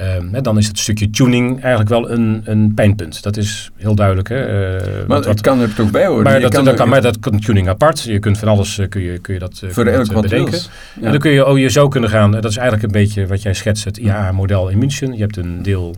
Um, 0.01 0.29
hè, 0.33 0.41
dan 0.41 0.57
is 0.57 0.67
het 0.67 0.79
stukje 0.79 1.09
tuning 1.09 1.61
eigenlijk 1.61 1.89
wel 1.89 2.11
een, 2.11 2.41
een 2.45 2.73
pijnpunt. 2.73 3.23
Dat 3.23 3.37
is 3.37 3.71
heel 3.75 3.95
duidelijk. 3.95 4.29
Hè? 4.29 4.75
Uh, 5.01 5.07
maar 5.07 5.21
dat 5.21 5.41
kan 5.41 5.59
er 5.59 5.73
toch 5.73 5.91
bij 5.91 6.05
horen. 6.05 6.23
Maar, 6.23 6.39
dat, 6.39 6.53
kan, 6.53 6.65
dat 6.65 6.75
kan, 6.75 6.89
maar 6.89 7.01
dat 7.01 7.19
kan 7.19 7.39
tuning 7.39 7.67
apart. 7.67 8.01
Je 8.01 8.19
kunt 8.19 8.37
van 8.37 8.47
alles 8.47 8.77
uh, 8.77 8.89
kun 8.89 9.01
je, 9.01 9.17
kun 9.17 9.33
je 9.33 9.39
dat, 9.39 9.61
uh, 9.63 9.69
voor 9.69 9.85
elk 9.85 10.13
dat, 10.13 10.21
bedenken. 10.21 10.59
Ja. 10.59 11.05
En 11.05 11.11
dan 11.11 11.19
kun 11.19 11.31
je, 11.31 11.45
oh, 11.45 11.57
je 11.57 11.69
zo 11.69 11.87
kunnen 11.87 12.09
gaan. 12.09 12.31
Dat 12.31 12.45
is 12.45 12.57
eigenlijk 12.57 12.85
een 12.85 13.01
beetje 13.01 13.27
wat 13.27 13.41
jij 13.41 13.53
schetst, 13.53 13.83
het 13.83 13.97
IAA-model 13.97 14.69
in 14.69 14.77
München. 14.77 15.13
Je 15.13 15.21
hebt 15.21 15.37
een 15.37 15.63
deel... 15.63 15.95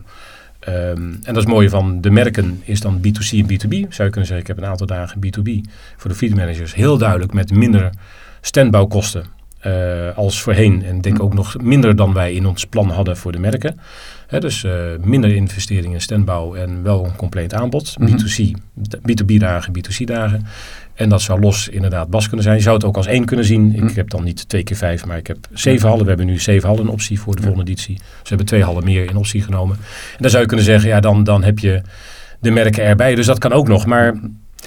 Um, 0.68 1.18
en 1.22 1.34
dat 1.34 1.36
is 1.36 1.46
mooi 1.46 1.68
van 1.68 2.00
de 2.00 2.10
merken 2.10 2.60
is 2.64 2.80
dan 2.80 2.98
B2C 2.98 3.30
en 3.30 3.44
B2B. 3.44 3.88
Zou 3.88 4.08
je 4.08 4.10
kunnen 4.10 4.26
zeggen, 4.26 4.38
ik 4.38 4.46
heb 4.46 4.58
een 4.58 4.66
aantal 4.66 4.86
dagen 4.86 5.18
B2B 5.26 5.50
voor 5.96 6.10
de 6.10 6.16
fleet 6.16 6.34
managers. 6.34 6.74
Heel 6.74 6.98
duidelijk 6.98 7.32
met 7.32 7.50
minder 7.50 7.90
standbouwkosten 8.40 9.35
uh, 9.66 10.16
als 10.16 10.42
voorheen. 10.42 10.84
En 10.84 11.00
denk 11.00 11.22
ook 11.22 11.34
nog 11.34 11.60
minder 11.60 11.96
dan 11.96 12.12
wij 12.12 12.32
in 12.32 12.46
ons 12.46 12.64
plan 12.64 12.90
hadden 12.90 13.16
voor 13.16 13.32
de 13.32 13.38
merken. 13.38 13.78
He, 14.26 14.40
dus 14.40 14.64
uh, 14.64 14.72
minder 15.04 15.34
investeringen 15.34 15.92
in 15.92 16.00
standbouw 16.00 16.54
en 16.54 16.82
wel 16.82 17.04
een 17.04 17.16
compleet 17.16 17.54
aanbod. 17.54 17.98
Mm 17.98 18.06
-hmm. 18.06 18.16
B2C, 18.16 18.50
B2B 18.80 19.36
dagen, 19.36 19.72
B2C 19.78 20.04
dagen. 20.04 20.46
En 20.94 21.08
dat 21.08 21.22
zou 21.22 21.40
los 21.40 21.68
inderdaad 21.68 22.10
bas 22.10 22.26
kunnen 22.26 22.42
zijn. 22.44 22.56
Je 22.56 22.62
zou 22.62 22.76
het 22.76 22.84
ook 22.84 22.96
als 22.96 23.06
één 23.06 23.24
kunnen 23.24 23.44
zien. 23.44 23.62
Mm. 23.62 23.88
Ik 23.88 23.96
heb 23.96 24.10
dan 24.10 24.24
niet 24.24 24.48
twee 24.48 24.62
keer 24.62 24.76
vijf, 24.76 25.06
maar 25.06 25.16
ik 25.16 25.26
heb 25.26 25.38
zeven 25.52 25.88
hallen. 25.88 26.02
We 26.02 26.08
hebben 26.08 26.26
nu 26.26 26.38
zeven 26.38 26.68
hallen 26.68 26.84
in 26.84 26.90
optie 26.90 27.20
voor 27.20 27.36
de 27.36 27.42
volgende 27.42 27.70
editie. 27.70 27.94
Dus 27.94 28.04
we 28.22 28.28
hebben 28.28 28.46
twee 28.46 28.62
hallen 28.62 28.84
meer 28.84 29.10
in 29.10 29.16
optie 29.16 29.42
genomen. 29.42 29.76
En 29.76 30.18
dan 30.18 30.30
zou 30.30 30.42
je 30.42 30.48
kunnen 30.48 30.66
zeggen, 30.66 30.88
ja 30.88 31.00
dan, 31.00 31.24
dan 31.24 31.44
heb 31.44 31.58
je 31.58 31.82
de 32.40 32.50
merken 32.50 32.84
erbij. 32.84 33.14
Dus 33.14 33.26
dat 33.26 33.38
kan 33.38 33.52
ook 33.52 33.68
nog. 33.68 33.86
Maar 33.86 34.14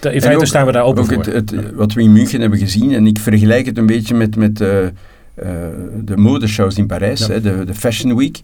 in 0.05 0.21
feite 0.21 0.39
ook, 0.39 0.45
staan 0.45 0.65
we 0.65 0.71
daar 0.71 0.83
open 0.83 1.01
ook 1.01 1.13
voor. 1.13 1.33
Het, 1.33 1.51
het, 1.51 1.73
wat 1.73 1.93
we 1.93 2.01
in 2.01 2.11
München 2.11 2.41
hebben 2.41 2.59
gezien, 2.59 2.93
en 2.93 3.07
ik 3.07 3.19
vergelijk 3.19 3.65
het 3.65 3.77
een 3.77 3.85
beetje 3.85 4.15
met, 4.15 4.35
met 4.35 4.61
uh, 4.61 4.67
uh, 4.69 4.89
de 6.03 6.17
modeshows 6.17 6.77
in 6.77 6.87
Parijs, 6.87 7.19
ja. 7.19 7.27
hè, 7.27 7.41
de, 7.41 7.63
de 7.65 7.73
Fashion 7.73 8.15
Week. 8.15 8.39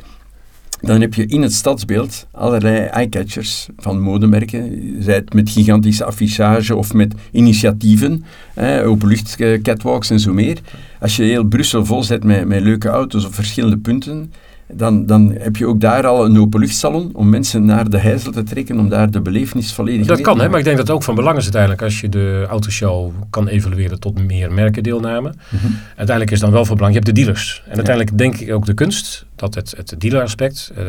Dan 0.82 1.02
heb 1.02 1.14
je 1.14 1.26
in 1.26 1.42
het 1.42 1.54
stadsbeeld 1.54 2.28
allerlei 2.32 2.78
eyecatchers 2.78 3.68
van 3.78 4.02
modemerken. 4.02 4.96
Zij 5.00 5.14
het 5.16 5.34
met 5.34 5.50
gigantische 5.50 6.06
affichage 6.06 6.76
of 6.76 6.94
met 6.94 7.14
initiatieven, 7.32 8.26
eh, 8.54 8.88
openlucht 8.88 9.36
catwalks 9.62 10.10
en 10.10 10.20
zo 10.20 10.34
meer. 10.34 10.58
Als 11.00 11.16
je 11.16 11.24
heel 11.24 11.44
Brussel 11.44 11.86
vol 11.86 12.04
zet 12.04 12.24
met, 12.24 12.48
met 12.48 12.62
leuke 12.62 12.90
auto's 12.90 13.26
op 13.26 13.34
verschillende 13.34 13.78
punten, 13.78 14.32
dan, 14.68 15.06
dan 15.06 15.36
heb 15.40 15.56
je 15.56 15.68
ook 15.68 15.80
daar 15.80 16.08
al 16.08 16.26
een 16.26 16.40
openluchtsalon 16.40 17.10
om 17.14 17.30
mensen 17.30 17.66
naar 17.66 17.90
de 17.90 17.98
Heizel 17.98 18.32
te 18.32 18.44
trekken, 18.44 18.80
om 18.80 18.90
daar 18.90 19.12
de 19.12 19.22
belevenis 19.22 19.74
volledig 19.74 20.06
Dat 20.06 20.22
kan, 20.22 20.40
hè, 20.40 20.50
maar 20.50 20.60
ik 20.60 20.66
denk 20.66 20.78
dat 20.78 20.88
het 20.88 20.96
ook 20.96 21.04
van 21.04 21.16
belang 21.16 21.38
is 21.38 21.44
uiteindelijk 21.44 21.82
als 21.82 22.02
je 22.02 22.10
de 22.10 22.46
autoshow 22.50 23.12
kan 23.30 23.48
evalueren 23.48 24.00
tot 24.00 24.28
meer 24.28 24.52
merkendeelname. 24.52 25.30
Mm 25.30 25.60
-hmm. 25.60 25.78
Uiteindelijk 25.88 26.32
is 26.32 26.40
dan 26.40 26.52
wel 26.52 26.66
van 26.66 26.76
belang, 26.76 26.94
je 26.94 27.00
hebt 27.00 27.16
de 27.16 27.22
dealers. 27.22 27.62
En 27.66 27.76
uiteindelijk 27.76 28.10
ja. 28.10 28.16
denk 28.16 28.36
ik 28.36 28.54
ook 28.54 28.66
de 28.66 28.74
kunst, 28.74 29.26
dat 29.36 29.56
het, 29.56 29.74
het 29.78 29.96
dealeraspect, 29.98 30.72
uh, 30.78 30.84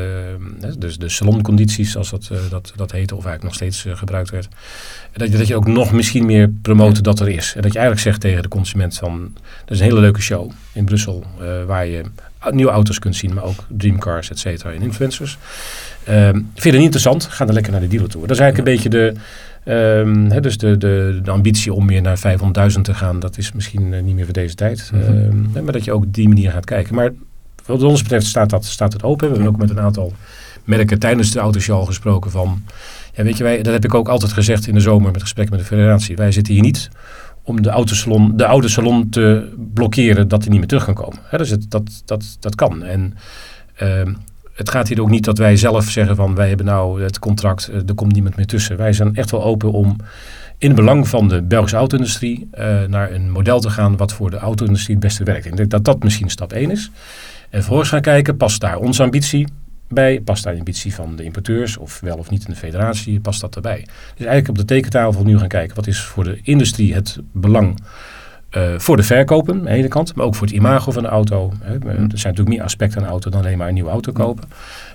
dus 0.79 0.99
de 0.99 1.09
saloncondities 1.09 1.93
zoals 1.93 2.11
dat, 2.11 2.29
uh, 2.33 2.39
dat, 2.51 2.73
dat 2.77 2.93
heette, 2.93 3.17
of 3.17 3.25
eigenlijk 3.25 3.43
nog 3.43 3.55
steeds 3.55 3.85
uh, 3.85 3.97
gebruikt 3.97 4.31
werd, 4.31 4.49
dat 5.13 5.31
je, 5.31 5.39
dat 5.39 5.47
je 5.47 5.57
ook 5.57 5.67
nog 5.67 5.93
misschien 5.93 6.27
meer 6.27 6.49
promoten 6.63 7.03
dat 7.03 7.21
er 7.21 7.29
is. 7.29 7.53
En 7.57 7.63
dat 7.63 7.73
je 7.73 7.79
eigenlijk 7.79 8.09
zegt 8.09 8.21
tegen 8.21 8.43
de 8.43 8.49
consument 8.49 8.97
van, 8.97 9.31
dat 9.65 9.71
is 9.71 9.79
een 9.79 9.85
hele 9.85 10.01
leuke 10.01 10.21
show 10.21 10.51
in 10.73 10.85
Brussel, 10.85 11.25
waar 11.67 11.87
je 11.87 12.05
nieuwe 12.55 12.71
auto's 12.71 12.99
kunt 12.99 13.17
zien, 13.17 13.35
maar 13.35 13.45
ook 13.45 13.65
dreamcars, 13.69 14.31
et 14.31 14.39
cetera, 14.39 14.73
en 14.73 14.83
influencers. 14.83 15.39
Um, 16.09 16.15
vind 16.15 16.55
je 16.55 16.63
het 16.63 16.73
niet 16.73 16.83
interessant? 16.83 17.25
Ga 17.25 17.45
dan 17.45 17.55
lekker 17.55 17.73
naar 17.73 17.81
de 17.81 17.89
dealer 17.89 18.09
toe. 18.09 18.21
Dat 18.21 18.31
is 18.31 18.39
eigenlijk 18.39 18.69
een 18.69 18.75
beetje 18.75 18.89
de, 18.89 19.15
um, 19.73 20.31
he, 20.31 20.41
dus 20.41 20.59
de, 20.59 20.77
de, 20.77 21.21
de 21.23 21.31
ambitie 21.31 21.73
om 21.73 21.85
meer 21.85 22.03
naar 22.03 22.19
500.000 22.73 22.81
te 22.81 22.95
gaan. 22.95 23.21
Dat 23.21 23.39
is 23.39 23.53
misschien 23.53 23.93
uh, 23.93 24.03
niet 24.03 24.15
meer 24.15 24.25
voor 24.25 24.35
deze 24.35 24.55
tijd. 24.55 24.91
Mm 24.95 25.01
-hmm. 25.01 25.17
um, 25.57 25.65
maar 25.65 25.73
dat 25.73 25.85
je 25.85 25.93
ook 25.93 26.05
op 26.05 26.15
die 26.15 26.29
manier 26.29 26.51
gaat 26.51 26.65
kijken. 26.65 26.95
Maar 26.95 27.11
wat 27.67 27.83
ons 27.83 28.03
betreft 28.03 28.27
staat, 28.27 28.51
dat, 28.51 28.65
staat 28.65 28.93
het 28.93 29.03
open. 29.03 29.29
We 29.29 29.35
hebben 29.35 29.53
ook 29.53 29.61
met 29.61 29.71
een 29.71 29.81
aantal 29.81 30.13
merken 30.65 30.99
tijdens 30.99 31.31
de 31.31 31.39
autoshow 31.39 31.87
gesproken 31.87 32.31
van... 32.31 32.63
Ja, 33.15 33.23
weet 33.23 33.37
je, 33.37 33.43
wij, 33.43 33.63
dat 33.63 33.73
heb 33.73 33.85
ik 33.85 33.95
ook 33.95 34.09
altijd 34.09 34.33
gezegd 34.33 34.67
in 34.67 34.75
de 34.75 34.81
zomer 34.81 35.13
met 35.13 35.21
gesprek 35.21 35.51
met 35.51 35.59
de 35.59 35.65
federatie. 35.65 36.17
Wij 36.17 36.33
zitten 36.33 36.55
hier 36.55 36.63
niet 36.63 36.89
om 37.47 37.63
de, 37.63 37.71
autosalon, 37.71 38.37
de 38.37 38.47
oude 38.47 38.69
salon 38.69 39.09
te 39.09 39.53
blokkeren 39.75 40.29
dat 40.29 40.41
hij 40.41 40.51
niet 40.51 40.59
meer 40.59 40.69
terug 40.69 40.85
kan 40.85 40.95
komen. 40.95 41.19
He, 41.23 41.39
dus 41.39 41.51
het, 41.51 41.71
dat, 41.71 42.03
dat, 42.05 42.37
dat 42.41 42.55
kan. 42.55 42.83
En 42.83 43.15
uh, 43.83 44.15
het 44.55 44.71
gaat 44.71 44.89
hier 44.89 45.01
ook 45.01 45.11
niet 45.11 45.25
dat 45.25 45.39
wij 45.39 45.57
zelf 45.57 45.91
zeggen 45.91 46.17
van 46.17 46.35
wij 46.35 46.49
hebben 46.49 46.67
nou 46.67 47.03
het 47.03 47.19
contract, 47.19 47.71
er 47.87 47.95
komt 47.95 48.13
niemand 48.13 48.37
meer 48.37 48.47
tussen. 48.47 48.77
Wij 48.77 48.93
zijn 48.93 49.15
echt 49.15 49.31
wel 49.31 49.45
open 49.45 49.73
om 49.73 49.97
in 50.59 50.69
het 50.69 50.77
belang 50.77 51.09
van 51.09 51.29
de 51.29 51.43
Belgische 51.43 51.77
auto-industrie 51.77 52.49
uh, 52.59 52.83
naar 52.85 53.13
een 53.13 53.31
model 53.31 53.61
te 53.61 53.71
gaan 53.71 53.97
wat 53.97 54.13
voor 54.13 54.31
de 54.31 54.37
auto-industrie 54.37 54.97
het 54.97 55.05
beste 55.05 55.25
werkt. 55.25 55.47
Ik 55.47 55.57
denk 55.57 55.71
dat 55.71 55.85
dat 55.85 56.03
misschien 56.03 56.31
stap 56.31 56.53
1 56.53 56.71
is. 56.71 56.91
En 57.51 57.59
vervolgens 57.59 57.89
gaan 57.89 58.01
kijken, 58.01 58.37
past 58.37 58.61
daar 58.61 58.77
onze 58.77 59.03
ambitie 59.03 59.47
bij? 59.89 60.21
Past 60.21 60.45
daar 60.45 60.53
de 60.53 60.59
ambitie 60.59 60.95
van 60.95 61.17
de 61.17 61.25
importeurs 61.25 61.77
of 61.77 62.01
wel 62.01 62.17
of 62.17 62.31
niet 62.31 62.45
in 62.45 62.51
de 62.51 62.59
federatie? 62.59 63.21
Past 63.21 63.41
dat 63.41 63.57
erbij? 63.57 63.81
Dus 64.17 64.27
eigenlijk 64.27 64.49
op 64.49 64.59
de 64.59 64.65
tekentafel 64.65 65.25
nu 65.25 65.39
gaan 65.39 65.49
kijken 65.49 65.77
wat 65.77 65.87
is 65.87 66.01
voor 66.01 66.25
de 66.25 66.39
industrie 66.43 66.95
het 66.95 67.19
belang 67.33 67.79
uh, 68.57 68.79
voor 68.79 68.97
de 68.97 69.03
verkopen 69.03 69.55
aan 69.55 69.65
de 69.65 69.71
ene 69.71 69.89
kant, 69.89 70.15
maar 70.15 70.27
ook 70.27 70.35
voor 70.35 70.47
het 70.47 70.57
imago 70.57 70.91
van 70.91 71.03
de 71.03 71.09
auto. 71.09 71.53
Hè. 71.61 71.73
Er 71.75 71.81
zijn 71.81 72.09
natuurlijk 72.09 72.49
meer 72.49 72.63
aspecten 72.63 72.99
aan 72.99 73.05
de 73.05 73.11
auto 73.11 73.31
dan 73.31 73.41
alleen 73.41 73.59
maar 73.59 73.69
een 73.69 73.75
nieuwe 73.75 73.91
auto 73.91 74.13
kopen. 74.13 74.45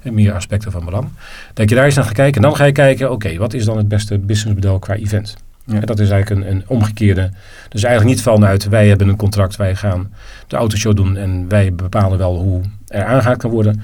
En 0.03 0.13
meer 0.13 0.33
aspecten 0.33 0.71
van 0.71 0.85
belang. 0.85 1.09
Dat 1.53 1.69
je 1.69 1.75
daar 1.75 1.85
eens 1.85 1.95
naar 1.95 2.05
gaat 2.05 2.13
kijken 2.13 2.35
en 2.35 2.47
dan 2.47 2.55
ga 2.55 2.65
je 2.65 2.71
kijken, 2.71 3.05
oké, 3.05 3.13
okay, 3.13 3.37
wat 3.37 3.53
is 3.53 3.65
dan 3.65 3.77
het 3.77 3.87
beste 3.87 4.19
businessmodel 4.19 4.79
qua 4.79 4.95
event? 4.95 5.35
Ja. 5.65 5.73
En 5.73 5.85
dat 5.85 5.99
is 5.99 6.09
eigenlijk 6.09 6.45
een, 6.45 6.51
een, 6.51 6.63
omgekeerde. 6.67 7.29
Dus 7.69 7.83
eigenlijk 7.83 8.15
niet 8.15 8.23
vanuit 8.23 8.69
wij 8.69 8.87
hebben 8.87 9.07
een 9.07 9.15
contract, 9.15 9.55
wij 9.55 9.75
gaan 9.75 10.13
de 10.47 10.55
autoshow 10.55 10.95
doen 10.95 11.17
en 11.17 11.47
wij 11.47 11.73
bepalen 11.73 12.17
wel 12.17 12.37
hoe 12.37 12.61
er 12.87 13.03
aangehaakt 13.03 13.41
kan 13.41 13.51
worden. 13.51 13.81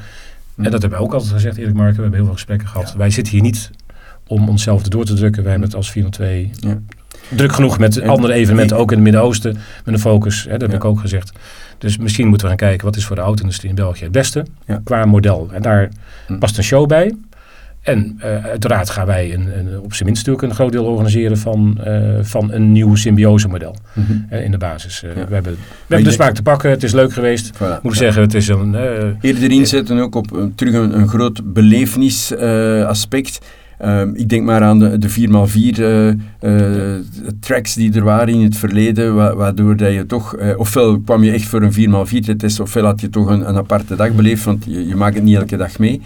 En 0.58 0.72
dat 0.72 0.82
hebben 0.82 1.00
we 1.00 1.06
ook 1.06 1.14
altijd 1.14 1.32
gezegd, 1.32 1.58
Erik 1.58 1.74
Marken. 1.74 1.96
We 1.96 2.02
hebben 2.02 2.14
heel 2.20 2.26
veel 2.26 2.34
gesprekken 2.34 2.68
gehad. 2.68 2.94
Wij 2.98 3.10
zitten 3.10 3.34
hier 3.34 3.42
niet 3.42 3.70
om 4.28 4.50
onszelf 4.50 4.82
door 4.84 5.06
te 5.06 5.14
drukken. 5.14 5.42
Wij 5.42 5.52
hebben 5.52 5.70
het 5.70 5.78
als 5.78 5.92
402 5.92 6.52
Ja. 6.60 6.80
druk 7.36 7.52
genoeg 7.54 7.78
met 7.80 7.98
En- 7.98 8.10
andere 8.10 8.34
evenementen, 8.34 8.78
ook 8.78 8.90
in 8.92 8.96
het 8.98 9.04
Midden-Oosten, 9.04 9.58
met 9.86 9.94
een 9.94 10.00
focus. 10.00 10.44
Hè, 10.44 10.52
dat 10.52 10.62
heb 10.62 10.70
Ja. 10.72 10.76
ik 10.76 10.86
ook 10.86 11.00
gezegd. 11.00 11.32
Dus 11.78 11.98
misschien 11.98 12.28
moeten 12.28 12.48
we 12.48 12.58
gaan 12.58 12.68
kijken 12.68 12.86
wat 12.86 12.96
is 12.96 13.06
voor 13.06 13.16
de 13.16 13.22
auto-industrie 13.22 13.70
in 13.70 13.76
België 13.76 14.04
het 14.04 14.12
beste 14.12 14.46
qua 14.84 15.06
model. 15.06 15.50
En 15.54 15.62
daar 15.62 15.90
Hm. 16.28 16.38
past 16.38 16.58
een 16.58 16.64
show 16.64 16.88
bij. 16.88 17.16
En 17.88 18.16
eh, 18.20 18.46
uiteraard 18.46 18.90
gaan 18.90 19.06
wij 19.06 19.34
een, 19.34 19.48
een, 19.60 19.80
op 19.82 19.94
zijn 19.94 20.06
minst 20.10 20.26
natuurlijk 20.26 20.42
een 20.42 20.56
groot 20.56 20.72
deel 20.72 20.86
organiseren 20.86 21.38
van, 21.38 21.78
eh, 21.84 21.94
van 22.22 22.52
een 22.52 22.72
nieuw 22.72 22.96
symbiose 22.96 23.48
model 23.48 23.76
Mhm. 23.94 24.12
eh, 24.30 24.44
in 24.44 24.52
de 24.52 24.58
basis. 24.58 25.00
Ja. 25.00 25.08
We 25.14 25.34
hebben, 25.34 25.44
we 25.54 25.58
hebben 25.88 26.04
de 26.08 26.12
smaak 26.12 26.34
te 26.34 26.42
pakken, 26.42 26.70
het 26.70 26.84
is 26.84 26.92
leuk 26.94 27.14
geweest. 27.14 27.52
Voilà. 27.56 27.82
Moet 27.82 27.92
ik 27.94 27.98
zeggen, 27.98 28.22
het 28.22 28.34
is 28.34 28.48
een... 28.48 28.76
Eerder 29.22 29.52
inzetten 29.52 29.98
ook 30.00 30.16
op 30.16 30.50
terug 30.56 30.74
een, 30.74 31.00
een 31.00 31.08
groot 31.08 31.54
belevenis-aspect. 31.54 33.40
Ehm, 33.78 34.10
ik 34.14 34.30
denk 34.30 34.44
maar 34.46 34.62
aan 34.62 34.80
de, 34.80 34.98
de 34.98 35.10
4x4 35.10 35.80
eh, 35.80 36.08
eh, 36.10 36.16
tracks 37.40 37.74
die 37.74 37.94
er 37.94 38.04
waren 38.04 38.34
in 38.34 38.44
het 38.44 38.58
verleden, 38.58 39.16
wa- 39.16 39.36
waardoor 39.36 39.76
dat 39.78 39.94
je 39.94 40.06
toch, 40.06 40.36
ofwel 40.58 41.00
kwam 41.00 41.24
je 41.24 41.32
echt 41.32 41.46
voor 41.46 41.62
een 41.62 41.74
4x4 41.74 42.20
te 42.26 42.36
testen, 42.36 42.64
ofwel 42.64 42.86
had 42.86 43.02
je 43.02 43.10
toch 43.10 43.30
een, 43.30 43.50
een 43.50 43.56
aparte 43.56 43.96
dag 43.96 44.12
beleefd, 44.14 44.44
want 44.44 44.66
je, 44.68 44.88
je 44.88 44.96
maakt 44.96 45.16
het 45.16 45.24
niet 45.24 45.36
elke 45.36 45.58
dag 45.58 45.80
mee. 45.80 46.02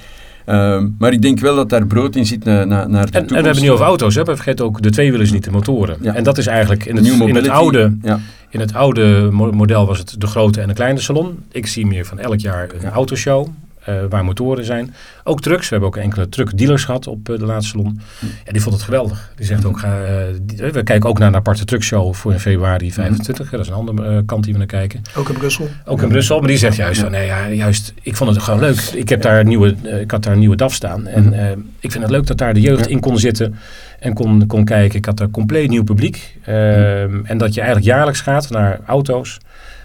Ehm, 0.45 0.87
maar 0.97 1.13
ik 1.13 1.21
denk 1.21 1.39
wel 1.39 1.55
dat 1.55 1.69
daar 1.69 1.85
brood 1.87 2.15
in 2.15 2.25
zit 2.25 2.43
na, 2.43 2.63
na, 2.65 2.87
naar 2.87 2.87
de 2.87 2.95
En, 2.95 2.97
en 2.97 3.11
toekomst. 3.11 3.29
we 3.29 3.45
hebben 3.45 3.63
nu 3.63 3.71
over 3.71 3.85
auto's, 3.85 4.15
hè? 4.15 4.23
we 4.23 4.35
vergeten 4.35 4.65
ook 4.65 4.81
de 4.81 4.89
tweewielers 4.89 5.31
niet, 5.31 5.43
de 5.43 5.51
motoren. 5.51 5.97
Ja. 6.01 6.15
En 6.15 6.23
dat 6.23 6.37
is 6.37 6.47
eigenlijk 6.47 6.85
in 6.85 6.95
het, 6.95 7.05
in 7.07 7.35
het, 7.35 7.47
oude, 7.49 7.97
Ja. 8.01 8.19
in 8.49 8.59
het 8.59 8.73
oude 8.73 9.27
mo- 9.31 9.51
model 9.51 9.85
was 9.85 9.97
het 9.97 10.15
de 10.17 10.27
grote 10.27 10.61
en 10.61 10.67
de 10.67 10.73
kleine 10.73 10.99
salon. 10.99 11.37
Ik 11.51 11.67
zie 11.67 11.85
meer 11.85 12.05
van 12.05 12.19
elk 12.19 12.39
jaar 12.39 12.69
een 12.81 12.89
autoshow 12.89 13.47
eh, 13.85 13.95
waar 14.09 14.25
motoren 14.25 14.65
zijn. 14.65 14.93
Ook 15.23 15.41
trucks, 15.41 15.61
we 15.69 15.75
hebben 15.75 15.87
ook 15.89 15.97
enkele 16.03 16.29
truckdealers 16.29 16.83
gehad 16.83 17.07
op 17.07 17.29
eh, 17.29 17.37
de 17.39 17.45
laatste 17.45 17.69
salon. 17.77 17.99
Ja, 18.45 18.51
die 18.51 18.61
vond 18.61 18.75
het 18.75 18.83
geweldig. 18.83 19.31
Die 19.35 19.45
zegt 19.45 19.65
ook, 19.65 19.79
ga, 19.79 20.01
eh, 20.03 20.13
die- 20.41 20.57
we 20.71 20.83
kijken 20.83 21.09
ook 21.09 21.19
naar 21.19 21.27
een 21.27 21.35
aparte 21.35 21.65
truckshow 21.65 22.13
voor 22.13 22.31
in 22.33 22.39
februari 22.39 22.93
25. 22.93 23.49
Dat 23.49 23.59
is 23.59 23.67
een 23.67 23.73
andere 23.73 24.23
kant 24.25 24.43
die 24.43 24.51
we 24.53 24.57
naar 24.57 24.67
kijken. 24.67 25.01
Ook 25.15 25.29
in 25.29 25.37
Brussel. 25.37 25.67
Ook 25.85 26.01
in 26.01 26.09
Brussel, 26.09 26.39
maar 26.39 26.47
die 26.47 26.57
zegt 26.57 26.75
juist 26.75 26.95
Ja. 26.97 27.03
van, 27.03 27.11
nee, 27.11 27.25
ja, 27.25 27.49
juist, 27.49 27.93
ik 28.01 28.15
vond 28.15 28.29
het 28.35 28.43
gewoon 28.43 28.59
leuk. 28.59 28.79
Ik 28.79 29.09
heb 29.09 29.21
daar 29.21 29.39
een 29.39 29.47
nieuwe, 29.47 29.75
ik 30.01 30.11
had 30.11 30.23
daar 30.23 30.33
een 30.33 30.39
nieuwe 30.39 30.55
DAF 30.55 30.73
staan. 30.73 31.07
En 31.07 31.23
Mhm. 31.29 31.59
ik 31.79 31.91
vind 31.91 32.03
het 32.03 32.11
leuk 32.11 32.27
dat 32.27 32.37
daar 32.37 32.53
de 32.53 32.61
jeugd 32.61 32.85
Ja. 32.85 32.91
in 32.91 32.99
kon 32.99 33.17
zitten 33.19 33.55
en 33.99 34.13
kon, 34.13 34.47
kon 34.47 34.65
kijken. 34.65 34.97
Ik 34.97 35.05
had 35.05 35.17
daar 35.17 35.29
compleet 35.29 35.69
nieuw 35.69 35.83
publiek. 35.83 36.37
Ehm, 36.45 37.19
En 37.23 37.37
dat 37.37 37.53
je 37.53 37.59
eigenlijk 37.61 37.89
jaarlijks 37.95 38.21
gaat 38.21 38.49
naar 38.49 38.79
auto's, 38.85 39.37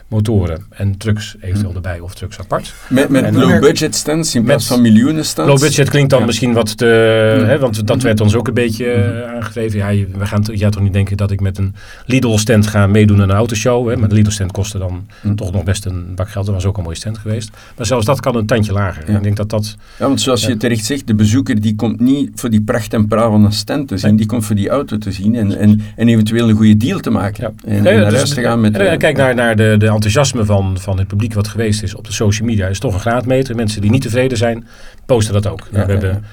motoren 0.08 0.62
en 0.70 0.96
trucks 0.96 1.36
eventueel 1.40 1.74
erbij 1.74 2.00
of 2.00 2.14
trucks 2.14 2.38
apart. 2.38 2.74
Met, 2.88 3.08
met 3.08 3.24
En- 3.24 3.36
low-budget 3.38 3.94
stands 3.94 4.34
in 4.34 4.44
plaats 4.44 4.66
van 4.66 4.80
miljoenen 4.80 5.24
stands. 5.24 5.52
Low 5.52 5.60
budget 5.60 5.88
klinkt 5.90 6.10
dan 6.10 6.20
Ja. 6.20 6.26
misschien 6.26 6.52
wat 6.52 6.76
te... 6.76 7.34
Mhm. 7.38 7.46
Hè, 7.48 7.58
want 7.58 7.86
dat 7.86 8.02
werd 8.02 8.20
ons 8.20 8.34
ook 8.34 8.48
een 8.48 8.54
beetje 8.54 8.86
eh, 8.92 9.34
aangegeven. 9.34 9.78
Ja, 9.78 9.88
je, 9.88 10.06
we 10.18 10.26
gaan 10.26 10.42
jij 10.52 10.70
toch 10.70 10.82
niet 10.82 10.92
denken 10.92 11.16
dat 11.16 11.30
ik 11.30 11.40
met 11.40 11.58
een 11.58 11.74
Lidl-stand 12.06 12.66
ga 12.66 12.86
meedoen 12.86 13.22
aan 13.22 13.28
een 13.30 13.36
autoshow. 13.36 13.88
Hè? 13.88 13.96
Maar 13.96 14.08
de 14.08 14.14
Lidl-stand 14.14 14.52
kostte 14.52 14.78
dan 14.78 15.06
toch 15.36 15.52
nog 15.52 15.64
best 15.64 15.84
een 15.84 16.14
bak 16.14 16.30
geld. 16.30 16.46
Dat 16.46 16.54
was 16.54 16.64
ook 16.64 16.76
een 16.76 16.82
mooie 16.82 16.96
stand 16.96 17.18
geweest. 17.18 17.50
Maar 17.76 17.86
zelfs 17.86 18.06
dat 18.06 18.20
kan 18.20 18.36
een 18.36 18.46
tandje 18.46 18.72
lager. 18.72 19.10
Ja. 19.10 19.16
Ik 19.16 19.22
denk 19.22 19.36
dat 19.36 19.50
dat... 19.50 19.76
Ja, 19.98 20.06
want 20.06 20.20
zoals 20.20 20.42
Ja. 20.42 20.48
je 20.48 20.56
terecht 20.56 20.84
zegt, 20.84 21.06
de 21.06 21.14
bezoeker 21.14 21.60
die 21.60 21.74
komt 21.76 22.00
niet 22.00 22.30
voor 22.34 22.50
die 22.50 22.62
pracht 22.62 22.92
en 22.94 23.06
praal 23.08 23.30
van 23.30 23.44
een 23.44 23.52
stand 23.52 23.88
te 23.88 23.96
zien, 23.98 24.08
Nee. 24.08 24.18
die 24.18 24.26
komt 24.26 24.44
voor 24.44 24.56
die 24.56 24.68
auto 24.68 24.98
te 24.98 25.12
zien 25.12 25.34
en, 25.34 25.58
en, 25.58 25.80
en 25.96 26.08
eventueel 26.08 26.48
een 26.48 26.56
goede 26.56 26.76
deal 26.76 27.00
te 27.00 27.10
maken. 27.10 27.54
Ja. 27.66 27.70
En, 27.74 27.82
naar 27.82 28.04
dus- 28.04 28.14
huis 28.14 28.28
te 28.34 28.40
gaan 28.40 28.60
met... 28.60 28.74
en, 28.74 28.80
eh, 28.80 28.92
en 28.92 28.98
kijk 28.98 29.16
naar, 29.16 29.34
naar 29.34 29.56
de, 29.56 29.74
de 29.78 29.88
enthousiasme 29.96 30.44
van, 30.44 30.78
van 30.80 30.98
het 30.98 31.06
publiek 31.06 31.34
wat 31.34 31.48
geweest 31.48 31.82
is 31.82 31.94
op 31.94 32.04
de 32.06 32.12
social 32.12 32.48
media. 32.48 32.66
is 32.66 32.78
toch 32.78 32.94
een 32.94 33.00
graadmeter. 33.00 33.54
Mensen 33.54 33.80
die 33.80 33.90
niet 33.90 34.02
tevreden 34.02 34.38
zijn, 34.38 34.66
posten 35.06 35.34
dat 35.34 35.46
ook. 35.46 35.68
Ja, 35.72 35.86
we 35.86 35.92
hebben 35.92 36.24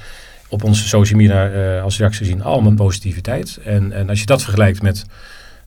op 0.50 0.64
onze 0.64 0.88
social 0.88 1.20
media 1.20 1.50
eh, 1.50 1.84
als 1.84 1.98
reactie 1.98 2.26
zien 2.26 2.44
allemaal 2.44 2.74
positiviteit. 2.74 3.60
En, 3.66 3.92
en 3.92 4.10
als 4.10 4.20
je 4.20 4.26
dat 4.26 4.44
vergelijkt 4.44 4.82
met 4.82 5.06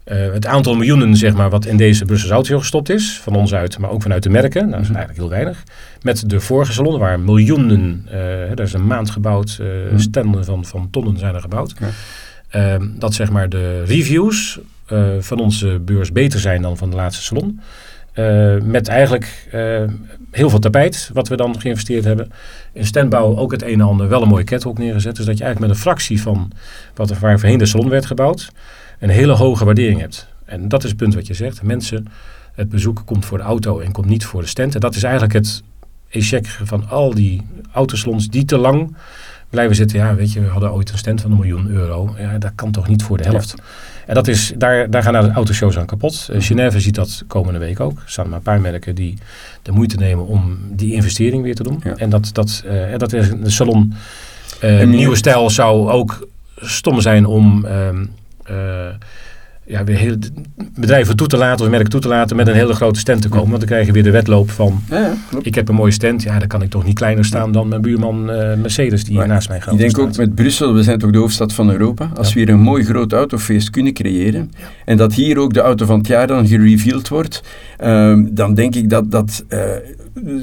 eh, 0.04 0.32
het 0.32 0.46
aantal 0.46 0.74
miljoenen 0.74 1.16
zeg 1.16 1.34
maar, 1.34 1.50
wat 1.50 1.64
in 1.66 1.76
deze 1.76 2.04
Brusselse 2.04 2.34
auto 2.34 2.58
gestopt 2.58 2.88
is, 2.88 3.20
van 3.22 3.34
ons 3.34 3.54
uit, 3.54 3.78
maar 3.78 3.90
ook 3.90 4.02
vanuit 4.02 4.22
de 4.22 4.28
merken, 4.30 4.60
nou, 4.60 4.70
dat 4.70 4.80
is 4.80 4.86
Mhm. 4.88 4.96
eigenlijk 4.96 5.28
heel 5.28 5.36
weinig. 5.36 5.62
Met 6.02 6.30
de 6.30 6.40
vorige 6.40 6.72
salon, 6.72 6.98
waar 6.98 7.20
miljoenen, 7.20 8.06
eh 8.10 8.50
er 8.50 8.60
is 8.60 8.72
een 8.72 8.86
maand 8.86 9.10
gebouwd, 9.10 9.60
standen 9.96 10.44
van, 10.44 10.64
van 10.64 10.88
tonnen 10.90 11.18
zijn 11.18 11.34
er 11.34 11.40
gebouwd. 11.40 11.74
Ja. 11.80 11.88
Ehm, 12.48 12.86
dat 12.98 13.14
zeg 13.14 13.30
maar 13.30 13.48
de 13.48 13.82
reviews 13.84 14.58
van 15.18 15.40
onze 15.40 15.78
beurs 15.78 16.12
beter 16.12 16.40
zijn 16.40 16.62
dan 16.62 16.76
van 16.76 16.90
de 16.90 16.96
laatste 16.96 17.22
salon. 17.22 17.60
Eh, 18.16 18.56
met 18.62 18.88
eigenlijk 18.88 19.48
eh, 19.52 19.82
heel 20.30 20.50
veel 20.50 20.58
tapijt, 20.58 21.10
wat 21.12 21.28
we 21.28 21.36
dan 21.36 21.60
geïnvesteerd 21.60 22.04
hebben. 22.04 22.32
In 22.72 22.86
standbouw 22.86 23.36
ook 23.36 23.52
het 23.52 23.62
een 23.62 23.72
en 23.72 23.80
ander, 23.80 24.08
wel 24.08 24.22
een 24.22 24.28
mooie 24.28 24.44
catwalk 24.44 24.78
neergezet. 24.78 25.16
Dus 25.16 25.24
dat 25.24 25.38
je 25.38 25.44
eigenlijk 25.44 25.72
met 25.72 25.76
een 25.76 25.82
fractie 25.82 26.22
van 26.22 26.50
wat 26.94 27.10
er 27.10 27.18
waar 27.20 27.58
de 27.58 27.66
salon 27.66 27.88
werd 27.88 28.06
gebouwd, 28.06 28.52
een 28.98 29.08
hele 29.08 29.32
hoge 29.32 29.64
waardering 29.64 30.00
hebt. 30.00 30.28
En 30.44 30.68
dat 30.68 30.82
is 30.82 30.88
het 30.88 30.98
punt 30.98 31.14
wat 31.14 31.26
je 31.26 31.34
zegt. 31.34 31.62
Mensen, 31.62 32.06
het 32.54 32.68
bezoek 32.68 33.02
komt 33.04 33.24
voor 33.24 33.38
de 33.38 33.44
auto 33.44 33.78
en 33.80 33.92
komt 33.92 34.08
niet 34.08 34.24
voor 34.24 34.40
de 34.40 34.48
stand. 34.48 34.74
En 34.74 34.80
dat 34.80 34.94
is 34.94 35.02
eigenlijk 35.02 35.34
het 35.34 35.62
échec 36.08 36.46
van 36.46 36.88
al 36.88 37.14
die 37.14 37.42
autosalons 37.72 38.28
die 38.28 38.44
te 38.44 38.58
lang 38.58 38.96
blijven 39.50 39.76
zitten. 39.76 39.98
Ja, 39.98 40.14
weet 40.14 40.32
je, 40.32 40.40
we 40.40 40.46
hadden 40.46 40.72
ooit 40.72 40.90
een 40.90 40.98
stand 40.98 41.20
van 41.20 41.30
een 41.30 41.36
miljoen 41.36 41.68
euro. 41.68 42.14
Ja, 42.18 42.38
dat 42.38 42.52
kan 42.54 42.70
toch 42.70 42.88
niet 42.88 43.02
voor 43.02 43.16
de 43.16 43.24
helft. 43.24 43.54
En 44.06 44.14
dat 44.14 44.28
is, 44.28 44.52
daar, 44.56 44.90
daar 44.90 45.02
gaan 45.02 45.12
de 45.12 45.30
autoshows 45.30 45.78
aan 45.78 45.86
kapot. 45.86 46.28
Uh, 46.32 46.42
Genève 46.42 46.80
ziet 46.80 46.94
dat 46.94 47.24
komende 47.26 47.58
week 47.58 47.80
ook. 47.80 47.92
Er 47.98 48.02
staan 48.10 48.28
maar 48.28 48.36
een 48.36 48.42
paar 48.42 48.60
merken 48.60 48.94
die 48.94 49.18
de 49.62 49.72
moeite 49.72 49.96
nemen 49.96 50.26
om 50.26 50.58
die 50.70 50.92
investering 50.92 51.42
weer 51.42 51.54
te 51.54 51.62
doen. 51.62 51.80
Ja. 51.84 51.96
En 51.96 52.10
dat, 52.10 52.30
dat, 52.32 52.64
uh, 52.66 52.98
dat 52.98 53.12
is 53.12 53.30
de 53.30 53.50
salon. 53.50 53.94
Uh, 54.62 54.80
En 54.80 54.90
nieuwe 54.90 55.16
stijl 55.16 55.50
zou 55.50 55.90
ook 55.90 56.28
stom 56.56 57.00
zijn 57.00 57.26
om 57.26 57.64
um, 57.64 58.10
ja, 59.66 59.84
weer 59.84 59.96
heel, 59.96 60.16
bedrijven 60.74 61.16
toe 61.16 61.26
te 61.26 61.36
laten 61.36 61.64
of 61.64 61.70
merken 61.70 61.90
toe 61.90 62.00
te 62.00 62.08
laten 62.08 62.36
met 62.36 62.48
een 62.48 62.54
hele 62.54 62.74
grote 62.74 62.98
stand 62.98 63.22
te 63.22 63.28
komen. 63.28 63.48
Want 63.48 63.58
dan 63.58 63.68
krijg 63.68 63.86
je 63.86 63.92
weer 63.92 64.02
de 64.02 64.10
wedloop 64.10 64.50
van 64.50 64.82
Ja, 64.90 64.98
ja, 64.98 65.14
ik 65.42 65.54
heb 65.54 65.68
een 65.68 65.74
mooie 65.74 65.92
stand. 65.92 66.22
Ja, 66.22 66.38
dan 66.38 66.48
kan 66.48 66.62
ik 66.62 66.70
toch 66.70 66.84
niet 66.84 66.94
kleiner 66.94 67.24
staan 67.24 67.52
dan 67.52 67.68
mijn 67.68 67.80
buurman 67.80 68.30
uh, 68.30 68.54
Mercedes 68.54 69.04
die 69.04 69.16
maar 69.16 69.26
naast 69.26 69.48
mij 69.48 69.60
gaat. 69.60 69.72
Ik 69.72 69.78
denk 69.78 69.98
ook 69.98 70.16
met 70.16 70.34
Brussel, 70.34 70.74
we 70.74 70.82
zijn 70.82 70.98
toch 70.98 71.10
de 71.10 71.18
hoofdstad 71.18 71.52
van 71.52 71.70
Europa. 71.70 72.10
Als 72.14 72.28
ja. 72.28 72.34
we 72.34 72.40
hier 72.40 72.48
een 72.48 72.60
mooi 72.60 72.84
groot 72.84 73.12
autofeest 73.12 73.70
kunnen 73.70 73.92
creëren 73.92 74.50
en 74.84 74.96
dat 74.96 75.14
hier 75.14 75.38
ook 75.38 75.54
de 75.54 75.60
auto 75.60 75.86
van 75.86 75.98
het 75.98 76.06
jaar 76.06 76.26
dan 76.26 76.46
gereveeld 76.46 77.08
wordt, 77.08 77.42
um, 77.84 78.34
dan 78.34 78.54
denk 78.54 78.74
ik 78.74 78.90
dat 78.90 79.10
dat... 79.10 79.44
Uh, 79.48 79.60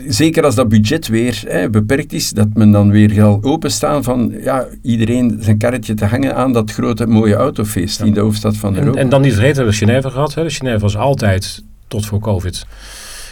zeker 0.07 0.43
als 0.43 0.55
dat 0.55 0.69
budget 0.69 1.07
weer 1.07 1.43
hè, 1.47 1.69
beperkt 1.69 2.13
is, 2.13 2.29
dat 2.31 2.47
men 2.53 2.71
dan 2.71 2.91
weer 2.91 3.09
zal 3.09 3.39
openstaan 3.41 4.03
van 4.03 4.33
ja, 4.41 4.65
iedereen 4.81 5.37
zijn 5.39 5.57
karretje 5.57 5.93
te 5.93 6.05
hangen 6.05 6.35
aan 6.35 6.53
dat 6.53 6.71
grote 6.71 7.07
mooie 7.07 7.35
autofeest 7.35 8.01
in 8.01 8.13
de 8.13 8.19
hoofdstad 8.19 8.57
van 8.57 8.75
Europa. 8.75 8.97
En, 8.97 9.03
en 9.03 9.09
dan 9.13 9.21
niet 9.21 9.33
vergeten, 9.33 9.65
we 9.65 9.69
hebben 9.69 9.87
Genève 9.87 10.09
gehad. 10.09 10.33
Hè. 10.33 10.49
Genève 10.49 10.79
was 10.79 10.97
altijd, 10.97 11.63
tot 11.87 12.05
voor 12.05 12.19
COVID, 12.19 12.65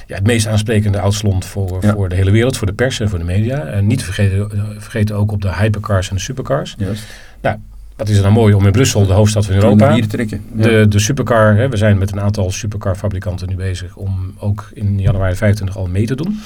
ja, 0.08 0.16
het 0.16 0.26
meest 0.26 0.48
aansprekende 0.48 1.02
uitslond 1.02 1.46
voor, 1.46 1.78
ja. 1.82 1.94
voor 1.94 2.10
de 2.10 2.16
hele 2.16 2.32
wereld, 2.32 2.58
voor 2.58 2.68
de 2.68 2.74
pers 2.74 3.00
en 3.00 3.10
voor 3.10 3.20
de 3.20 3.26
media. 3.26 3.66
En 3.66 3.88
niet 3.88 4.04
vergeten, 4.04 4.50
vergeten 4.78 5.16
ook 5.16 5.32
op 5.32 5.42
de 5.42 5.54
hypercars 5.54 6.10
en 6.10 6.16
de 6.16 6.22
supercars. 6.22 6.76
Juist. 6.78 7.04
Nou, 7.42 7.58
wat 7.96 8.10
is 8.10 8.16
er 8.16 8.22
nou 8.22 8.34
mooi 8.34 8.54
om 8.54 8.66
in 8.66 8.72
Brussel, 8.72 9.06
de 9.06 9.14
hoofdstad 9.14 9.46
van 9.46 9.56
Europa, 9.56 9.94
hier 9.94 10.08
trekken. 10.08 10.44
Ja. 10.56 10.64
De, 10.64 10.88
de 10.88 11.00
supercar, 11.00 11.56
hè, 11.56 11.70
we 11.70 11.78
zijn 11.78 11.98
met 11.98 12.12
een 12.12 12.20
aantal 12.20 12.52
supercarfabrikanten 12.52 13.50
nu 13.50 13.56
bezig 13.56 13.96
om 13.96 14.34
ook 14.40 14.70
in 14.74 15.00
januari 15.00 15.36
25 15.36 15.78
al 15.78 15.88
mee 15.88 16.06
te 16.06 16.16
doen. 16.16 16.42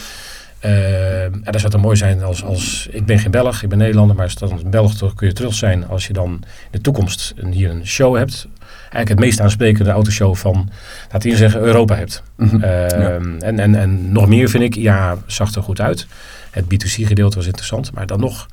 Uh, 0.65 1.23
en 1.23 1.41
dat 1.43 1.59
zou 1.59 1.73
het 1.73 1.81
mooi 1.81 1.95
zijn 1.95 2.23
als, 2.23 2.43
als, 2.43 2.87
ik 2.91 3.05
ben 3.05 3.19
geen 3.19 3.31
Belg, 3.31 3.63
ik 3.63 3.69
ben 3.69 3.77
Nederlander, 3.77 4.15
maar 4.15 4.25
als 4.25 4.35
dan 4.35 4.51
een 4.51 4.69
Belg 4.69 4.93
toch 4.93 5.13
kun 5.13 5.27
je 5.27 5.33
terug 5.33 5.53
zijn 5.53 5.87
als 5.87 6.07
je 6.07 6.13
dan 6.13 6.29
in 6.31 6.41
de 6.71 6.81
toekomst 6.81 7.33
een, 7.35 7.51
hier 7.51 7.69
een 7.69 7.87
show 7.87 8.17
hebt. 8.17 8.47
Eigenlijk 8.95 9.09
het 9.09 9.19
meest 9.19 9.39
aansprekende 9.39 9.91
autoshow 9.91 10.35
van, 10.35 10.69
laten 11.11 11.29
we 11.29 11.35
zeggen, 11.35 11.61
Europa 11.61 11.95
hebt. 11.95 12.23
Mm 12.37 12.47
-hmm. 12.47 12.59
ja. 12.61 13.19
en, 13.39 13.59
en, 13.59 13.75
en 13.75 14.11
nog 14.11 14.27
meer 14.27 14.49
vind 14.49 14.63
ik, 14.63 14.75
ja, 14.75 15.17
zag 15.25 15.55
er 15.55 15.63
goed 15.63 15.81
uit. 15.81 16.07
Het 16.51 16.65
B2C 16.65 17.05
gedeelte 17.05 17.35
was 17.35 17.45
interessant, 17.45 17.91
maar 17.91 18.05
dan 18.05 18.19
nog 18.19 18.47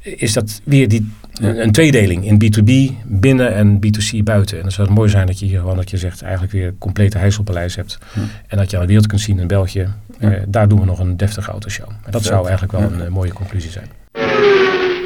is 0.00 0.32
dat 0.32 0.60
weer 0.64 0.88
die, 0.88 1.12
een, 1.40 1.72
tweedeling 1.72 2.24
in 2.24 2.42
B2B 2.44 3.04
binnen 3.04 3.54
en 3.54 3.76
B2C 3.76 4.22
buiten. 4.24 4.56
En 4.56 4.62
dan 4.62 4.72
zou 4.72 4.86
het 4.86 4.96
mooi 4.96 5.10
zijn 5.10 5.26
dat 5.26 5.38
je 5.38 5.46
hier 5.46 5.58
gewoon, 5.58 5.76
dat 5.76 5.90
je 5.90 5.96
zegt, 5.96 6.22
eigenlijk 6.22 6.52
weer 6.52 6.66
een 6.66 6.78
complete 6.78 7.18
Heiselpaleis 7.18 7.76
hebt. 7.76 7.98
Hm. 8.12 8.20
En 8.46 8.56
dat 8.56 8.70
je 8.70 8.76
aan 8.76 8.82
de 8.82 8.88
wereld 8.88 9.06
kunt 9.06 9.20
zien 9.20 9.38
in 9.38 9.46
België. 9.46 9.88
Ja. 10.18 10.30
Uh, 10.30 10.42
daar 10.48 10.68
doen 10.68 10.80
we 10.80 10.86
nog 10.86 10.98
een 10.98 11.16
deftige 11.16 11.50
autoshow. 11.50 11.88
En 11.88 12.10
dat 12.10 12.22
Vet. 12.22 12.30
zou 12.30 12.46
eigenlijk 12.48 12.72
wel 12.72 12.82
ja. 12.82 12.96
een 12.96 13.04
uh, 13.04 13.08
mooie 13.08 13.32
conclusie 13.32 13.70
zijn. 13.70 13.86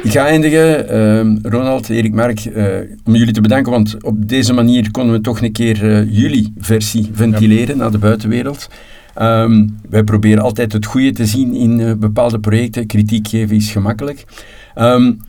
Ik 0.03 0.11
ga 0.11 0.25
eindigen, 0.25 0.95
uh, 0.95 1.51
Ronald, 1.51 1.89
Erik, 1.89 2.13
Mark, 2.13 2.45
uh, 2.45 2.65
om 3.03 3.15
jullie 3.15 3.33
te 3.33 3.41
bedanken, 3.41 3.71
want 3.71 4.03
op 4.03 4.27
deze 4.27 4.53
manier 4.53 4.91
konden 4.91 5.15
we 5.15 5.21
toch 5.21 5.41
een 5.41 5.51
keer 5.51 5.83
uh, 5.83 6.21
jullie 6.21 6.53
versie 6.57 7.09
ventileren 7.13 7.75
ja. 7.75 7.81
naar 7.81 7.91
de 7.91 7.97
buitenwereld. 7.97 8.69
Um, 9.21 9.77
wij 9.89 10.03
proberen 10.03 10.43
altijd 10.43 10.73
het 10.73 10.85
goede 10.85 11.11
te 11.11 11.25
zien 11.25 11.53
in 11.53 11.79
uh, 11.79 11.93
bepaalde 11.93 12.39
projecten. 12.39 12.87
Kritiek 12.87 13.27
geven 13.27 13.55
is 13.55 13.71
gemakkelijk. 13.71 14.25
Um, 14.75 15.19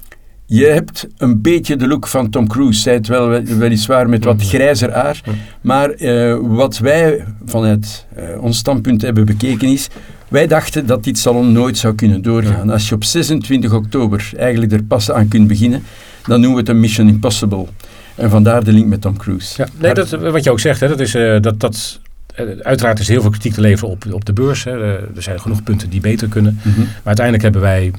je 0.47 0.66
hebt 0.66 1.09
een 1.16 1.43
beetje 1.43 1.77
de 1.77 1.89
look 1.89 2.07
van 2.07 2.31
Tom 2.31 2.49
Cruise, 2.49 2.81
zei 2.81 2.97
het 2.97 3.07
wel, 3.07 3.29
weliswaar 3.43 4.09
met 4.09 4.25
wat 4.25 4.43
grijzer 4.43 4.93
haar. 4.93 5.20
Maar 5.61 6.01
uh, 6.01 6.37
wat 6.43 6.79
wij 6.79 7.25
vanuit 7.45 8.07
uh, 8.18 8.43
ons 8.43 8.59
standpunt 8.59 9.03
hebben 9.03 9.25
bekeken 9.25 9.68
is, 9.68 9.89
Wij 10.35 10.47
dachten 10.47 10.87
dat 10.87 11.05
dit 11.05 11.18
salon 11.18 11.53
nooit 11.53 11.78
zou 11.78 11.95
kunnen 11.95 12.22
doorgaan. 12.22 12.70
Als 12.70 12.89
je 12.89 12.95
op 12.95 13.05
26 13.05 13.72
oktober 13.72 14.30
eigenlijk 14.37 14.72
er 14.72 14.82
pas 14.82 15.11
aan 15.11 15.28
kunt 15.28 15.49
beginnen, 15.49 15.82
dan 16.26 16.41
noemen 16.41 16.51
we 16.51 16.59
het 16.61 16.68
een 16.68 16.80
Mission 16.80 17.09
Impossible. 17.09 17.66
En 18.14 18.30
vandaar 18.30 18.64
de 18.64 18.72
link 18.72 18.87
met 18.87 19.01
Tom 19.01 19.16
Cruise. 19.16 19.55
Ja, 19.57 19.68
nee, 19.78 19.95
dat, 19.95 20.11
wat 20.11 20.45
je 20.45 20.51
ook 20.51 20.61
zegt, 20.61 20.80
hè, 20.80 20.89
dat 20.89 21.01
is, 21.01 21.14
uh, 21.14 21.41
dat, 21.41 21.61
dat, 21.61 22.01
uh, 22.41 22.47
uiteraard 22.62 22.99
is 22.99 23.09
heel 23.09 23.20
veel 23.20 23.30
kritiek 23.30 23.53
te 23.53 23.61
leveren 23.61 23.93
op, 23.93 24.05
op 24.11 24.24
de 24.24 24.32
beurs. 24.32 24.64
Hè. 24.64 24.70
er 24.97 25.22
zijn 25.22 25.41
genoeg 25.41 25.62
punten 25.62 25.91
die 25.91 26.01
beter 26.01 26.28
kunnen. 26.28 26.61
Mm 26.62 26.72
-hmm. 26.72 26.85
Maar 26.85 27.03
uiteindelijk 27.05 27.45
hebben 27.45 27.62
wij, 27.62 27.91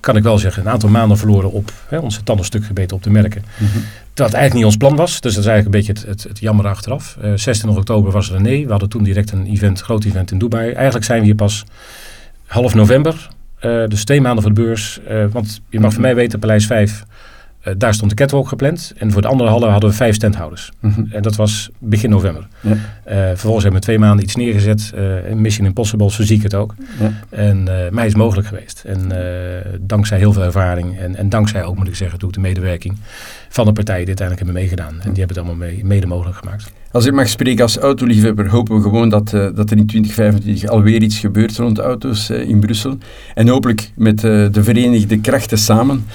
kan 0.00 0.16
ik 0.16 0.22
wel 0.22 0.38
zeggen, 0.38 0.62
een 0.62 0.72
aantal 0.72 0.88
maanden 0.88 1.18
verloren 1.18 1.52
op 1.52 1.72
hè, 1.88 1.98
onze 1.98 2.22
tanden 2.22 2.44
stuk 2.44 2.64
gebeten 2.64 2.96
op 2.96 3.02
de 3.02 3.10
merken. 3.10 3.44
Mm 3.58 3.68
-hmm. 3.72 3.82
Dat 4.14 4.32
eigenlijk 4.32 4.54
niet 4.54 4.64
ons 4.64 4.76
plan 4.76 4.96
was. 4.96 5.20
Dus 5.20 5.34
dat 5.34 5.44
is 5.44 5.50
eigenlijk 5.50 5.64
een 5.64 5.94
beetje 5.94 6.08
het, 6.08 6.20
het, 6.20 6.28
het 6.28 6.38
jammer 6.38 6.66
achteraf. 6.66 7.16
Uh, 7.24 7.32
26 7.34 7.76
oktober 7.80 8.12
was 8.12 8.28
er 8.28 8.34
een 8.34 8.42
nee. 8.42 8.64
We 8.64 8.70
hadden 8.70 8.88
toen 8.88 9.02
direct 9.02 9.32
een 9.32 9.46
event, 9.46 9.80
groot 9.80 10.04
event 10.04 10.30
in 10.30 10.38
Dubai. 10.38 10.72
Eigenlijk 10.72 11.04
zijn 11.04 11.20
we 11.20 11.24
hier 11.24 11.34
pas 11.34 11.64
half 12.46 12.74
november. 12.74 13.28
Uh, 13.60 13.86
dus 13.86 14.04
twee 14.04 14.20
maanden 14.20 14.42
voor 14.42 14.54
de 14.54 14.62
beurs. 14.62 15.00
Uh, 15.10 15.24
want 15.30 15.60
je 15.68 15.80
mag 15.80 15.92
van 15.92 16.02
mij 16.02 16.14
weten, 16.14 16.38
Paleis 16.38 16.66
5, 16.66 17.04
uh, 17.68 17.74
daar 17.78 17.94
stond 17.94 18.10
de 18.10 18.16
catwalk 18.16 18.48
gepland. 18.48 18.92
En 18.96 19.12
voor 19.12 19.22
de 19.22 19.28
andere 19.28 19.50
hallen 19.50 19.70
hadden 19.70 19.90
we 19.90 19.96
vijf 19.96 20.14
standhouders. 20.14 20.70
Mm 20.80 20.92
-hmm. 20.92 21.08
En 21.12 21.22
dat 21.22 21.36
was 21.36 21.70
begin 21.78 22.10
november. 22.10 22.46
Ja. 22.60 22.76
vervolgens 23.04 23.62
hebben 23.62 23.80
we 23.80 23.86
twee 23.86 23.98
maanden 23.98 24.24
iets 24.24 24.36
neergezet. 24.36 24.92
Mission 25.34 25.66
Impossible, 25.66 26.10
zo 26.10 26.22
zie 26.22 26.36
ik 26.36 26.42
het 26.42 26.54
ook. 26.54 26.74
Ja. 27.00 27.12
En 27.30 27.68
mij 27.90 28.06
is 28.06 28.14
mogelijk 28.14 28.48
geweest. 28.48 28.84
En 28.86 29.12
dankzij 29.80 30.18
heel 30.18 30.32
veel 30.32 30.42
ervaring 30.42 30.98
en, 30.98 31.16
en 31.16 31.28
dankzij 31.28 31.64
ook, 31.64 31.76
moet 31.76 31.88
ik 31.88 31.96
zeggen, 31.96 32.18
toe 32.18 32.32
de 32.32 32.40
medewerking 32.40 32.98
van 33.48 33.66
de 33.66 33.72
partijen 33.72 34.06
die 34.06 34.16
uiteindelijk 34.18 34.46
hebben 34.46 34.62
meegedaan. 34.62 35.00
En 35.00 35.12
die 35.12 35.24
hebben 35.24 35.36
het 35.36 35.38
allemaal 35.38 35.66
mee, 35.66 35.84
mede 35.84 36.06
mogelijk 36.06 36.36
gemaakt. 36.36 36.72
Als 36.92 37.06
ik 37.06 37.12
mag 37.12 37.28
spreken 37.28 37.62
als 37.62 37.78
autoliefhebber, 37.78 38.50
hopen 38.50 38.76
we 38.76 38.82
gewoon 38.82 39.08
dat, 39.08 39.32
uh, 39.32 39.48
dat 39.54 39.70
er 39.70 39.76
in 39.76 39.86
2025 39.86 40.68
alweer 40.70 41.02
iets 41.02 41.18
gebeurt 41.18 41.56
rond 41.56 41.76
de 41.76 41.82
auto's 41.82 42.30
uh, 42.30 42.48
in 42.48 42.60
Brussel. 42.60 42.98
En 43.34 43.48
hopelijk 43.48 43.90
met 43.94 44.24
uh, 44.24 44.46
de 44.50 44.62
verenigde 44.62 45.20
krachten 45.20 45.58
samen, 45.58 46.06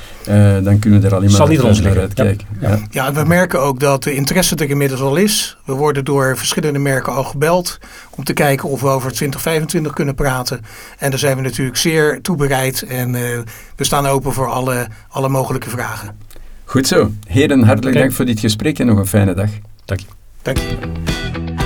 dan 0.64 0.80
kunnen 0.80 1.02
we 1.02 1.08
er 1.08 1.16
alleen 1.16 1.32
maar 1.32 1.50
niet 1.50 1.84
naar 1.84 2.00
uitkijken. 2.00 2.48
Ja. 2.60 2.70
Ja. 2.70 2.80
ja, 2.90 3.14
we 3.14 3.24
merken 3.24 3.62
ook 3.62 3.80
dat 3.80 4.04
de 4.04 4.16
interesse 4.16 4.56
er 4.56 4.70
inmiddels 4.70 5.02
al 5.02 5.16
is. 5.16 5.58
We 5.66 5.74
worden 5.74 6.06
door 6.06 6.38
verschillende 6.38 6.80
merken 6.80 7.14
al 7.14 7.24
gebeld 7.24 7.80
om 8.16 8.24
te 8.24 8.34
kijken 8.34 8.70
of 8.70 8.82
we 8.82 8.88
over 8.88 9.12
2025 9.12 9.94
kunnen 9.94 10.16
praten. 10.16 10.62
En 10.98 11.10
daar 11.10 11.20
zijn 11.20 11.36
we 11.36 11.42
natuurlijk 11.42 11.78
zeer 11.78 12.22
toe 12.22 12.36
bereid 12.36 12.82
en 12.82 13.12
we 13.76 13.84
staan 13.84 14.06
open 14.06 14.34
voor 14.34 14.48
alle, 14.48 14.88
alle 15.10 15.30
mogelijke 15.30 15.70
vragen. 15.70 16.16
Goed 16.66 16.88
zo. 16.88 17.12
Heren, 17.28 17.64
hartelijk 17.64 17.96
okay. 17.96 18.02
dank 18.02 18.12
voor 18.12 18.26
dit 18.26 18.40
gesprek 18.40 18.80
en 18.80 18.86
nog 18.86 18.98
een 18.98 19.08
fijne 19.08 19.34
dag. 19.34 19.50
Dank 19.86 20.00
je. 20.00 20.06
Dank 20.42 20.58
je. 20.58 21.63